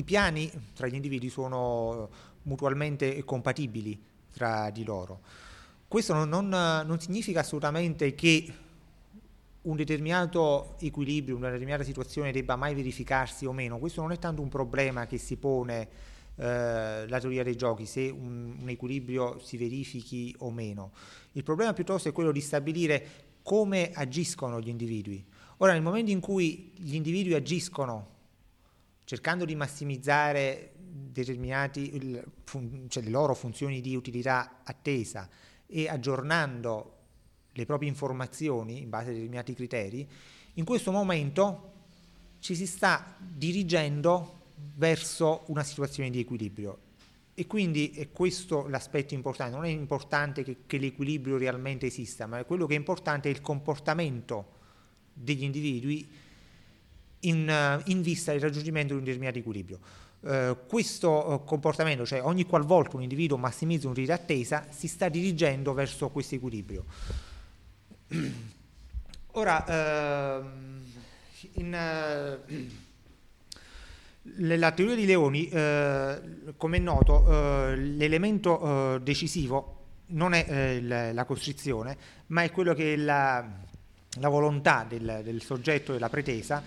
i 0.00 0.04
piani 0.04 0.50
tra 0.74 0.86
gli 0.86 0.94
individui 0.94 1.28
sono 1.28 2.08
mutualmente 2.42 3.22
compatibili 3.24 3.98
tra 4.32 4.70
di 4.70 4.84
loro. 4.84 5.20
questo 5.86 6.14
non, 6.14 6.28
non, 6.28 6.48
non 6.48 7.00
significa 7.00 7.40
assolutamente 7.40 8.14
che 8.14 8.52
un 9.62 9.76
determinato 9.76 10.76
equilibrio, 10.80 11.36
una 11.36 11.50
determinata 11.50 11.84
situazione 11.84 12.32
debba 12.32 12.56
mai 12.56 12.74
verificarsi 12.74 13.44
o 13.44 13.52
meno, 13.52 13.78
questo 13.78 14.00
non 14.00 14.12
è 14.12 14.18
tanto 14.18 14.40
un 14.40 14.48
problema 14.48 15.06
che 15.06 15.18
si 15.18 15.36
pone 15.36 15.88
eh, 16.36 17.06
la 17.06 17.20
teoria 17.20 17.42
dei 17.42 17.56
giochi, 17.56 17.84
se 17.84 18.08
un, 18.08 18.56
un, 18.58 18.68
equilibrio 18.70 19.38
si 19.38 19.58
verifichi 19.58 20.34
o 20.38 20.50
meno. 20.50 20.92
Il 21.32 21.42
problema 21.42 21.74
piuttosto 21.74 22.08
è 22.08 22.12
quello 22.12 22.32
di 22.32 22.40
stabilire 22.40 23.06
come 23.42 23.90
agiscono 23.92 24.60
gli 24.60 24.68
individui. 24.68 25.22
Ora, 25.58 25.72
nel 25.72 25.82
momento 25.82 26.10
in 26.10 26.20
cui 26.20 26.72
gli 26.76 26.94
individui 26.94 27.34
agiscono 27.34 28.09
cercando 29.10 29.44
di 29.44 29.56
massimizzare 29.56 30.70
determinati, 30.76 31.90
cioè 32.86 33.02
le 33.02 33.10
loro 33.10 33.34
funzioni 33.34 33.80
di 33.80 33.96
utilità 33.96 34.60
attesa 34.62 35.28
e 35.66 35.88
aggiornando 35.88 36.98
le 37.50 37.66
proprie 37.66 37.88
informazioni 37.88 38.82
in 38.82 38.88
base 38.88 39.10
a 39.10 39.12
determinati 39.12 39.52
criteri, 39.52 40.08
in 40.54 40.64
questo 40.64 40.92
momento 40.92 41.72
ci 42.38 42.54
si 42.54 42.68
sta 42.68 43.16
dirigendo 43.18 44.42
verso 44.76 45.42
una 45.48 45.64
situazione 45.64 46.08
di 46.10 46.20
equilibrio. 46.20 46.78
E 47.34 47.48
quindi 47.48 47.90
è 47.90 48.12
questo 48.12 48.68
l'aspetto 48.68 49.14
importante, 49.14 49.56
non 49.56 49.64
è 49.64 49.70
importante 49.70 50.44
che, 50.44 50.58
che 50.66 50.78
l'equilibrio 50.78 51.36
realmente 51.36 51.86
esista, 51.86 52.28
ma 52.28 52.44
quello 52.44 52.66
che 52.66 52.74
è 52.74 52.78
importante 52.78 53.28
è 53.28 53.32
il 53.32 53.40
comportamento 53.40 54.58
degli 55.12 55.42
individui 55.42 56.28
in, 57.20 57.82
in 57.86 58.02
vista 58.02 58.32
del 58.32 58.40
raggiungimento 58.40 58.92
di 58.92 58.98
un 58.98 59.04
determinato 59.04 59.38
equilibrio. 59.38 59.78
Uh, 60.20 60.56
questo 60.66 61.30
uh, 61.30 61.44
comportamento, 61.44 62.04
cioè 62.04 62.22
ogni 62.22 62.44
qualvolta 62.44 62.96
un 62.96 63.02
individuo 63.02 63.38
massimizza 63.38 63.86
un'utilità 63.86 64.14
attesa, 64.14 64.66
si 64.70 64.86
sta 64.86 65.08
dirigendo 65.08 65.72
verso 65.72 66.10
questo 66.10 66.34
equilibrio. 66.34 66.84
Ora, 69.32 70.42
uh, 70.42 70.44
in, 71.52 71.74
la 74.36 74.72
teoria 74.72 74.94
di 74.94 75.06
Leoni, 75.06 75.48
eh, 75.48 76.20
come 76.56 76.76
è 76.76 76.80
noto, 76.80 77.24
eh, 77.70 77.76
l'elemento 77.76 78.96
eh, 78.96 79.00
decisivo 79.00 79.76
non 80.08 80.34
è 80.34 80.44
eh, 80.48 80.82
la, 80.82 81.12
la, 81.12 81.24
costrizione, 81.24 81.96
ma 82.28 82.42
è 82.42 82.50
quello 82.50 82.74
che 82.74 82.94
è 82.94 82.96
la, 82.96 83.46
la 84.18 84.28
volontà 84.28 84.84
del, 84.86 85.20
del, 85.24 85.40
soggetto 85.40 85.92
della 85.92 86.08
pretesa 86.08 86.62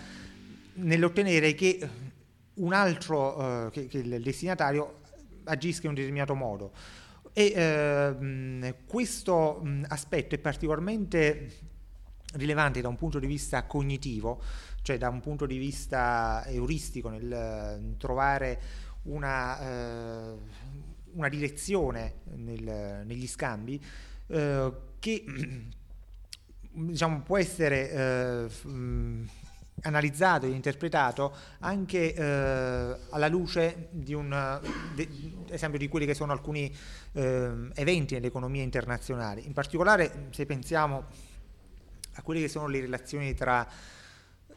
nell'ottenere 0.75 1.53
che 1.53 1.89
un 2.55 2.73
altro, 2.73 3.67
eh, 3.67 3.69
che, 3.71 3.87
che, 3.87 3.99
il 3.99 4.21
destinatario 4.21 5.01
agisca 5.45 5.83
in 5.83 5.89
un 5.89 5.95
determinato 5.95 6.35
modo. 6.35 6.71
E 7.33 7.51
ehm, 7.55 8.75
questo 8.85 9.63
aspetto 9.87 10.35
è 10.35 10.37
particolarmente 10.37 11.71
rilevante 12.33 12.81
da 12.81 12.87
un 12.87 12.95
punto 12.95 13.19
di 13.19 13.27
vista 13.27 13.63
cognitivo, 13.63 14.41
cioè 14.81 14.97
da 14.97 15.09
un 15.09 15.19
punto 15.19 15.45
di 15.45 15.57
vista 15.57 16.43
euristico 16.47 17.09
nel 17.09 17.31
eh, 17.31 17.97
trovare 17.97 18.61
una, 19.03 19.59
eh, 19.59 20.37
una 21.13 21.29
direzione 21.29 22.15
nel, 22.35 23.03
negli 23.05 23.27
scambi 23.27 23.83
eh, 24.27 24.71
che 24.99 25.23
diciamo, 26.71 27.21
può 27.21 27.37
essere 27.37 27.91
eh, 27.91 28.67
mh, 28.67 29.25
analizzato 29.83 30.45
e 30.45 30.49
interpretato 30.49 31.35
anche 31.59 32.13
eh, 32.13 32.97
alla 33.09 33.27
luce 33.27 33.87
di 33.91 34.13
un 34.13 34.59
de, 34.95 35.07
esempio 35.49 35.79
di 35.79 35.87
quelli 35.87 36.05
che 36.05 36.13
sono 36.13 36.31
alcuni 36.31 36.73
eh, 37.13 37.51
eventi 37.75 38.13
nell'economia 38.15 38.63
internazionale. 38.63 39.41
In 39.41 39.53
particolare 39.53 40.27
se 40.31 40.45
pensiamo 40.45 41.05
a 42.15 42.21
quelle 42.21 42.41
che 42.41 42.47
sono 42.47 42.67
le 42.67 42.81
relazioni 42.81 43.33
tra 43.33 43.67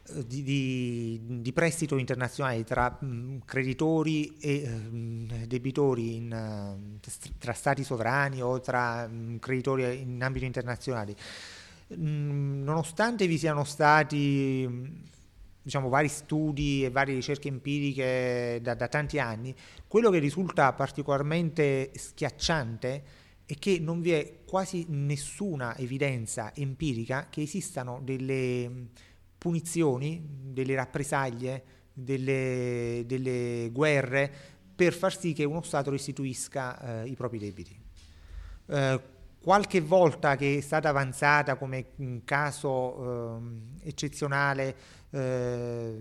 eh, 0.09 0.25
di, 0.25 0.43
di, 0.43 1.21
di, 1.41 1.53
prestito 1.53 1.97
internazionale 1.97 2.63
tra 2.63 2.97
mh, 2.99 3.39
creditori 3.45 4.37
e 4.37 4.67
mh, 4.67 5.45
debitori 5.45 6.15
in, 6.15 6.31
uh, 6.31 6.99
tra 7.37 7.53
stati 7.53 7.83
sovrani 7.83 8.41
o 8.41 8.59
tra 8.59 9.07
mh, 9.07 9.39
creditori 9.39 10.01
in 10.01 10.21
ambito 10.21 10.45
internazionale. 10.45 11.15
nonostante 11.95 13.27
vi 13.27 13.37
siano 13.37 13.63
stati 13.63 15.15
diciamo, 15.67 15.89
vari 15.89 16.07
studi 16.07 16.85
e 16.85 16.89
varie 16.89 17.13
ricerche 17.13 17.49
empiriche 17.49 18.59
da, 18.61 18.73
da 18.73 18.87
tanti 18.87 19.19
anni, 19.19 19.53
quello 19.85 20.09
che 20.09 20.19
risulta 20.19 20.71
particolarmente 20.71 21.91
schiacciante 21.93 23.03
è 23.45 23.53
che 23.55 23.77
non 23.77 23.99
vi 23.99 24.11
è 24.11 24.39
quasi 24.45 24.85
nessuna 24.87 25.75
evidenza 25.75 26.55
empirica 26.55 27.27
che 27.29 27.41
esistano 27.41 27.99
delle 28.01 28.87
punizioni, 29.37 30.25
delle 30.53 30.73
rappresaglie, 30.73 31.63
delle, 31.91 33.03
delle 33.05 33.69
guerre 33.73 34.31
per 34.73 34.93
far 34.93 35.17
sì 35.17 35.33
che 35.33 35.43
uno 35.43 35.61
Stato 35.63 35.91
restituisca 35.91 37.03
eh, 37.03 37.09
i 37.09 37.15
propri 37.15 37.39
debiti. 37.39 37.77
Eh, 38.67 39.01
qualche 39.41 39.81
volta 39.81 40.37
che 40.37 40.57
è 40.57 40.61
stata 40.61 40.89
avanzata 40.89 41.55
come 41.55 41.87
un 41.97 42.23
caso 42.23 43.39
eh, 43.39 43.89
eccezionale 43.89 44.75
eh, 45.11 45.95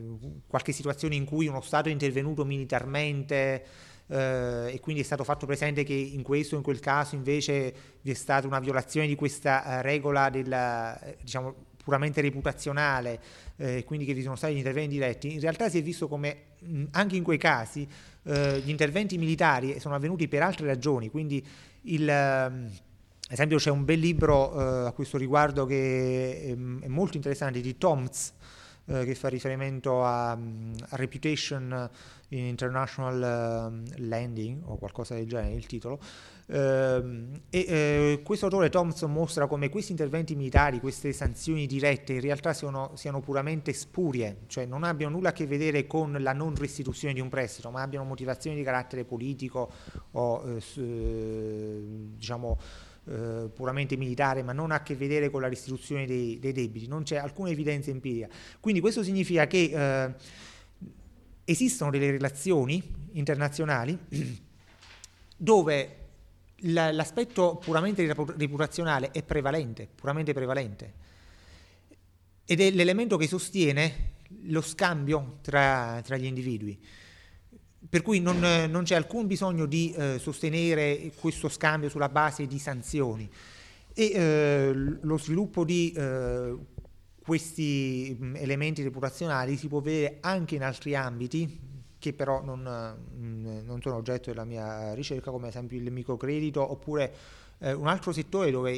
qualche 0.47 0.73
situazione 0.73 1.15
in 1.15 1.25
cui 1.25 1.47
uno 1.47 1.61
Stato 1.61 1.89
è 1.89 1.93
intervenuto 1.93 2.45
militarmente 2.45 3.65
eh, 4.09 4.73
e 4.73 4.81
quindi 4.81 5.03
è 5.03 5.05
stato 5.05 5.25
fatto 5.25 5.47
presente 5.47 5.85
che 5.85 5.95
in 5.95 6.23
questo 6.23 6.55
o 6.55 6.59
in 6.59 6.65
quel 6.65 6.81
caso 6.81 7.15
invece 7.15 7.75
vi 8.03 8.11
è 8.11 8.15
stata 8.15 8.47
una 8.47 8.61
violazione 8.61 9.07
di 9.07 9.15
questa 9.15 9.65
eh, 9.79 9.83
regola 9.83 10.31
della, 10.31 10.99
diciamo, 11.21 11.55
puramente 11.83 12.21
reputazionale 12.21 13.21
eh, 13.57 13.85
quindi 13.85 14.05
che 14.05 14.13
vi 14.13 14.23
sono 14.23 14.37
stati 14.37 14.55
gli 14.55 14.59
interventi 14.59 14.95
diretti, 14.95 15.33
in 15.33 15.41
realtà 15.41 15.69
si 15.69 15.79
è 15.79 15.83
visto 15.83 16.09
come 16.09 16.37
mh, 16.59 16.85
anche 16.93 17.17
in 17.17 17.23
quei 17.23 17.39
casi 17.39 17.87
eh, 18.25 18.61
gli 18.65 18.71
interventi 18.71 19.19
militari 19.19 19.79
sono 19.79 19.95
avvenuti 19.95 20.29
per 20.29 20.43
altre 20.43 20.67
ragioni, 20.67 21.11
quindi 21.11 21.45
il... 21.83 22.75
Ad 23.29 23.33
esempio 23.33 23.57
c'è 23.57 23.71
un 23.71 23.85
bel 23.85 23.99
libro 23.99 24.55
uh, 24.55 24.87
a 24.87 24.93
questo 24.93 25.19
riguardo 25.19 25.67
che 25.67 26.43
è, 26.45 26.51
è 26.51 26.87
molto 26.87 27.17
interessante 27.17 27.61
di 27.61 27.77
Toms, 27.77 28.33
uh, 28.87 29.05
che 29.05 29.15
fa 29.15 29.29
riferimento 29.29 30.05
a, 30.05 30.33
a 30.33 30.97
Reputation 30.97 31.91
in 32.31 32.45
International 32.45 33.71
um, 33.71 33.85
Landing 34.09 34.63
o 34.65 34.77
qualcosa 34.77 35.15
del 35.15 35.29
genere, 35.29 35.55
il 35.55 35.67
titolo. 35.67 36.01
Uh, 36.47 37.41
e 37.51 38.19
uh, 38.19 38.23
questo 38.23 38.47
autore 38.47 38.69
Thompson 38.69 39.13
mostra 39.13 39.47
come 39.47 39.69
questi 39.69 39.91
interventi 39.91 40.35
militari, 40.35 40.81
queste 40.81 41.13
sanzioni 41.13 41.67
dirette 41.67 42.15
in 42.15 42.21
realtà 42.21 42.53
siano, 42.53 42.93
siano, 42.95 43.21
puramente 43.21 43.73
spurie, 43.73 44.43
cioè 44.47 44.65
non 44.65 44.85
abbiano 44.85 45.17
nulla 45.17 45.31
a 45.31 45.33
che 45.33 45.47
vedere 45.47 45.87
con 45.87 46.17
la 46.21 46.33
non 46.33 46.55
restituzione 46.55 47.15
di 47.15 47.21
un 47.21 47.29
prestito, 47.29 47.71
ma 47.71 47.83
abbiano 47.83 48.05
motivazioni 48.05 48.57
di 48.57 48.63
carattere 48.63 49.05
politico 49.05 49.71
o 50.13 50.43
uh, 50.43 50.61
diciamo 52.17 52.59
puramente 53.55 53.97
militare, 53.97 54.43
ma 54.43 54.53
non 54.53 54.73
ha 54.73 54.77
a 54.77 54.83
che 54.83 54.97
vedere 54.97 55.31
con 55.31 55.41
la 55.41 55.49
restituzione 55.49 56.07
dei, 56.07 56.39
dei, 56.39 56.53
debiti, 56.53 56.89
non 56.89 57.05
c'è 57.05 57.17
alcuna 57.17 57.51
evidenza 57.51 57.91
empirica. 57.91 58.29
Quindi 58.59 58.81
questo 58.81 59.03
significa 59.03 59.47
che 59.47 60.15
esistono 61.45 61.91
delle 61.91 62.11
relazioni 62.11 62.83
internazionali 63.13 63.97
dove 65.37 65.97
l'aspetto 66.61 67.57
puramente 67.57 68.07
reputazionale 68.07 69.11
è 69.11 69.23
prevalente, 69.23 69.89
puramente 69.95 70.33
prevalente, 70.33 70.93
ed 72.45 72.61
è 72.61 72.71
l'elemento 72.71 73.17
che 73.17 73.27
sostiene 73.27 74.15
lo 74.45 74.61
scambio 74.61 75.39
tra, 75.43 76.01
tra 76.05 76.17
gli 76.17 76.25
individui. 76.25 76.79
Per 77.89 78.03
cui 78.03 78.21
non, 78.21 78.39
non 78.69 78.83
c'è 78.85 78.95
alcun 78.95 79.27
bisogno 79.27 79.67
di 79.67 79.93
eh, 79.93 80.19
sostenere 80.19 81.13
questo 81.19 81.49
scambio 81.49 81.89
sulla 81.89 82.09
base 82.09 82.47
di 82.47 82.59
sanzioni. 82.59 83.29
E 83.95 84.11
eh, 84.13 84.73
lo 84.75 85.17
sviluppo 85.19 85.65
di 85.65 85.93
eh, 85.97 86.55
questi 87.23 88.17
mm, 88.21 88.37
elementi 88.37 88.83
reputazionali 88.83 89.57
si 89.57 89.69
può 89.69 89.81
vedere 89.81 90.19
anche 90.21 90.55
in 90.55 90.63
altri 90.63 90.95
ambiti 90.95 91.75
che 91.99 92.13
però 92.13 92.43
non, 92.43 92.61
mm, 93.17 93.65
non 93.65 93.81
sono 93.81 93.97
oggetto 93.97 94.31
della 94.31 94.45
mia 94.45 94.95
ricerca, 94.95 95.31
come 95.31 95.47
ad 95.47 95.51
esempio 95.51 95.79
il 95.79 95.91
microcredito 95.91 96.71
oppure 96.71 97.13
eh, 97.59 97.73
un 97.73 97.89
altro 97.89 98.13
settore 98.13 98.51
dove 98.51 98.73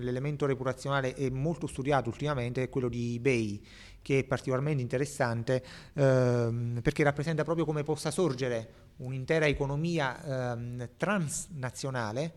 l'elemento 0.00 0.46
reputazionale 0.46 1.14
è 1.14 1.28
molto 1.28 1.66
studiato 1.66 2.08
ultimamente 2.08 2.62
è 2.62 2.68
quello 2.68 2.88
di 2.88 3.16
eBay, 3.16 3.62
che 4.06 4.20
è 4.20 4.24
particolarmente 4.24 4.80
interessante 4.80 5.64
ehm, 5.94 6.78
perché 6.80 7.02
rappresenta 7.02 7.42
proprio 7.42 7.64
come 7.64 7.82
possa 7.82 8.12
sorgere 8.12 8.84
un'intera 8.98 9.46
economia 9.46 10.52
ehm, 10.52 10.90
transnazionale 10.96 12.32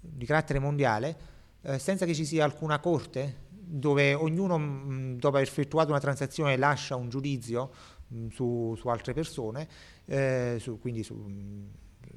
di 0.00 0.26
carattere 0.26 0.58
mondiale 0.58 1.16
eh, 1.62 1.78
senza 1.78 2.04
che 2.06 2.12
ci 2.12 2.24
sia 2.24 2.42
alcuna 2.42 2.80
corte 2.80 3.42
dove 3.48 4.14
ognuno 4.14 4.58
mh, 4.58 5.18
dopo 5.18 5.36
aver 5.36 5.46
effettuato 5.46 5.90
una 5.90 6.00
transazione 6.00 6.56
lascia 6.56 6.96
un 6.96 7.08
giudizio 7.08 7.70
mh, 8.08 8.26
su, 8.30 8.74
su, 8.76 8.88
altre 8.88 9.12
persone, 9.12 9.68
eh, 10.06 10.56
su, 10.58 10.80
quindi 10.80 11.04
su, 11.04 11.24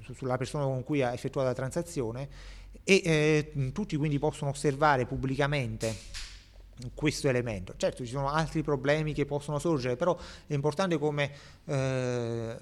su, 0.02 0.14
sulla 0.14 0.38
persona 0.38 0.64
con 0.64 0.84
cui 0.84 1.04
ha 1.04 1.14
effettuato 1.14 1.48
la 1.48 1.54
transazione 1.54 2.28
e 2.84 3.02
eh, 3.06 3.72
tutti 3.72 3.96
quindi 3.98 4.18
possono 4.18 4.50
osservare 4.50 5.06
pubblicamente 5.06 6.26
questo 6.94 7.28
elemento. 7.28 7.74
Certo 7.78 8.04
ci 8.04 8.12
sono 8.12 8.30
altri 8.30 8.62
problemi 8.64 9.14
che 9.14 9.26
possono 9.26 9.60
sorgere, 9.60 9.96
però 9.96 10.18
è 10.46 10.54
importante 10.54 10.98
come 10.98 11.32
eh, 11.66 12.58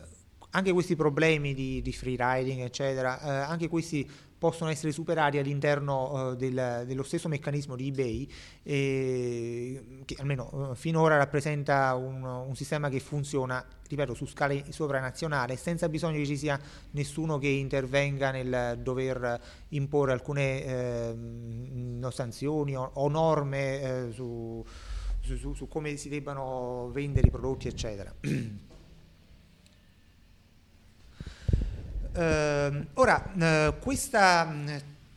anche 0.52 0.72
questi 0.72 0.96
problemi 0.96 1.54
di, 1.54 1.82
di 1.82 1.92
free 1.92 2.16
riding, 2.18 2.62
eccetera, 2.62 3.22
eh, 3.22 3.30
anche 3.30 3.68
questi 3.68 4.10
possono 4.46 4.70
essere 4.70 4.92
superati 4.92 5.40
all'interno 5.40 6.12
uh, 6.12 6.36
del, 6.36 6.84
dello 6.86 7.02
stesso 7.02 7.28
meccanismo 7.28 7.76
di 7.76 7.88
eBay, 7.88 8.30
eh, 8.62 9.84
che 10.06 10.16
almeno 10.20 10.50
uh, 10.52 10.76
finora 10.76 11.18
rappresenta 11.18 11.96
un, 11.96 12.24
un, 12.24 12.56
sistema 12.56 12.90
che 12.90 13.00
funziona, 13.00 13.66
ripeto, 13.88 14.14
su 14.14 14.28
scala 14.28 14.54
sovranazionale, 14.70 15.56
senza 15.56 15.90
bisogno 15.90 16.18
che 16.18 16.28
ci 16.28 16.38
sia 16.38 16.60
nessuno 16.92 17.40
che 17.40 17.48
intervenga 17.48 18.30
nel 18.30 18.80
dover 18.84 19.42
imporre 19.70 20.12
alcune 20.12 20.64
eh, 20.64 22.12
sanzioni 22.12 22.78
o, 22.78 22.92
o 22.94 23.10
norme 23.10 23.82
eh, 23.82 24.12
su, 24.12 24.64
su, 25.22 25.54
su 25.54 25.68
come 25.68 25.96
si 25.96 26.08
debbano 26.08 26.92
vendere 26.92 27.30
i 27.30 27.32
prodotti, 27.32 27.68
eccetera. 27.68 28.14
ora, 32.94 33.34
eh, 33.34 33.76
questa 33.80 34.46
mm, 34.46 34.68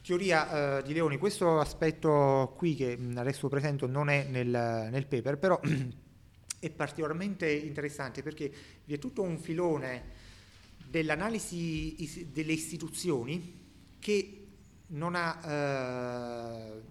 teoria 0.02 0.78
eh, 0.78 0.82
di 0.82 0.92
Leoni, 0.92 1.16
questo 1.18 1.60
aspetto 1.60 2.54
qui 2.56 2.74
che 2.74 2.96
mm, 2.96 3.16
adesso 3.18 3.48
presento 3.48 3.86
non 3.86 4.08
è 4.08 4.26
nel, 4.28 4.48
nel 4.90 5.06
paper, 5.06 5.38
però 5.38 5.60
è 6.58 6.70
particolarmente 6.70 7.50
interessante 7.50 8.22
perché 8.22 8.50
vi 8.84 8.94
è 8.94 8.98
tutto 8.98 9.22
un 9.22 9.38
filone 9.38 10.26
dell'analisi 10.88 12.30
delle 12.32 12.52
istituzioni 12.52 13.66
che 13.98 14.46
non 14.88 15.14
ha, 15.14 15.38
eh, 15.44 16.82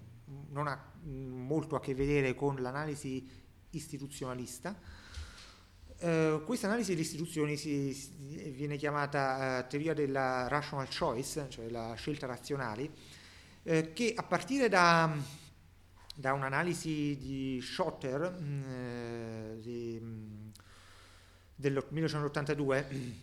non 0.51 0.67
ha 0.67 0.91
molto 1.03 1.75
a 1.75 1.79
che 1.79 1.95
vedere 1.95 2.35
con 2.35 2.61
l'analisi 2.61 3.27
istituzionalista, 3.71 4.77
Uh, 5.99 6.43
questa 6.43 6.67
analisi 6.67 6.91
delle 6.91 7.01
istituzioni 7.01 7.57
si, 7.57 7.91
si, 7.91 8.11
viene 8.51 8.77
chiamata 8.77 9.63
uh, 9.65 9.67
teoria 9.67 9.95
della 9.95 10.47
rational 10.47 10.87
choice, 10.87 11.47
cioè 11.49 11.69
la 11.69 11.95
scelta 11.95 12.27
razionale, 12.27 12.91
uh, 13.63 13.93
che 13.93 14.13
a 14.15 14.21
partire 14.21 14.69
da, 14.69 15.11
da 16.13 16.33
un'analisi 16.33 17.17
di 17.17 17.59
Schotter 17.63 18.29
mh, 18.29 19.59
di, 19.59 19.99
mh, 19.99 20.51
del 21.55 21.83
1982 21.89 23.15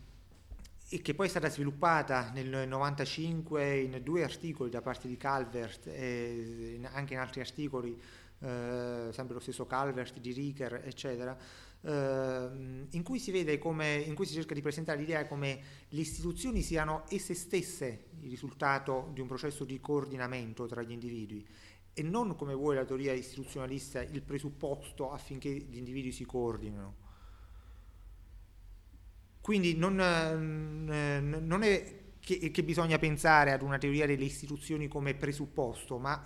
e 0.89 1.01
che 1.01 1.15
poi 1.15 1.27
è 1.27 1.31
stata 1.31 1.49
sviluppata 1.49 2.33
nel 2.35 2.47
1995 2.47 3.79
in 3.79 4.01
due 4.03 4.25
articoli 4.25 4.71
da 4.71 4.83
parte 4.83 5.07
di 5.07 5.17
Calvert 5.17 5.87
e 5.87 6.75
in, 6.75 6.89
anche 6.93 7.15
in 7.15 7.21
altri 7.21 7.41
articoli, 7.41 7.97
sempre 8.39 9.33
lo 9.35 9.41
stesso 9.41 9.65
Calvert, 9.65 10.19
di 10.19 10.33
Riker, 10.33 10.83
eccetera, 10.85 11.39
in 11.87 13.03
cui 13.03 13.19
si 13.19 13.31
vede 13.31 13.59
come, 13.59 13.97
in 13.97 14.15
cui 14.15 14.25
si 14.25 14.33
cerca 14.33 14.55
di 14.55 14.63
presentare 14.63 14.99
l'idea 14.99 15.27
come 15.27 15.61
le 15.89 16.01
istituzioni 16.01 16.63
siano 16.63 17.05
esse 17.11 17.35
stesse 17.35 18.07
il 18.21 18.31
risultato 18.31 19.11
di 19.13 19.21
un 19.21 19.27
processo 19.27 19.65
di 19.65 19.79
coordinamento 19.81 20.67
tra 20.67 20.83
gli 20.83 20.93
individui 20.93 21.47
e 21.93 22.03
non 22.03 22.35
come 22.37 22.55
vuole 22.55 22.77
la 22.77 22.85
teoria 22.85 23.13
istituzionalista 23.13 24.03
il 24.03 24.23
presupposto 24.23 25.13
affinché 25.13 25.49
gli 25.49 25.77
individui 25.77 26.11
si 26.11 26.25
coordinino. 26.25 27.03
Quindi 29.41 29.77
non, 29.77 30.01
eh, 30.01 31.21
non 31.21 31.63
è 31.63 32.01
che, 32.19 32.51
che, 32.51 32.65
bisogna 32.65 32.99
pensare 32.99 33.53
ad 33.53 33.61
una 33.61 33.77
teoria 33.77 34.07
delle 34.07 34.25
istituzioni 34.25 34.89
come 34.89 35.15
presupposto, 35.15 35.99
ma 35.99 36.23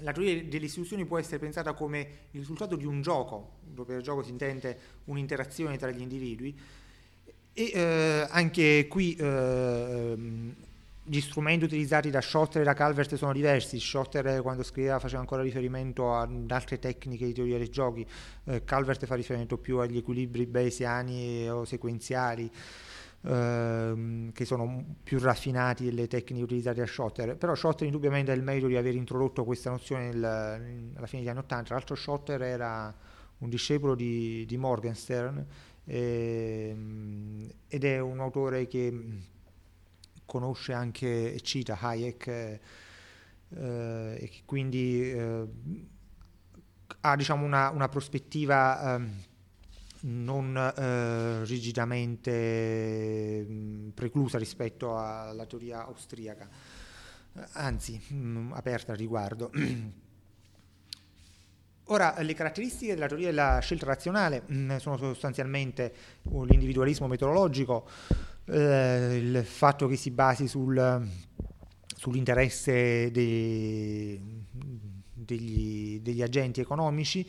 la 0.00 0.12
teoria 0.12 0.42
delle 0.44 0.66
istituzioni 0.66 1.04
può 1.04 1.18
essere 1.18 1.38
pensata 1.38 1.72
come 1.72 2.00
il 2.32 2.40
risultato 2.40 2.76
di 2.76 2.84
un 2.84 3.00
gioco, 3.02 3.58
dove 3.62 3.94
per 3.94 4.02
gioco 4.02 4.22
si 4.22 4.30
intende 4.30 4.78
un'interazione 5.04 5.76
tra 5.78 5.90
gli 5.90 6.00
individui, 6.00 6.58
e 7.52 7.70
eh, 7.72 8.26
anche 8.30 8.86
qui 8.88 9.14
eh, 9.14 10.16
gli 11.06 11.20
strumenti 11.20 11.64
utilizzati 11.64 12.10
da 12.10 12.20
Schotter 12.20 12.62
e 12.62 12.64
da 12.64 12.72
Calvert 12.72 13.14
sono 13.14 13.32
diversi. 13.32 13.78
Schotter 13.78 14.42
quando 14.42 14.62
scriveva 14.64 14.98
faceva 14.98 15.20
ancora 15.20 15.42
riferimento 15.42 16.14
ad 16.14 16.50
altre 16.50 16.78
tecniche 16.78 17.26
di 17.26 17.32
teoria 17.32 17.58
dei 17.58 17.70
giochi, 17.70 18.04
eh, 18.44 18.64
Calvert 18.64 19.06
fa 19.06 19.14
riferimento 19.14 19.58
più 19.58 19.78
agli 19.78 19.98
equilibri 19.98 20.46
bayesiani 20.46 21.48
o 21.48 21.64
sequenziali 21.64 22.50
ehm, 23.24 24.32
che 24.32 24.44
sono 24.44 24.96
più 25.02 25.18
raffinati 25.18 25.84
delle 25.84 26.06
tecniche 26.06 26.44
utilizzate 26.44 26.80
da 26.80 26.86
Schotter, 26.86 27.36
però 27.36 27.54
Schotter 27.54 27.86
indubbiamente 27.86 28.30
ha 28.30 28.34
il 28.34 28.42
merito 28.42 28.66
di 28.66 28.76
aver 28.76 28.94
introdotto 28.94 29.44
questa 29.44 29.70
nozione 29.70 30.06
nel, 30.06 30.24
alla 30.24 31.06
fine 31.06 31.22
degli 31.22 31.30
anni 31.30 31.40
Ottanta, 31.40 31.64
tra 31.64 31.74
l'altro 31.76 31.94
Schotter 31.94 32.42
era 32.42 32.94
un 33.38 33.48
discepolo 33.48 33.94
di, 33.94 34.44
di 34.46 34.56
Morgenstern 34.56 35.44
ehm, 35.84 37.50
ed 37.68 37.84
è 37.84 37.98
un 37.98 38.20
autore 38.20 38.66
che 38.66 39.32
conosce 40.24 40.72
anche 40.72 41.34
e 41.34 41.40
cita 41.40 41.78
Hayek 41.80 42.26
eh, 42.26 42.60
e 43.50 44.28
che 44.28 44.42
quindi 44.44 45.12
eh, 45.12 45.46
ha 47.00 47.16
diciamo, 47.16 47.44
una, 47.44 47.70
una 47.70 47.88
prospettiva 47.88 48.96
eh, 48.96 49.32
non 50.06 50.56
eh, 50.56 51.44
rigidamente 51.44 53.44
mh, 53.46 53.90
preclusa 53.94 54.38
rispetto 54.38 54.98
alla 54.98 55.46
teoria 55.46 55.86
austriaca, 55.86 56.48
anzi 57.52 58.00
mh, 58.08 58.52
aperta 58.54 58.92
al 58.92 58.98
riguardo. 58.98 59.50
Ora, 61.88 62.14
le 62.22 62.32
caratteristiche 62.32 62.94
della 62.94 63.08
teoria 63.08 63.26
della 63.26 63.58
scelta 63.58 63.84
razionale 63.86 64.42
mh, 64.46 64.78
sono 64.78 64.96
sostanzialmente 64.96 65.94
l'individualismo 66.22 67.06
metodologico, 67.06 67.86
eh, 68.46 69.16
il 69.16 69.44
fatto 69.44 69.86
che 69.86 69.96
si 69.96 70.10
basi 70.10 70.48
sul, 70.48 71.06
sull'interesse 71.96 73.10
dei, 73.10 74.18
degli, 75.12 76.00
degli 76.00 76.22
agenti 76.22 76.60
economici, 76.60 77.28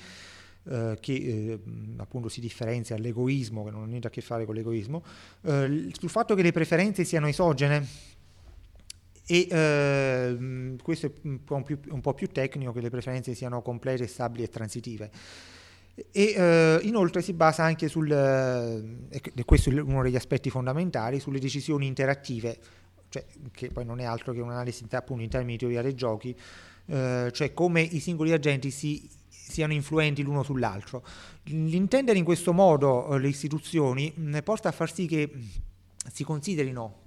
eh, 0.67 0.97
che 0.99 1.13
eh, 1.13 1.59
appunto 1.97 2.27
si 2.27 2.39
differenzia 2.39 2.95
dall'egoismo, 2.95 3.63
che 3.63 3.71
non 3.71 3.83
ha 3.83 3.85
niente 3.85 4.07
a 4.07 4.09
che 4.09 4.21
fare 4.21 4.45
con 4.45 4.55
l'egoismo, 4.55 5.03
eh, 5.41 5.89
sul 5.91 6.09
fatto 6.09 6.33
che 6.35 6.41
le 6.41 6.51
preferenze 6.51 7.03
siano 7.03 7.27
esogene. 7.27 7.87
E 9.27 9.47
eh, 9.49 10.75
questo 10.81 11.07
è 11.07 11.11
un 11.23 11.43
po, 11.43 11.61
più, 11.63 11.79
un 11.89 12.01
po' 12.01 12.13
più 12.13 12.27
tecnico, 12.27 12.71
che 12.71 12.81
le 12.81 12.89
preferenze 12.89 13.33
siano 13.33 13.61
complete, 13.61 14.07
stabili 14.07 14.43
e 14.43 14.49
transitive. 14.49 15.11
E 16.11 16.33
eh, 16.35 16.79
inoltre 16.83 17.21
si 17.21 17.33
basa 17.33 17.63
anche 17.63 17.87
sul, 17.87 18.11
e 18.11 19.45
questo 19.45 19.69
è 19.69 19.79
uno 19.79 20.03
degli 20.03 20.15
aspetti 20.15 20.49
fondamentali, 20.49 21.19
sulle 21.19 21.39
decisioni 21.39 21.87
interattive, 21.87 22.57
cioè, 23.09 23.25
che 23.51 23.69
poi 23.69 23.85
non 23.85 23.99
è 23.99 24.03
altro 24.03 24.33
che 24.33 24.41
un'analisi 24.41 24.85
appunto 24.91 25.23
in 25.23 25.29
termini 25.29 25.53
di 25.53 25.59
teoria 25.59 25.81
dei 25.81 25.95
giochi, 25.95 26.35
eh, 26.87 27.29
cioè 27.31 27.53
come 27.53 27.81
i 27.81 27.99
singoli 27.99 28.31
agenti 28.31 28.71
si 28.71 29.09
siano 29.47 29.73
influenti 29.73 30.23
l'uno 30.23 30.43
sull'altro. 30.43 31.03
L'intendere 31.43 32.17
in 32.17 32.23
questo 32.23 32.53
modo 32.53 33.13
eh, 33.13 33.19
le 33.19 33.27
istituzioni 33.27 34.13
porta 34.43 34.69
a 34.69 34.71
far 34.71 34.91
sì 34.93 35.05
che 35.05 35.29
si 36.11 36.23
considerino 36.23 37.03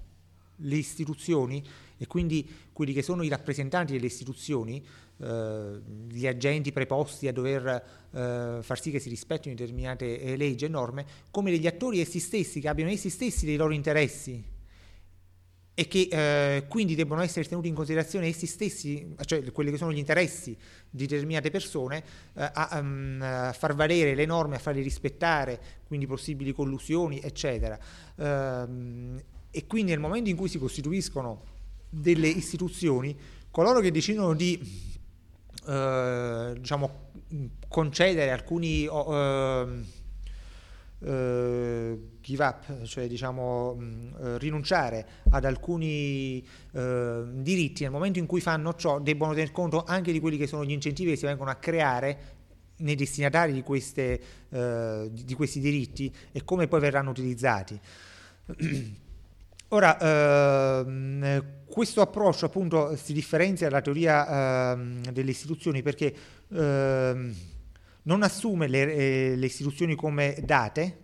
le 0.63 0.77
istituzioni 0.77 1.65
e 1.97 2.07
quindi 2.07 2.49
quelli 2.73 2.93
che 2.93 3.03
sono 3.03 3.23
i 3.23 3.29
rappresentanti 3.29 3.93
delle 3.93 4.07
istituzioni, 4.07 4.85
eh, 5.21 5.81
gli 6.09 6.27
agenti 6.27 6.73
preposti 6.73 7.27
a 7.27 7.33
dover 7.33 7.67
eh, 7.67 8.59
far 8.63 8.81
sì 8.81 8.91
che 8.91 9.01
si 9.01 9.09
rispettino 9.09 9.55
determinate 9.55 10.21
eh, 10.21 10.37
leggi 10.37 10.65
e 10.65 10.69
norme, 10.69 11.07
come 11.31 11.51
degli 11.51 11.67
attori 11.67 12.01
essi 12.01 12.21
stessi, 12.21 12.61
che 12.61 12.69
abbiano 12.69 12.91
essi 12.91 13.11
stessi 13.11 13.47
dei 13.47 13.57
loro 13.57 13.73
interessi 13.73 14.57
e 15.79 15.87
che 15.87 16.09
eh, 16.11 16.67
quindi 16.67 16.97
debbono 16.97 17.23
essere 17.23 17.47
tenuti 17.47 17.69
in 17.69 17.75
considerazione 17.75 18.27
essi 18.27 18.47
stessi, 18.47 19.15
cioè 19.25 19.49
quelli 19.53 19.71
che 19.71 19.77
sono 19.77 19.93
gli 19.93 19.99
interessi 19.99 20.57
di 20.91 21.07
determinate 21.07 21.51
persone, 21.51 22.03
eh, 22.35 22.51
a, 22.53 22.81
um, 22.81 23.21
a, 23.23 23.53
far 23.53 23.77
valere 23.77 24.17
le 24.17 24.27
norme, 24.27 24.57
a 24.57 24.59
farle 24.59 24.83
rispettare, 24.83 25.61
quindi 25.87 26.09
possibili 26.09 26.53
collusioni, 26.53 27.21
eccetera. 27.21 27.79
Um, 28.17 29.23
e 29.53 29.67
quindi 29.69 29.93
nel 29.93 30.01
momento 30.01 30.29
in 30.29 30.35
cui 30.35 30.49
si 30.49 30.59
costituiscono 30.59 31.45
delle 31.89 32.27
istituzioni, 32.27 33.17
coloro 33.49 33.79
che 33.79 33.93
decidono 33.93 34.35
di 34.35 34.59
uh, 35.65 36.55
diciamo, 36.55 37.11
concedere 37.69 38.33
alcuni... 38.33 38.85
Uh, 38.89 39.97
eh, 41.01 41.99
give 42.21 42.45
up, 42.45 42.83
cioè 42.85 43.07
diciamo 43.07 43.75
mh, 43.75 44.17
eh, 44.21 44.39
rinunciare 44.39 45.07
ad 45.31 45.45
alcuni 45.45 46.45
eh, 46.73 47.23
diritti 47.35 47.83
nel 47.83 47.93
momento 47.93 48.19
in 48.19 48.27
cui 48.27 48.41
fanno 48.41 48.75
ciò 48.75 48.99
debbono 48.99 49.33
tener 49.33 49.53
conto 49.53 49.85
anche 49.85 50.13
di 50.13 50.21
quelli 50.21 50.37
che 50.37 50.47
sono 50.47 50.65
gli 50.65 50.73
incentivi 50.73 51.11
che 51.11 51.17
si 51.17 51.27
vengono 51.27 51.51
a 51.51 51.55
creare 51.55 52.37
nei 52.79 52.95
destinatari 52.95 53.53
di, 53.53 53.63
queste, 53.63 54.21
eh, 54.49 55.09
di 55.13 55.35
questi 55.35 55.61
diritti 55.61 56.13
e 56.33 56.45
come 56.45 56.69
poi 56.69 56.81
verranno 56.81 57.11
utilizzati. 57.11 57.79
Ora, 59.71 59.99
ehm, 60.81 61.45
questo 61.67 62.01
approccio 62.01 62.47
appunto 62.47 62.97
si 62.97 63.13
differenzia 63.13 63.69
dalla 63.69 63.83
teoria 63.83 64.73
ehm, 64.73 65.11
delle 65.11 65.31
istituzioni 65.31 65.83
perché 65.83 66.15
ehm, 66.51 67.35
non 68.09 68.23
assume 68.23 68.67
le, 68.69 68.95
eh, 68.95 69.37
le, 69.37 69.47
istituzioni 69.47 69.95
come 69.95 70.39
date 70.43 70.99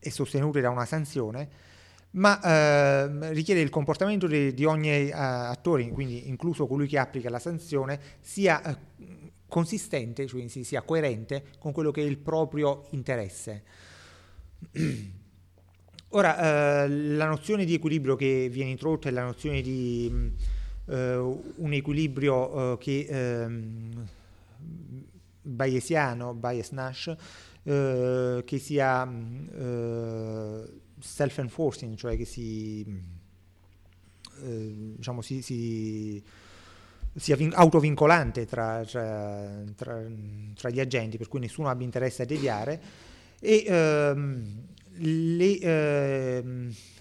e 0.00 0.10
sostenute 0.10 0.60
da 0.60 0.68
una 0.68 0.84
sanzione, 0.84 1.48
ma 2.12 2.40
ehm, 3.04 3.30
richiede 3.32 3.60
il 3.60 3.70
comportamento 3.70 4.26
di, 4.26 4.52
di 4.52 4.64
ogni 4.64 4.90
eh, 4.90 5.12
attore, 5.12 5.88
quindi 5.90 6.28
incluso 6.28 6.66
colui 6.66 6.88
che 6.88 6.98
applica 6.98 7.30
la 7.30 7.38
sanzione, 7.38 8.00
sia 8.20 8.60
eh, 8.62 8.76
consistente, 9.46 10.26
cioè 10.26 10.44
sia 10.48 10.82
coerente 10.82 11.44
con 11.60 11.70
quello 11.70 11.92
che 11.92 12.02
è 12.02 12.04
il 12.04 12.18
proprio 12.18 12.88
interesse. 12.90 13.62
Ora, 16.12 16.82
eh, 16.82 16.88
la 16.88 17.26
nozione 17.26 17.64
di 17.64 17.74
equilibrio 17.74 18.16
che 18.16 18.48
viene 18.50 18.70
introdotta 18.70 19.08
è 19.08 19.12
la 19.12 19.22
nozione 19.22 19.60
di 19.60 20.32
eh, 20.86 21.14
un 21.14 21.72
equilibrio 21.72 22.72
eh, 22.72 22.78
che 22.78 23.06
ehm, 25.50 25.56
bayesiano, 25.56 26.34
Bayes-Nash, 26.34 27.14
eh, 27.64 28.42
che 28.44 28.58
sia 28.58 29.06
eh, 29.06 30.62
self-enforcing, 30.98 31.96
cioè 31.96 32.16
che 32.16 32.24
si, 32.24 32.84
eh, 34.42 34.94
diciamo, 34.96 35.20
si, 35.22 35.42
si 35.42 36.22
sia 37.16 37.36
vin- 37.36 37.52
autovincolante 37.54 38.46
tra, 38.46 38.84
tra, 38.84 39.62
tra, 39.74 40.02
tra, 40.54 40.70
gli 40.70 40.80
agenti, 40.80 41.18
per 41.18 41.28
cui 41.28 41.40
nessuno 41.40 41.68
abbia 41.68 41.84
interesse 41.84 42.22
a 42.22 42.26
deviare, 42.26 42.80
e 43.40 43.64
ehm, 43.66 44.66
le, 44.96 45.58
eh, 45.58 46.44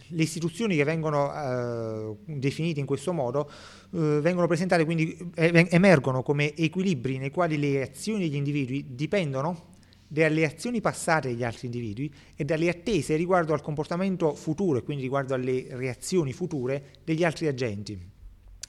le, 0.09 0.23
istituzioni 0.23 0.75
che 0.75 0.83
vengono 0.83 1.33
eh, 1.33 2.15
definite 2.37 2.79
in 2.79 2.85
questo 2.85 3.13
modo 3.13 3.49
eh, 3.93 4.19
vengono 4.21 4.47
presentate, 4.47 4.85
quindi 4.85 5.17
eh, 5.35 5.67
emergono 5.69 6.23
come 6.23 6.55
equilibri 6.55 7.17
nei 7.17 7.31
quali 7.31 7.57
le 7.57 7.81
azioni 7.81 8.21
degli 8.21 8.35
individui 8.35 8.95
dipendono 8.95 9.77
dalle 10.11 10.43
azioni 10.43 10.81
passate 10.81 11.29
degli 11.29 11.43
altri 11.43 11.67
individui 11.67 12.11
e 12.35 12.43
dalle 12.43 12.67
attese 12.69 13.15
riguardo 13.15 13.53
al 13.53 13.61
comportamento 13.61 14.33
futuro 14.33 14.79
e 14.79 14.83
quindi 14.83 15.03
riguardo 15.03 15.35
alle 15.35 15.67
reazioni 15.69 16.33
future 16.33 16.83
degli 17.03 17.23
altri 17.23 17.47
agenti 17.47 18.17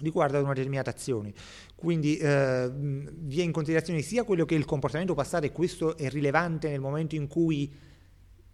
riguardo 0.00 0.36
ad 0.36 0.44
una 0.44 0.52
determinata 0.52 0.90
azione. 0.90 1.32
Quindi 1.74 2.16
eh, 2.16 2.70
vi 2.72 3.40
è 3.40 3.42
in 3.42 3.52
considerazione 3.52 4.02
sia 4.02 4.24
quello 4.24 4.44
che 4.44 4.54
è 4.54 4.58
il 4.58 4.64
comportamento 4.64 5.14
passato 5.14 5.46
e 5.46 5.52
questo 5.52 5.96
è 5.96 6.08
rilevante 6.08 6.68
nel 6.68 6.80
momento 6.80 7.14
in 7.14 7.26
cui 7.26 7.72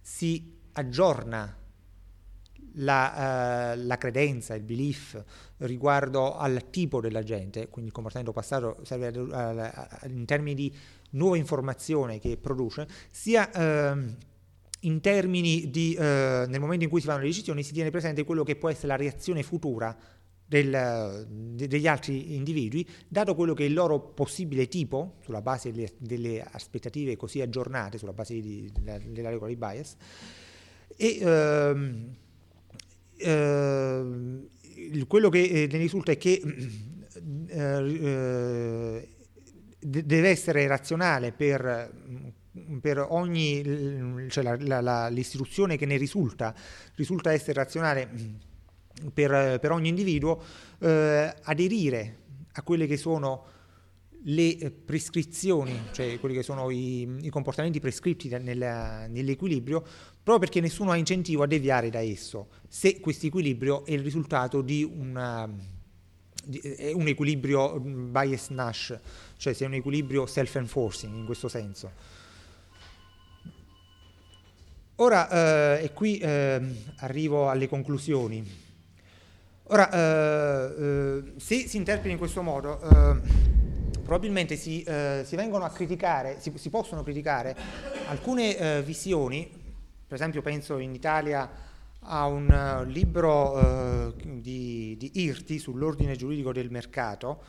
si 0.01 0.55
aggiorna 0.73 1.55
la, 2.77 3.73
uh, 3.75 3.85
la, 3.85 3.97
credenza, 3.97 4.55
il 4.55 4.63
belief 4.63 5.21
riguardo 5.57 6.35
al 6.35 6.69
tipo 6.69 6.99
dell'agente, 6.99 7.69
quindi 7.69 7.89
il 7.89 7.93
comportamento 7.93 8.33
passato 8.33 8.77
serve 8.83 9.07
a, 9.07 9.49
a, 9.49 9.89
a, 10.01 10.07
in 10.07 10.25
termini 10.25 10.55
di 10.55 10.73
nuova 11.11 11.37
informazione 11.37 12.19
che 12.19 12.37
produce, 12.37 12.87
sia 13.09 13.49
uh, 13.53 14.15
in 14.81 15.01
termini 15.01 15.69
di, 15.69 15.95
uh, 15.97 16.01
nel 16.01 16.59
momento 16.59 16.83
in 16.83 16.89
cui 16.89 16.99
si 16.99 17.07
fanno 17.07 17.21
le 17.21 17.27
decisioni, 17.27 17.63
si 17.63 17.73
tiene 17.73 17.89
presente 17.89 18.23
quello 18.23 18.43
che 18.43 18.55
può 18.55 18.69
essere 18.69 18.87
la 18.87 18.95
reazione 18.95 19.43
futura 19.43 19.95
del, 20.45 21.25
de, 21.27 21.67
degli 21.67 21.87
altri 21.87 22.35
individui, 22.35 22.87
dato 23.07 23.35
quello 23.35 23.53
che 23.53 23.63
è 23.63 23.67
il 23.67 23.73
loro 23.73 23.99
possibile 23.99 24.67
tipo, 24.67 25.15
sulla 25.21 25.41
base 25.41 25.71
delle, 25.71 25.91
delle 25.97 26.41
aspettative 26.41 27.17
così 27.17 27.41
aggiornate, 27.41 27.97
sulla 27.97 28.13
base 28.13 28.39
di, 28.39 28.71
della, 28.79 28.97
della 28.99 29.29
regola 29.29 29.49
di 29.49 29.57
bias, 29.57 29.95
e 30.95 31.17
ehm, 31.19 32.15
ehm, 33.17 34.47
quello 35.07 35.29
che 35.29 35.43
eh, 35.43 35.67
ne 35.71 35.77
risulta 35.77 36.11
è 36.11 36.17
che 36.17 36.41
eh, 37.47 37.99
eh 38.01 39.09
deve 39.79 40.29
essere 40.29 40.67
razionale 40.67 41.31
per, 41.31 41.91
per 42.81 43.05
ogni, 43.09 44.27
cioè 44.29 44.43
la, 44.43 44.57
la, 44.59 44.81
la, 44.81 45.07
l'istruzione 45.07 45.77
che 45.77 45.85
ne 45.85 45.97
risulta, 45.97 46.53
risulta 46.95 47.31
essere 47.31 47.53
razionale 47.53 48.09
per, 49.13 49.59
per 49.59 49.71
ogni 49.71 49.89
individuo, 49.89 50.41
eh, 50.79 51.33
aderire 51.43 52.17
a 52.53 52.61
quelle 52.63 52.87
che 52.87 52.97
sono 52.97 53.45
le 54.23 54.73
prescrizioni, 54.83 55.79
cioè 55.91 56.19
quelli 56.19 56.35
che 56.35 56.43
sono 56.43 56.69
i, 56.69 57.07
i 57.21 57.29
comportamenti 57.29 57.79
prescritti 57.79 58.27
nel, 58.29 59.07
nell'equilibrio, 59.09 59.85
proprio 60.27 60.39
perché 60.39 60.59
nessuno 60.59 60.91
ha 60.91 60.97
incentivo 60.97 61.43
a 61.43 61.47
deviare 61.47 61.89
da 61.89 62.01
esso, 62.01 62.49
se 62.67 62.99
questo 62.99 63.27
equilibrio 63.27 63.85
è 63.85 63.93
il 63.93 64.01
risultato 64.01 64.61
di 64.61 64.83
una, 64.83 65.49
di, 66.43 66.57
è 66.59 66.91
un 66.91 67.07
equilibrio 67.07 67.79
bias 67.79 68.49
Nash, 68.49 68.99
cioè 69.37 69.53
se 69.53 69.63
è 69.63 69.67
un 69.67 69.75
equilibrio 69.75 70.25
self-enforcing 70.25 71.15
in 71.15 71.23
questo 71.23 71.47
senso. 71.47 71.91
Ora, 74.95 75.77
eh, 75.77 75.85
e 75.85 75.93
qui 75.93 76.17
eh, 76.17 76.61
arrivo 76.97 77.49
alle 77.49 77.69
conclusioni. 77.69 78.45
Ora, 79.69 79.89
eh, 79.89 80.73
eh 80.77 81.23
se 81.37 81.69
si 81.69 81.77
interpreta 81.77 82.11
in 82.11 82.17
questo 82.17 82.41
modo, 82.41 82.81
eh, 82.81 83.21
probabilmente 84.03 84.57
si, 84.57 84.83
eh, 84.83 85.21
si, 85.23 85.37
vengono 85.37 85.63
a 85.63 85.69
criticare, 85.69 86.41
si, 86.41 86.51
si 86.55 86.69
possono 86.69 87.01
criticare 87.01 87.55
alcune 88.07 88.81
visioni 88.81 89.56
per 90.07 90.15
esempio 90.15 90.41
penso 90.41 90.77
in 90.77 90.93
Italia 90.93 91.49
a 91.99 92.25
un 92.27 92.47
uh, 92.47 92.89
libro 92.89 93.57
uh, 93.57 94.13
di, 94.39 94.95
di, 94.97 95.11
Irti 95.15 95.59
sull'ordine 95.59 96.15
giuridico 96.15 96.53
del 96.53 96.71
mercato 96.71 97.43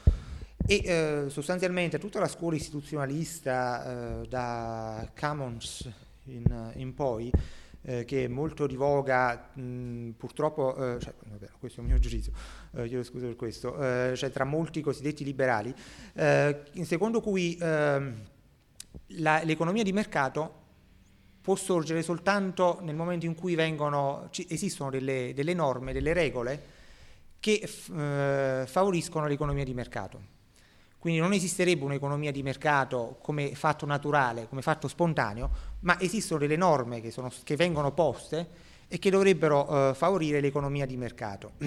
e 0.67 1.25
uh, 1.25 1.29
sostanzialmente 1.29 2.01
tutta 2.01 2.19
la 2.19 2.27
scuola 2.27 2.57
istituzionalista 2.57 4.25
da 4.29 5.09
Commons 5.19 5.89
in, 6.25 6.73
in 6.75 6.95
poi 6.95 7.31
che 8.05 8.25
è 8.25 8.29
molto 8.29 8.67
di 8.67 8.77
voga, 8.77 9.49
mh, 9.55 10.11
purtroppo, 10.11 10.75
cioè, 10.99 11.15
vabbè, 11.27 11.49
questo 11.59 11.81
è 11.81 11.85
il 11.85 11.89
mio 11.89 11.99
giudizio, 11.99 12.33
chiedo 12.73 13.03
scusa 13.03 13.25
per 13.25 13.37
questo, 13.37 13.73
cioè 14.15 14.31
tra 14.31 14.45
molti 14.45 14.83
cosiddetti 14.83 15.25
liberali, 15.25 15.75
secondo 16.83 17.23
cui 17.23 17.57
ehm, 17.59 18.15
la, 19.21 19.43
l'economia 19.43 19.85
di 19.85 19.93
mercato 19.93 20.67
può 21.49 21.57
sorgere 21.57 22.03
soltanto 22.03 22.79
nel 22.83 22.95
momento 22.95 23.25
in 23.25 23.35
cui 23.35 23.55
vengono, 23.55 24.29
esistono 24.49 24.91
delle, 24.91 25.33
delle, 25.35 25.55
norme, 25.55 25.95
delle 25.95 26.13
regole 26.13 26.63
che 27.41 27.67
eh, 27.97 28.65
favoriscono 28.67 29.27
l'economia 29.27 29.65
di 29.65 29.73
mercato. 29.73 30.21
Quindi 30.99 31.21
non 31.21 31.33
esisterebbe 31.33 31.85
un'economia 31.85 32.33
di 32.33 32.43
mercato 32.43 33.17
come 33.23 33.55
fatto 33.55 33.87
naturale, 33.87 34.47
come 34.47 34.61
fatto 34.61 34.89
spontaneo, 34.89 35.51
ma 35.81 35.99
esistono 35.99 36.41
delle 36.41 36.57
norme 36.57 37.01
che, 37.01 37.11
sono, 37.11 37.33
che 37.43 37.57
vengono 37.57 37.93
poste 37.93 38.47
e 38.87 38.99
che 38.99 39.09
dovrebbero 39.09 39.89
eh, 39.89 39.95
favorire 39.95 40.41
l'economia 40.41 40.85
di 40.85 40.99
mercato. 40.99 41.53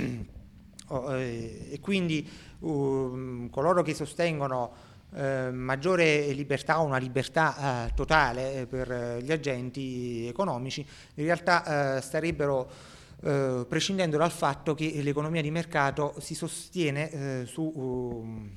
oh, 0.89 1.15
eh, 1.15 1.69
e 1.71 1.79
quindi 1.79 2.29
uh, 2.59 3.47
coloro 3.49 3.81
che 3.81 3.95
sostengono 3.95 4.90
eh, 5.15 5.51
maggiore 5.51 6.27
libertà 6.31 6.79
o 6.81 6.85
una 6.85 6.97
libertà 6.97 7.87
eh, 7.87 7.93
totale 7.93 8.61
eh, 8.61 8.65
per 8.65 8.91
eh, 8.91 9.21
gli 9.21 9.31
agenti 9.31 10.27
economici, 10.27 10.85
in 11.15 11.25
realtà 11.25 11.99
starebbero 12.01 12.89
prescindendo 13.21 14.17
dal 14.17 14.31
fatto 14.31 14.73
che 14.73 14.99
l'economia 15.03 15.43
di 15.43 15.51
mercato 15.51 16.15
si 16.17 16.33
sostiene 16.33 17.45
su, 17.45 17.61
uh, 17.61 18.49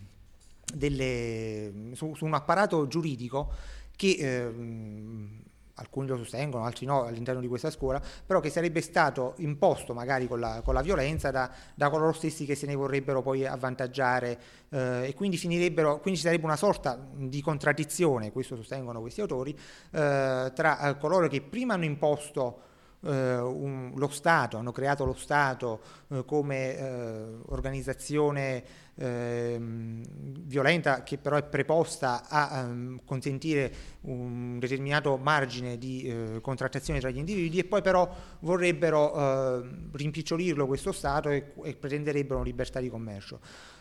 delle, 0.74 1.90
su, 1.92 2.14
su, 2.14 2.24
un 2.24 2.32
apparato 2.32 2.86
giuridico 2.86 3.52
che 3.94 4.16
ehm, 4.18 5.42
alcuni 5.74 6.06
lo 6.06 6.16
sostengono, 6.16 6.64
altri 6.64 6.86
no 6.86 7.04
all'interno 7.04 7.40
di 7.40 7.48
questa 7.48 7.70
scuola, 7.70 8.00
però 8.24 8.40
che 8.40 8.50
sarebbe 8.50 8.80
stato 8.80 9.34
imposto 9.38 9.94
magari 9.94 10.28
con 10.28 10.40
la, 10.40 10.60
con 10.62 10.74
la 10.74 10.82
violenza 10.82 11.30
da, 11.30 11.50
da, 11.74 11.90
coloro 11.90 12.12
stessi 12.12 12.44
che 12.44 12.54
se 12.54 12.66
ne 12.66 12.74
vorrebbero 12.74 13.22
poi 13.22 13.46
avvantaggiare 13.46 14.38
eh, 14.70 15.08
e 15.08 15.14
quindi, 15.14 15.36
finirebbero, 15.36 16.00
quindi 16.00 16.20
ci 16.20 16.26
sarebbe 16.26 16.44
una 16.44 16.56
sorta 16.56 16.98
di 17.14 17.40
contraddizione, 17.40 18.32
questo 18.32 18.56
sostengono 18.56 19.00
questi 19.00 19.20
autori, 19.20 19.52
eh, 19.52 20.52
tra 20.54 20.88
eh, 20.88 20.98
coloro 20.98 21.28
che 21.28 21.40
prima 21.40 21.74
hanno 21.74 21.84
imposto 21.84 22.72
eh, 23.04 23.38
un, 23.38 23.92
lo 23.94 24.08
Stato, 24.08 24.56
hanno 24.56 24.72
creato 24.72 25.04
lo 25.04 25.14
Stato 25.14 25.80
eh, 26.08 26.24
come 26.24 26.76
eh, 26.76 27.24
organizzazione 27.46 28.64
ehm, 28.94 30.02
violenta 30.44 31.02
che 31.02 31.18
però 31.18 31.36
è 31.36 31.42
preposta 31.42 32.28
a 32.28 32.62
um, 32.64 33.00
consentire 33.04 33.72
un 34.02 34.58
determinato 34.58 35.16
margine 35.16 35.78
di 35.78 36.02
eh, 36.02 36.40
contrattazione 36.40 37.00
tra 37.00 37.10
gli 37.10 37.18
individui 37.18 37.58
e 37.58 37.64
poi 37.64 37.82
però 37.82 38.08
vorrebbero 38.40 39.14
eh, 39.14 39.68
rimpicciolirlo 39.92 40.66
questo 40.66 40.92
Stato 40.92 41.28
e, 41.28 41.52
e 41.62 41.74
pretenderebbero 41.74 42.42
libertà 42.42 42.80
di 42.80 42.88
commercio. 42.88 43.40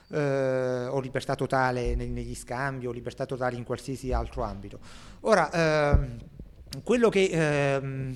Eh, 0.09 0.86
o 0.89 0.99
libertà 0.99 1.34
totale 1.34 1.95
negli 1.95 2.36
scambi 2.36 2.86
o 2.86 2.91
libertà 2.91 3.26
totale 3.26 3.55
in 3.55 3.63
qualsiasi 3.63 4.11
altro 4.11 4.43
ambito. 4.43 4.80
Ora, 5.21 5.49
ehm, 5.49 6.17
quello 6.82 7.09
che, 7.09 7.30
ehm, 7.32 8.15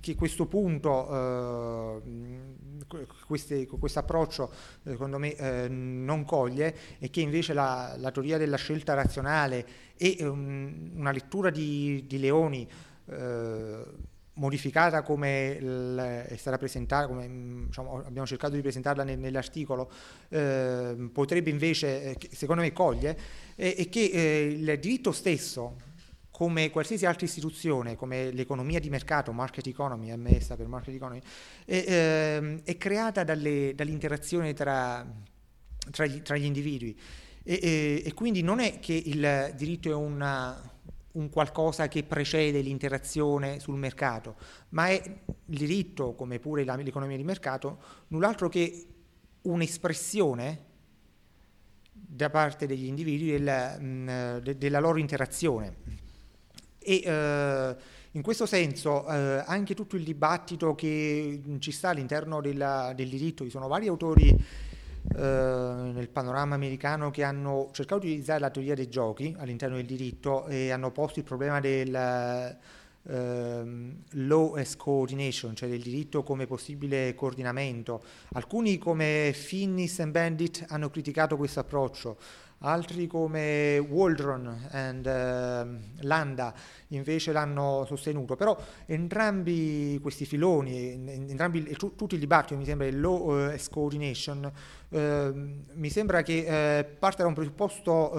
che 0.00 0.14
questo 0.14 0.46
punto, 0.46 2.00
eh, 2.04 3.06
questo 3.26 3.98
approccio 3.98 4.52
eh, 4.84 4.90
secondo 4.90 5.18
me 5.18 5.34
eh, 5.34 5.68
non 5.68 6.24
coglie 6.24 6.74
è 6.98 7.10
che 7.10 7.20
invece 7.20 7.52
la, 7.52 7.94
la, 7.98 8.10
teoria 8.10 8.38
della 8.38 8.56
scelta 8.56 8.94
razionale 8.94 9.66
e 9.96 10.16
um, 10.20 10.92
una 10.94 11.10
lettura 11.10 11.50
di, 11.50 12.04
di 12.06 12.18
Leoni 12.18 12.68
eh, 13.06 13.84
modificata 14.38 15.02
come 15.02 15.58
è 16.26 16.36
stata 16.36 16.56
presentata, 16.58 17.06
come 17.08 17.64
diciamo, 17.66 18.02
abbiamo 18.04 18.26
cercato 18.26 18.54
di 18.54 18.60
presentarla 18.60 19.02
nel, 19.02 19.18
nell'articolo, 19.18 19.90
eh, 20.28 21.10
potrebbe 21.12 21.50
invece, 21.50 22.02
eh, 22.02 22.28
secondo 22.30 22.62
me, 22.62 22.72
coglie, 22.72 23.18
è, 23.54 23.74
è 23.76 23.88
che 23.88 24.04
eh, 24.04 24.44
il 24.46 24.78
diritto 24.78 25.12
stesso, 25.12 25.76
come 26.38 26.70
qualsiasi 26.70 27.04
altra 27.04 27.26
istituzione, 27.26 27.96
come 27.96 28.30
l'economia 28.30 28.78
di 28.78 28.88
mercato, 28.90 29.32
market 29.32 29.66
economy, 29.66 30.14
MS 30.14 30.54
per 30.56 30.68
market 30.68 30.94
economy, 30.94 31.20
è, 31.64 31.84
ehm, 31.84 32.60
è 32.62 32.76
creata 32.76 33.24
dalle, 33.24 33.72
dall'interazione 33.74 34.54
tra, 34.54 35.04
tra, 35.90 36.06
gli, 36.06 36.22
tra, 36.22 36.36
gli, 36.36 36.44
individui. 36.44 36.96
E, 37.42 37.58
e, 37.60 38.02
e, 38.06 38.14
quindi 38.14 38.42
non 38.42 38.60
è 38.60 38.78
che 38.78 38.92
il 38.92 39.52
diritto 39.56 39.90
è 39.90 39.94
una, 39.94 40.62
un 41.10 41.28
qualcosa 41.28 41.88
che 41.88 42.04
precede 42.04 42.60
l'interazione 42.60 43.58
sul 43.58 43.76
mercato, 43.76 44.36
ma 44.68 44.86
è 44.90 45.02
il 45.46 45.58
diritto, 45.58 46.14
come 46.14 46.38
pure 46.38 46.62
la, 46.62 46.76
l'economia 46.76 47.16
di 47.16 47.24
mercato, 47.24 47.82
null'altro 48.10 48.48
che 48.48 48.86
un'espressione 49.42 50.66
da 51.90 52.30
parte 52.30 52.66
degli 52.66 52.84
individui 52.84 53.32
del, 53.32 53.82
mh, 53.82 54.38
de, 54.38 54.56
della 54.56 54.78
loro 54.78 54.98
interazione. 54.98 56.06
E 56.88 57.02
eh, 57.04 57.76
in 58.12 58.22
questo 58.22 58.46
senso 58.46 59.06
eh, 59.06 59.42
anche 59.44 59.74
tutto 59.74 59.96
il 59.96 60.04
dibattito 60.04 60.74
che 60.74 61.38
ci 61.58 61.70
sta 61.70 61.90
all'interno 61.90 62.40
della, 62.40 62.94
del 62.96 63.10
diritto, 63.10 63.44
ci 63.44 63.50
sono 63.50 63.68
vari 63.68 63.88
autori 63.88 64.30
eh, 64.30 65.20
nel 65.20 66.08
panorama 66.08 66.54
americano 66.54 67.10
che 67.10 67.24
hanno 67.24 67.68
cercato 67.72 68.00
di 68.00 68.06
utilizzare 68.06 68.40
la 68.40 68.48
teoria 68.48 68.74
dei 68.74 68.88
giochi 68.88 69.36
all'interno 69.38 69.76
del 69.76 69.84
diritto 69.84 70.46
e 70.46 70.70
hanno 70.70 70.90
posto 70.90 71.18
il 71.18 71.26
problema 71.26 71.60
del 71.60 72.56
uh, 73.02 73.10
law 74.12 74.54
as 74.54 74.74
coordination, 74.76 75.54
cioè 75.54 75.68
del 75.68 75.82
diritto 75.82 76.22
come 76.22 76.46
possibile 76.46 77.14
coordinamento. 77.14 78.02
Alcuni 78.32 78.78
come 78.78 79.32
Finnis 79.34 79.98
e 79.98 80.08
Bandit 80.08 80.64
hanno 80.68 80.88
criticato 80.88 81.36
questo 81.36 81.60
approccio, 81.60 82.16
altri 82.60 83.06
come 83.06 83.78
Waldron 83.78 84.68
e 84.72 84.90
uh, 84.90 86.04
Landa 86.06 86.52
invece 86.88 87.32
l'hanno 87.32 87.84
sostenuto, 87.86 88.34
però 88.34 88.56
entrambi 88.86 89.98
questi 90.02 90.24
filoni, 90.24 90.92
entrambi, 91.28 91.62
t- 91.64 91.94
tutti 91.94 92.16
i 92.16 92.18
dibattiti, 92.18 92.56
mi 92.56 92.64
sembra 92.64 92.86
il 92.86 93.00
law 93.00 93.30
uh, 93.30 93.50
as 93.52 93.68
coordination, 93.68 94.50
uh, 94.88 94.98
mi 95.74 95.90
sembra 95.90 96.22
che 96.22 96.86
uh, 96.88 96.98
parte 96.98 97.22
da 97.22 97.28
un 97.28 97.34
presupposto 97.34 98.12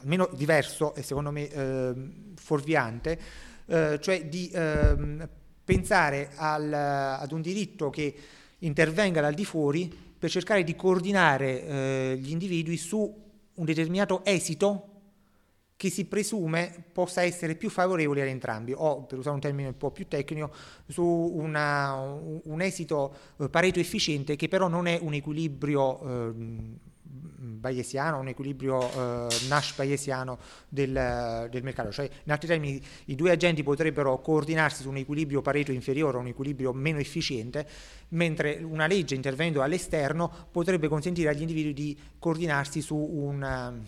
almeno 0.00 0.30
diverso 0.32 0.94
e 0.94 1.02
secondo 1.02 1.32
me 1.32 2.30
fuorviante, 2.36 3.18
cioè 3.66 4.26
di 4.28 4.48
ehm, 4.54 5.28
pensare 5.64 6.30
al, 6.36 6.72
ad 6.72 7.32
un 7.32 7.42
diritto 7.42 7.90
che 7.90 8.14
intervenga 8.60 9.20
dal 9.20 9.34
di 9.34 9.44
fuori 9.44 10.07
per 10.18 10.30
cercare 10.30 10.64
di 10.64 10.74
coordinare 10.74 12.16
gli 12.18 12.30
individui 12.30 12.76
su 12.76 13.26
un 13.54 13.64
determinato 13.64 14.22
esito 14.24 14.98
che 15.78 15.90
si 15.90 16.06
presume 16.06 16.86
possa 16.92 17.22
essere 17.22 17.54
più 17.54 17.70
favorevole 17.70 18.22
ad 18.22 18.26
entrambi, 18.26 18.74
o 18.76 19.04
per 19.04 19.18
usare 19.18 19.36
un 19.36 19.40
termine 19.40 19.68
un 19.68 19.76
po' 19.76 19.92
più 19.92 20.08
tecnico, 20.08 20.50
su 20.88 21.04
una, 21.04 21.94
un 21.94 22.60
esito 22.60 23.14
eh, 23.38 23.48
pareto 23.48 23.78
efficiente 23.78 24.34
che 24.34 24.48
però 24.48 24.66
non 24.66 24.88
è 24.88 24.98
un 25.00 25.14
equilibrio 25.14 26.00
eh, 26.00 26.32
bayesiano, 27.20 28.18
un 28.18 28.28
equilibrio 28.28 28.80
eh, 28.80 29.36
Nash-bayesiano 29.48 30.38
del, 30.68 31.48
del, 31.50 31.62
mercato. 31.62 31.90
Cioè, 31.90 32.08
in 32.24 32.32
altri 32.32 32.48
termini, 32.48 32.82
i 33.06 33.14
due 33.14 33.30
agenti 33.30 33.62
potrebbero 33.62 34.20
coordinarsi 34.20 34.82
su 34.82 34.88
un 34.88 34.96
equilibrio 34.96 35.42
pareto 35.42 35.72
inferiore 35.72 36.16
o 36.16 36.20
un 36.20 36.28
equilibrio 36.28 36.72
meno 36.72 36.98
efficiente, 36.98 37.66
mentre 38.10 38.60
una 38.62 38.86
legge 38.86 39.14
intervenendo 39.14 39.62
all'esterno 39.62 40.30
potrebbe 40.50 40.88
consentire 40.88 41.28
agli 41.30 41.42
individui 41.42 41.74
di 41.74 41.98
coordinarsi 42.18 42.80
su 42.80 42.96
un 42.96 43.86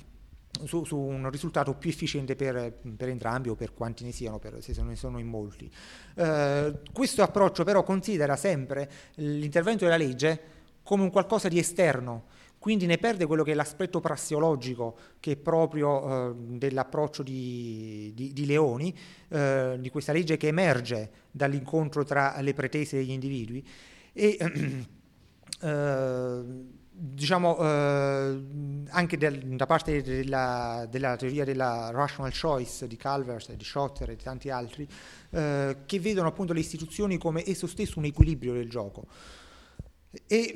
su, 0.65 0.85
su, 0.85 0.97
un 0.97 1.31
risultato 1.31 1.75
più 1.75 1.91
efficiente 1.91 2.35
per, 2.35 2.81
per, 2.97 3.09
entrambi 3.09 3.49
o 3.49 3.55
per 3.55 3.73
quanti 3.73 4.05
ne 4.05 4.13
siano, 4.13 4.39
per, 4.39 4.63
se 4.63 4.83
ne 4.83 4.97
sono 4.97 5.19
in 5.19 5.27
molti. 5.27 5.71
Eh, 6.17 6.81
questo 6.93 7.23
approccio 7.23 7.65
però 7.65 7.83
considera 7.83 8.37
sempre 8.37 8.91
l'intervento 9.15 9.85
della 9.85 9.97
legge 9.97 10.59
come 10.83 11.03
un 11.03 11.11
qualcosa 11.11 11.49
di 11.49 11.59
esterno, 11.59 12.25
quindi 12.61 12.85
ne 12.85 12.99
perde 12.99 13.25
quello 13.25 13.43
che 13.43 13.53
è 13.53 13.55
l'aspetto 13.55 14.01
prassiologico 14.01 14.95
che 15.19 15.33
è 15.33 15.37
proprio 15.37 16.29
eh, 16.29 16.35
dell'approccio 16.37 17.23
di, 17.23 18.13
di, 18.15 18.35
di 18.35 18.45
Leoni, 18.45 18.95
eh, 19.29 19.79
di 19.81 19.89
questa 19.89 20.13
legge 20.13 20.37
che 20.37 20.49
emerge 20.49 21.11
dall'incontro 21.31 22.05
tra 22.05 22.39
le 22.43 22.53
pretese 22.53 22.99
degli 22.99 23.13
individui. 23.13 23.67
E, 24.13 24.37
eh, 25.63 26.43
diciamo 26.93 27.57
eh, 27.57 28.39
anche 28.91 29.17
del, 29.17 29.39
da 29.57 29.65
parte 29.65 30.03
della, 30.03 30.87
della, 30.91 31.17
teoria 31.17 31.47
della 31.47 31.89
rational 31.91 32.31
choice 32.39 32.87
di 32.87 32.97
Calvert, 32.97 33.55
di 33.55 33.65
Schotter 33.65 34.11
e 34.11 34.17
di 34.17 34.23
tanti 34.23 34.51
altri, 34.51 34.87
eh, 35.31 35.79
che 35.87 35.99
vedono 35.99 36.29
appunto 36.29 36.53
le 36.53 36.61
istituzioni 36.61 37.17
come 37.17 37.43
esso 37.49 37.67
stesso 37.67 37.99
un 37.99 38.05
equilibrio 38.05 38.53
del 38.53 38.69
gioco. 38.69 39.07
E 40.27 40.53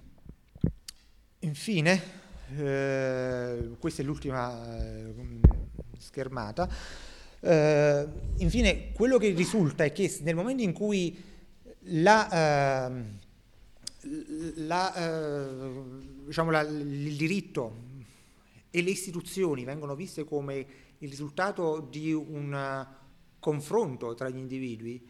infine, 1.40 2.02
eh, 2.56 3.70
questa 3.78 4.02
è 4.02 4.04
l'ultima 4.04 4.78
eh, 4.78 5.14
schermata, 5.98 6.68
eh, 7.40 8.06
infine 8.36 8.92
quello 8.92 9.18
che 9.18 9.30
risulta 9.30 9.84
è 9.84 9.92
che 9.92 10.18
nel 10.22 10.34
momento 10.34 10.62
in 10.62 10.72
cui 10.72 11.16
la 11.90 12.86
ehm, 12.86 13.18
la, 14.56 14.94
eh, 14.94 15.82
diciamo 16.26 16.50
la, 16.50 16.60
il 16.60 17.16
diritto 17.16 17.86
e 18.70 18.82
le 18.82 18.90
istituzioni 18.90 19.64
vengono 19.64 19.94
viste 19.94 20.24
come 20.24 20.66
il 20.98 21.08
risultato 21.08 21.86
di 21.90 22.12
un 22.12 22.86
confronto 23.38 24.14
tra 24.14 24.28
gli 24.28 24.36
individui, 24.36 25.06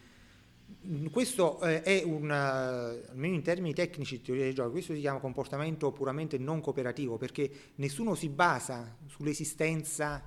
questo 1.10 1.60
eh, 1.60 1.82
è 1.82 2.02
un, 2.02 2.30
almeno 2.30 3.34
in 3.34 3.42
termini 3.42 3.74
tecnici 3.74 4.16
di 4.16 4.22
teoria 4.22 4.44
del 4.44 4.54
gioco, 4.54 4.70
questo 4.70 4.94
si 4.94 5.00
chiama 5.00 5.18
comportamento 5.18 5.92
puramente 5.92 6.38
non 6.38 6.60
cooperativo 6.60 7.18
perché 7.18 7.50
nessuno 7.76 8.14
si 8.14 8.28
basa 8.28 8.96
sull'esistenza 9.06 10.22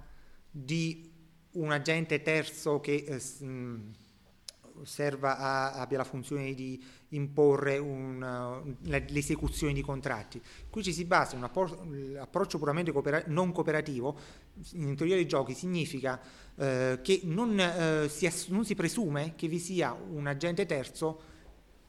di 0.51 1.09
un 1.53 1.71
agente 1.71 2.21
terzo 2.21 2.79
che 2.79 2.93
eh, 2.93 3.19
serva 4.83 5.37
a, 5.37 5.73
abbia 5.73 5.97
la 5.97 6.03
funzione 6.03 6.53
di 6.53 6.81
imporre 7.11 7.77
una, 7.77 8.61
l'esecuzione 8.81 9.73
di 9.73 9.81
contratti. 9.81 10.41
Qui 10.69 10.83
ci 10.83 10.93
si 10.93 11.05
basa 11.05 11.35
un 11.35 11.43
approccio 11.43 12.57
puramente 12.57 12.91
coopera- 12.91 13.23
non 13.27 13.51
cooperativo, 13.51 14.17
in 14.73 14.95
teoria 14.95 15.15
dei 15.15 15.27
giochi 15.27 15.53
significa 15.53 16.19
eh, 16.55 16.99
che 17.01 17.21
non, 17.23 17.59
eh, 17.59 18.07
si 18.09 18.25
ass- 18.25 18.49
non, 18.49 18.65
si 18.65 18.75
presume 18.75 19.33
che 19.35 19.47
vi 19.47 19.59
sia 19.59 19.93
un 19.93 20.27
agente 20.27 20.65
terzo 20.65 21.29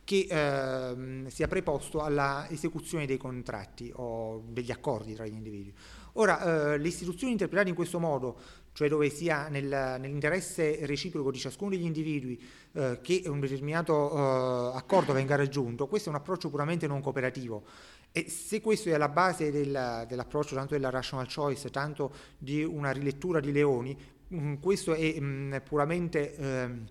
che 0.04 0.26
eh, 0.28 1.30
sia 1.30 1.46
preposto 1.46 2.00
alla 2.00 2.46
esecuzione 2.50 3.06
dei 3.06 3.18
contratti 3.18 3.92
o 3.94 4.42
degli 4.48 4.72
accordi 4.72 5.14
tra 5.14 5.26
gli 5.26 5.32
individui. 5.32 5.72
Ora, 6.14 6.72
eh, 6.72 6.78
le 6.78 6.88
istituzioni 6.88 7.32
interpretate 7.32 7.70
in 7.70 7.74
questo 7.74 7.98
modo, 7.98 8.38
cioè 8.72 8.88
dove 8.88 9.10
sia 9.10 9.48
nel, 9.48 9.66
nell'interesse 9.66 10.86
reciproco 10.86 11.30
di 11.30 11.38
ciascuno 11.38 11.70
degli 11.70 11.84
individui 11.84 12.40
eh, 12.72 13.00
che 13.02 13.22
un 13.26 13.40
determinato 13.40 14.72
eh, 14.72 14.76
accordo 14.76 15.12
venga 15.12 15.36
raggiunto, 15.36 15.86
questo 15.86 16.08
è 16.08 16.12
un 16.12 16.18
approccio 16.18 16.48
puramente 16.48 16.86
non 16.86 17.00
cooperativo. 17.00 17.64
E 18.12 18.28
se 18.28 18.60
questo 18.60 18.90
è 18.90 18.92
alla 18.92 19.08
base 19.08 19.50
del, 19.50 20.04
dell'approccio 20.06 20.54
tanto 20.54 20.74
della 20.74 20.90
rational 20.90 21.26
choice, 21.32 21.70
tanto 21.70 22.14
di 22.38 22.62
una 22.62 22.90
rilettura 22.90 23.40
di 23.40 23.52
Leoni, 23.52 23.96
mh, 24.28 24.36
mm, 24.36 24.54
questo 24.56 24.94
è 24.94 25.18
mh, 25.18 25.24
mm, 25.24 25.54
puramente 25.64 26.34
ehm, 26.36 26.86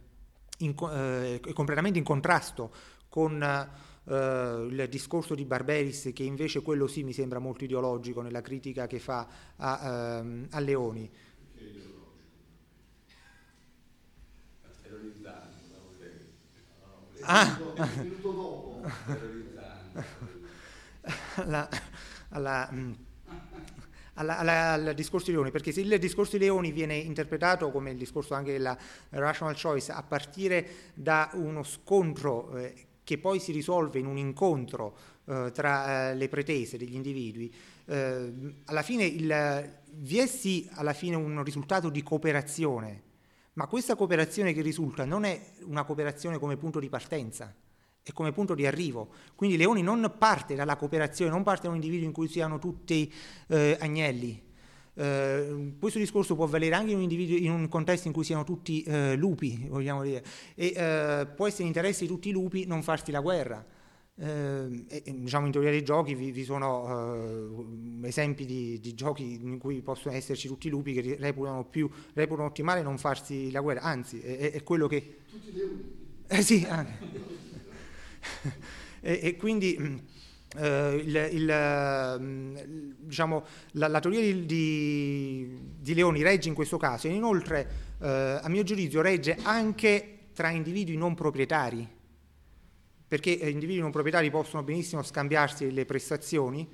in, 0.60 0.76
eh, 0.92 1.40
completamente 1.54 1.98
in 1.98 2.06
contrasto 2.06 2.72
con 3.10 3.70
Uh, 4.04 4.66
il 4.66 4.88
discorso 4.90 5.36
di 5.36 5.46
Barberis, 5.46 6.10
che 6.12 6.24
invece 6.24 6.64
quello 6.64 6.88
sì 6.88 7.04
mi 7.04 7.14
sembra 7.14 7.38
molto 7.38 7.66
ideologico 7.66 8.22
nella 8.22 8.42
critica 8.42 8.88
che 8.88 8.98
fa 8.98 9.28
a, 9.58 10.20
um, 10.20 10.48
a 10.50 10.60
Leoni. 10.60 11.10
Ah. 17.24 17.59
alla, 21.36 21.70
alla, 22.30 22.70
alla, 24.14 24.38
alla, 24.38 24.72
al 24.74 24.93
discorso 24.95 25.28
di 25.28 25.34
Leoni, 25.34 25.51
perché 25.51 25.72
se 25.72 25.82
il 25.82 25.99
discorso 25.99 26.38
di 26.38 26.43
Leoni 26.45 26.72
viene 26.72 26.95
interpretato 26.95 27.72
come 27.72 27.91
il 27.91 27.97
discorso 27.97 28.34
anche 28.34 28.51
della 28.51 28.78
rational 29.09 29.59
choice 29.59 29.91
a 29.91 30.03
partire 30.03 30.68
da 30.93 31.30
uno 31.34 31.64
scontro 31.64 32.57
eh, 32.57 32.88
che 33.03 33.18
poi 33.18 33.39
si 33.39 33.51
risolve 33.51 33.99
in 33.99 34.05
un 34.05 34.18
incontro 34.18 34.95
eh, 35.26 35.51
tra 35.53 36.09
eh, 36.09 36.16
le 36.16 36.28
pretese 36.28 36.78
degli 36.78 36.95
individui, 36.95 37.53
eh, 37.86 38.32
alla 38.66 38.84
fine 38.84 39.05
il, 39.05 39.80
vi 39.94 40.20
è 40.20 40.28
sì 40.28 40.70
alla 40.74 40.94
fine 40.94 41.16
un 41.16 41.44
risultato 41.44 41.89
di 41.89 42.04
cooperazione, 42.04 43.04
ma 43.54 43.68
questa 43.68 43.96
cooperazione 43.96 44.54
che 44.54 44.62
risulta 44.62 45.06
non 45.06 45.24
è 45.24 45.39
una 45.64 45.84
cooperazione 45.84 46.39
come 46.39 46.58
punto 46.58 46.80
di 46.80 46.89
partenza, 46.89 47.54
è 48.04 48.12
come 48.14 48.32
punto 48.32 48.56
di 48.56 48.66
arrivo. 48.66 49.10
Quindi 49.36 49.58
Leoni 49.58 49.82
non 49.82 50.16
parte 50.18 50.56
dalla 50.56 50.76
cooperazione, 50.76 51.32
non 51.32 51.44
parte 51.44 51.64
da 51.64 51.70
un 51.70 51.76
individuo 51.76 52.06
in 52.06 52.14
cui 52.14 52.28
siano 52.28 52.60
tutti 52.60 53.12
eh, 53.48 53.78
agnelli. 53.80 54.50
Eh, 54.94 55.74
questo 55.80 56.00
discorso 56.00 56.36
può 56.36 56.46
valere 56.46 56.76
anche 56.76 56.92
in 56.92 57.00
un, 57.00 57.10
in 57.10 57.52
un, 57.52 57.68
contesto 57.68 58.08
in 58.08 58.14
cui 58.14 58.24
siano 58.24 58.44
tutti 58.44 58.84
eh, 58.84 59.16
lupi, 59.16 59.68
vogliamo 59.70 60.04
dire, 60.04 60.24
e 60.56 60.74
eh, 60.76 61.28
può 61.36 61.48
essere 61.48 61.68
interesse 61.68 62.02
di 62.02 62.08
tutti 62.08 62.30
i 62.30 62.32
lupi 62.32 62.66
non 62.66 62.84
farsi 62.84 63.12
la 63.12 63.22
guerra. 63.22 63.66
Eh, 64.24 64.86
e, 64.88 65.02
diciamo 65.18 65.48
in 65.48 65.52
teoria 65.52 65.72
dei 65.72 65.82
giochi 65.84 66.14
vi, 66.14 66.32
vi 66.32 66.44
sono 66.44 67.66
eh, 68.04 68.08
esempi 68.08 68.46
di, 68.46 68.80
di, 68.80 68.94
giochi 68.94 69.40
in 69.42 69.58
cui 69.58 69.82
possono 69.82 70.14
esserci 70.14 70.48
tutti 70.48 70.68
i 70.68 70.70
lupi 70.70 70.94
che 70.94 71.18
reputano 71.20 71.66
più 71.66 71.90
reputano 72.14 72.48
ottimale 72.48 72.84
non 72.84 73.00
farsi 73.00 73.50
la 73.50 73.62
guerra, 73.62 73.82
anzi 73.82 74.20
è, 74.20 74.52
è 74.52 74.62
quello 74.62 74.86
che... 74.86 75.18
Tutti 75.28 75.52
dei. 75.52 76.00
Eh 76.28 76.44
sì, 76.44 76.64
e, 79.02 79.20
e, 79.24 79.36
quindi 79.38 79.76
mm, 79.80 79.98
eh, 80.58 81.02
il, 81.04 81.30
il, 81.32 82.18
mm, 82.20 82.58
diciamo, 83.00 83.44
la, 83.72 83.88
la, 83.88 84.00
teoria 84.00 84.22
di, 84.22 84.46
di, 84.46 85.60
di, 85.80 85.94
Leoni 85.96 86.22
regge 86.22 86.48
in 86.48 86.54
questo 86.54 86.78
caso 86.78 87.08
e 87.08 87.12
inoltre 87.12 87.96
eh, 88.00 88.40
a 88.40 88.48
mio 88.50 88.62
giudizio 88.62 89.02
regge 89.02 89.36
anche 89.42 90.28
tra 90.36 90.52
individui 90.52 90.96
non 90.96 91.16
proprietari 91.16 92.00
perché 93.12 93.38
eh, 93.38 93.49
individui 93.49 93.82
non 93.82 93.91
proprietari 93.91 94.32
possono 94.32 94.64
benissimo 94.64 95.03
scambiarsi 95.03 95.74
le 95.74 95.84
prestazioni 95.84 96.66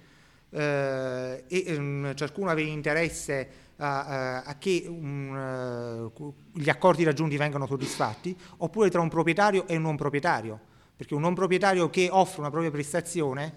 eh, 0.51 1.43
e 1.47 1.75
um, 1.75 2.13
ciascuno 2.13 2.51
aveva 2.51 2.69
interesse 2.69 3.49
a, 3.77 4.43
a 4.43 4.57
che 4.59 4.85
um, 4.87 6.11
gli 6.53 6.69
accordi 6.69 7.03
raggiunti 7.03 7.37
vengano 7.37 7.65
soddisfatti, 7.65 8.37
oppure 8.57 8.91
tra 8.91 9.01
un 9.01 9.09
proprietario 9.09 9.67
e 9.67 9.77
un 9.77 9.81
non 9.81 9.95
proprietario. 9.97 10.59
Perché 10.95 11.15
un 11.15 11.21
non 11.21 11.33
proprietario 11.33 11.89
che 11.89 12.07
offre 12.11 12.41
una 12.41 12.51
propria 12.51 12.69
prestazione 12.69 13.51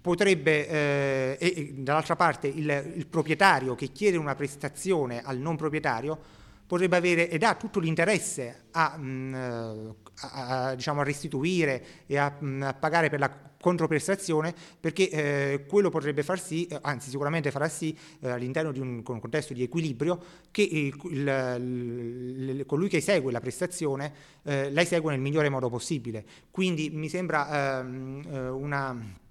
potrebbe, 0.00 0.66
eh, 0.66 1.36
e, 1.38 1.74
dall'altra 1.76 2.16
parte 2.16 2.46
il, 2.46 2.94
il, 2.96 3.06
proprietario 3.06 3.74
che 3.74 3.88
chiede 3.88 4.16
una 4.16 4.34
prestazione 4.34 5.20
al 5.22 5.36
non 5.36 5.56
proprietario 5.56 6.18
potrebbe 6.66 6.96
avere 6.96 7.28
ed 7.28 7.42
ha 7.42 7.54
tutto 7.54 7.80
l'interesse 7.80 8.64
a, 8.72 8.96
mh, 8.96 9.04
mm, 9.04 9.90
a, 10.20 10.68
a, 10.68 10.74
diciamo, 10.74 11.00
a 11.00 11.04
restituire 11.04 11.84
e 12.06 12.16
a, 12.16 12.34
mh, 12.38 12.46
mm, 12.46 12.62
a 12.62 12.74
pagare 12.74 13.10
per 13.10 13.18
la 13.18 13.52
controprestazione 13.64 14.54
perché 14.78 15.08
eh, 15.08 15.64
quello 15.66 15.88
potrebbe 15.88 16.22
far 16.22 16.38
sì, 16.38 16.66
eh, 16.66 16.78
anzi 16.82 17.08
sicuramente 17.08 17.50
farà 17.50 17.66
sì 17.66 17.96
eh, 18.20 18.28
all'interno 18.28 18.72
di 18.72 18.80
un, 18.80 19.02
un, 19.06 19.20
contesto 19.20 19.54
di 19.54 19.62
equilibrio 19.62 20.22
che 20.50 20.60
il, 20.60 20.94
il, 21.10 22.58
il, 22.58 22.66
colui 22.66 22.90
che 22.90 22.98
esegue 22.98 23.32
la 23.32 23.40
prestazione 23.40 24.12
eh, 24.42 24.70
la 24.70 24.82
esegue 24.82 25.12
nel 25.12 25.20
migliore 25.20 25.48
modo 25.48 25.70
possibile. 25.70 26.26
Quindi 26.50 26.90
mi 26.90 27.08
sembra 27.08 27.80
ehm, 27.80 28.22
eh, 28.30 28.48
una 28.50 29.22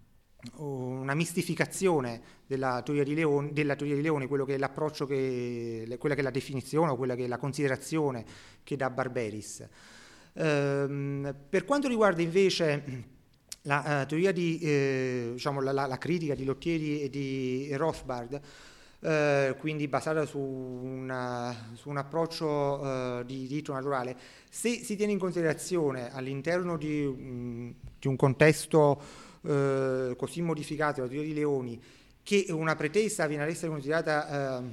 una 0.56 1.14
mistificazione 1.14 2.22
della 2.46 2.82
teoria 2.84 3.04
di 3.04 3.14
Leone, 3.14 3.54
della 3.54 3.76
teoria 3.76 3.96
di 3.96 4.02
Leone 4.02 4.28
quello 4.28 4.46
che 4.46 4.56
è 4.56 4.58
l'approccio, 4.58 5.06
che, 5.06 5.96
quella 5.98 6.16
che 6.16 6.22
è 6.22 6.24
la 6.24 6.32
definizione 6.32 6.92
o 6.92 6.96
quella 6.96 7.16
che 7.16 7.26
è 7.26 7.28
la 7.28 7.38
considerazione 7.38 8.26
che 8.64 8.76
dà 8.76 8.90
Barberis. 8.90 9.68
Ehm, 10.34 11.36
per 11.50 11.64
quanto 11.66 11.88
riguarda 11.88 12.22
invece 12.22 13.12
la 13.64 14.02
uh, 14.02 14.08
teoria 14.08 14.32
di, 14.32 14.60
eh, 14.60 15.30
diciamo, 15.34 15.62
la, 15.62 15.72
la, 15.72 15.86
la, 15.86 15.98
critica 15.98 16.36
di 16.36 16.44
Lottieri 16.44 17.02
e 17.02 17.10
di 17.10 17.70
Rothbard, 17.76 18.42
eh, 19.00 19.56
quindi 19.60 19.88
basata 19.88 20.26
su, 20.26 20.40
una, 20.40 21.72
su 21.74 21.90
un 21.90 21.98
approccio 21.98 23.20
eh, 23.20 23.26
di 23.26 23.48
diritto 23.48 23.74
naturale, 23.74 24.18
se 24.50 24.84
si 24.84 24.96
tiene 24.96 25.14
in 25.14 25.20
considerazione 25.20 26.12
all'interno 26.14 26.78
di, 26.78 27.06
mh, 27.06 27.76
di 28.00 28.08
un 28.08 28.16
contesto 28.16 29.02
eh, 29.46 30.16
così 30.18 30.42
modificato, 30.42 31.02
la 31.02 31.08
teoria 31.08 31.28
di 31.28 31.34
Leoni, 31.34 31.82
che 32.24 32.46
una 32.50 32.76
pretesa 32.76 33.28
viene 33.28 33.44
ad 33.44 33.50
essere 33.50 33.70
considerata 33.70 34.60
eh, 34.60 34.64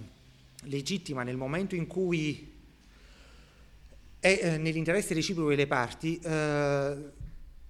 legittima 0.65 1.23
nel 1.23 1.37
momento 1.37 1.75
in 1.75 1.87
cui 1.87 2.49
è 4.21 4.59
nell'interesse 4.59 5.15
reciproco 5.15 5.49
delle 5.49 5.67
parti, 5.67 6.21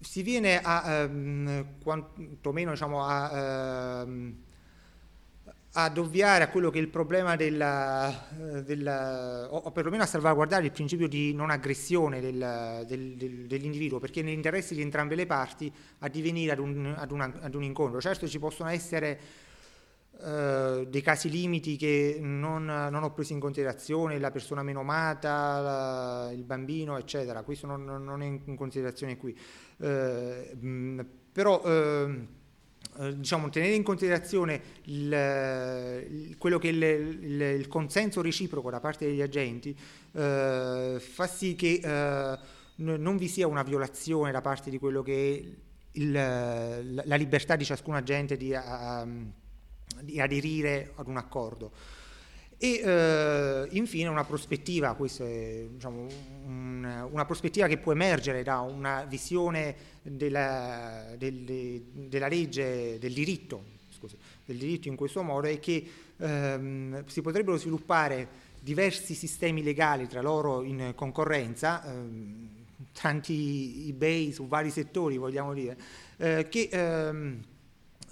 si 0.01 0.23
viene 0.23 0.61
a 0.61 1.05
um, 1.05 1.65
quantomeno 1.83 2.71
diciamo, 2.71 3.05
a, 3.05 4.03
um, 4.03 4.35
ad 5.73 5.99
ovviare 5.99 6.43
a 6.43 6.49
quello 6.49 6.69
che 6.69 6.79
è 6.79 6.83
il 6.83 6.89
problema 6.89 7.37
della, 7.37 8.27
della, 8.65 9.47
o 9.51 9.71
perlomeno 9.71 10.03
a 10.03 10.07
salvaguardare 10.07 10.65
il 10.65 10.73
principio 10.73 11.07
di 11.07 11.33
non 11.33 11.51
aggressione 11.51 12.21
del, 12.21 12.85
del, 12.87 13.15
del, 13.15 13.47
dell'individuo, 13.47 14.01
perché 14.01 14.21
è 14.21 14.23
nell'interesse 14.25 14.75
di 14.75 14.83
entrambe 14.83 15.15
le 15.15 15.27
parti 15.27 15.73
addivenire 16.01 16.53
ad 16.53 16.59
un, 16.59 16.93
ad, 16.97 17.13
una, 17.13 17.33
ad 17.41 17.55
un 17.55 17.63
incontro. 17.63 18.01
Certo 18.01 18.27
ci 18.27 18.39
possono 18.39 18.71
essere 18.71 19.49
Uh, 20.21 20.85
dei 20.85 21.01
casi 21.01 21.31
limiti 21.31 21.77
che 21.77 22.19
non, 22.21 22.67
non, 22.67 23.03
ho 23.03 23.11
preso 23.11 23.33
in 23.33 23.41
considerazione, 23.41 24.19
la 24.19 24.31
persona 24.31 24.63
meno 24.63 24.81
amata, 24.81 25.61
la, 25.61 26.31
il 26.33 26.45
bambino, 26.45 26.99
eccetera. 26.99 27.43
Questo 27.43 27.67
non, 27.67 27.85
non, 27.85 28.21
è 28.21 28.27
in 28.27 28.55
considerazione 28.55 29.17
qui. 29.17 29.35
Mh, 29.79 31.01
però 31.33 31.63
uh, 31.63 32.27
diciamo, 33.15 33.49
tenere 33.49 33.75
in 33.75 33.83
considerazione 33.83 34.61
il, 34.85 35.13
il, 36.11 36.37
quello 36.39 36.59
che 36.59 36.69
è 36.69 36.73
il, 36.73 36.83
il, 36.83 37.69
consenso 37.69 38.23
reciproco 38.23 38.71
da 38.71 38.81
parte 38.81 39.07
degli 39.07 39.23
agenti 39.23 39.77
fa 40.13 41.27
sì 41.27 41.55
che 41.55 41.81
non 42.77 43.17
vi 43.17 43.29
sia 43.29 43.47
una 43.47 43.63
violazione 43.63 44.33
da 44.33 44.41
parte 44.41 44.71
di 44.71 44.79
quello 44.79 45.03
che 45.03 45.57
è 45.93 46.03
la 46.03 47.17
libertà 47.17 47.57
di 47.57 47.65
ciascun 47.65 47.95
agente 47.95 48.37
di 48.37 48.55
di 50.03 50.21
aderire 50.21 50.93
ad 50.97 51.09
un 51.09 51.17
accordo. 51.17 51.73
E 52.63 52.83
eh, 52.85 53.69
infine 53.71 54.09
una 54.09 54.25
prospettiva, 54.25 54.95
è, 54.95 55.67
diciamo, 55.71 56.07
un, 56.45 56.60
una 57.11 57.25
prospettiva 57.25 57.67
che 57.67 57.79
può 57.79 57.93
emergere 57.93 58.43
da 58.43 58.61
una 58.61 59.05
visione 59.05 59.75
della, 60.03 61.15
del, 61.17 61.83
della 61.93 62.29
legge, 62.29 62.99
del 62.99 63.13
diritto, 63.13 63.63
scusi, 63.91 64.17
del 64.45 64.57
diritto 64.57 64.89
in 64.89 64.97
questo 64.97 65.23
modo, 65.23 65.47
è 65.47 65.59
che 65.59 65.85
ehm, 66.17 67.05
si 67.07 67.23
potrebbero 67.23 67.57
sviluppare 67.57 68.49
diversi 68.61 69.15
sistemi 69.15 69.63
legali 69.63 70.07
tra 70.07 70.21
loro 70.21 70.63
in 70.63 70.93
concorrenza, 70.95 71.85
ehm, 71.85 72.49
tanti 72.93 73.89
eBay 73.89 74.33
su 74.33 74.47
vari 74.47 74.71
settori 74.71 75.17
vogliamo 75.17 75.55
dire, 75.55 75.77
eh, 76.17 76.49
che 76.49 76.69
ehm, 76.71 77.41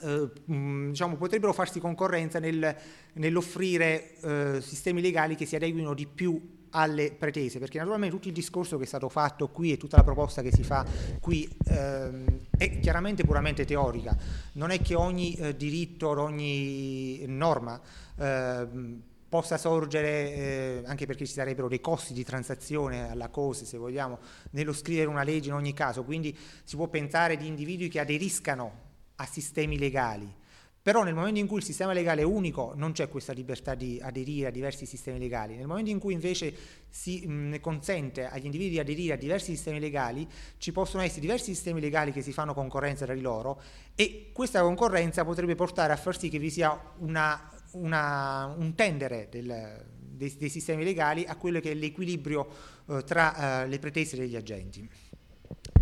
eh, 0.00 0.30
diciamo, 0.46 1.16
potrebbero 1.16 1.52
farsi 1.52 1.80
concorrenza 1.80 2.38
nel, 2.38 2.76
nell'offrire 3.14 4.14
eh, 4.20 4.60
sistemi 4.60 5.00
legali 5.00 5.34
che 5.34 5.46
si 5.46 5.56
adeguino 5.56 5.94
di 5.94 6.06
più 6.06 6.56
alle 6.70 7.12
pretese, 7.12 7.58
perché 7.58 7.78
naturalmente 7.78 8.14
tutto 8.14 8.28
il 8.28 8.34
discorso 8.34 8.76
che 8.76 8.84
è 8.84 8.86
stato 8.86 9.08
fatto 9.08 9.48
qui 9.48 9.72
e 9.72 9.76
tutta 9.76 9.96
la 9.96 10.04
proposta 10.04 10.42
che 10.42 10.52
si 10.52 10.62
fa 10.62 10.84
qui 11.20 11.48
ehm, 11.66 12.24
è 12.56 12.80
chiaramente 12.80 13.24
puramente 13.24 13.64
teorica, 13.64 14.16
non 14.52 14.70
è 14.70 14.80
che 14.80 14.94
ogni 14.94 15.34
eh, 15.34 15.56
diritto, 15.56 16.08
ogni 16.08 17.24
norma 17.26 17.80
ehm, 18.16 19.02
possa 19.28 19.58
sorgere, 19.58 20.34
eh, 20.34 20.82
anche 20.86 21.06
perché 21.06 21.26
ci 21.26 21.32
sarebbero 21.32 21.68
dei 21.68 21.80
costi 21.80 22.14
di 22.14 22.24
transazione 22.24 23.10
alla 23.10 23.28
cosa, 23.28 23.64
se 23.64 23.76
vogliamo, 23.76 24.18
nello 24.50 24.72
scrivere 24.72 25.08
una 25.08 25.22
legge 25.22 25.48
in 25.48 25.54
ogni 25.54 25.74
caso, 25.74 26.02
quindi 26.02 26.36
si 26.64 26.76
può 26.76 26.88
pensare 26.88 27.36
di 27.36 27.46
individui 27.46 27.88
che 27.88 28.00
aderiscano 28.00 28.86
a 29.16 29.26
sistemi 29.26 29.78
legali. 29.78 30.34
Però 30.80 31.02
nel 31.02 31.14
momento 31.14 31.38
in 31.38 31.46
cui 31.46 31.58
il 31.58 31.64
sistema 31.64 31.92
legale 31.92 32.22
è 32.22 32.24
unico 32.24 32.72
non 32.76 32.92
c'è 32.92 33.08
questa 33.08 33.32
libertà 33.32 33.74
di 33.74 33.98
aderire 34.00 34.48
a 34.48 34.50
diversi 34.50 34.86
sistemi 34.86 35.18
legali. 35.18 35.56
Nel 35.56 35.66
momento 35.66 35.90
in 35.90 35.98
cui 35.98 36.14
invece 36.14 36.54
si 36.88 37.26
mh, 37.26 37.60
consente 37.60 38.26
agli 38.26 38.44
individui 38.44 38.72
di 38.72 38.78
aderire 38.78 39.14
a 39.14 39.16
diversi 39.16 39.54
sistemi 39.54 39.80
legali, 39.80 40.26
ci 40.58 40.72
possono 40.72 41.02
essere 41.02 41.20
diversi 41.20 41.52
sistemi 41.52 41.80
legali 41.80 42.12
che 42.12 42.22
si 42.22 42.32
fanno 42.32 42.54
concorrenza 42.54 43.04
tra 43.04 43.14
di 43.14 43.20
loro 43.20 43.60
e 43.94 44.30
questa 44.32 44.62
concorrenza 44.62 45.24
potrebbe 45.24 45.54
portare 45.54 45.92
a 45.92 45.96
far 45.96 46.16
sì 46.16 46.28
che 46.28 46.38
vi 46.38 46.50
sia 46.50 46.80
una, 46.98 47.50
una, 47.72 48.54
un 48.56 48.74
tendere 48.74 49.28
del, 49.30 49.84
dei, 49.98 50.34
dei, 50.38 50.48
sistemi 50.48 50.84
legali 50.84 51.24
a 51.26 51.36
quello 51.36 51.60
che 51.60 51.72
è 51.72 51.74
l'equilibrio 51.74 52.48
eh, 52.88 53.02
tra 53.04 53.62
eh, 53.62 53.68
le 53.68 53.78
pretese 53.78 54.16
degli 54.16 54.36
agenti. 54.36 54.88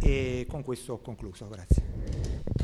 E 0.01 0.47
con 0.49 0.63
questo 0.63 0.95
ho 0.95 1.01
concluso, 1.01 1.49
grazie. 1.49 2.55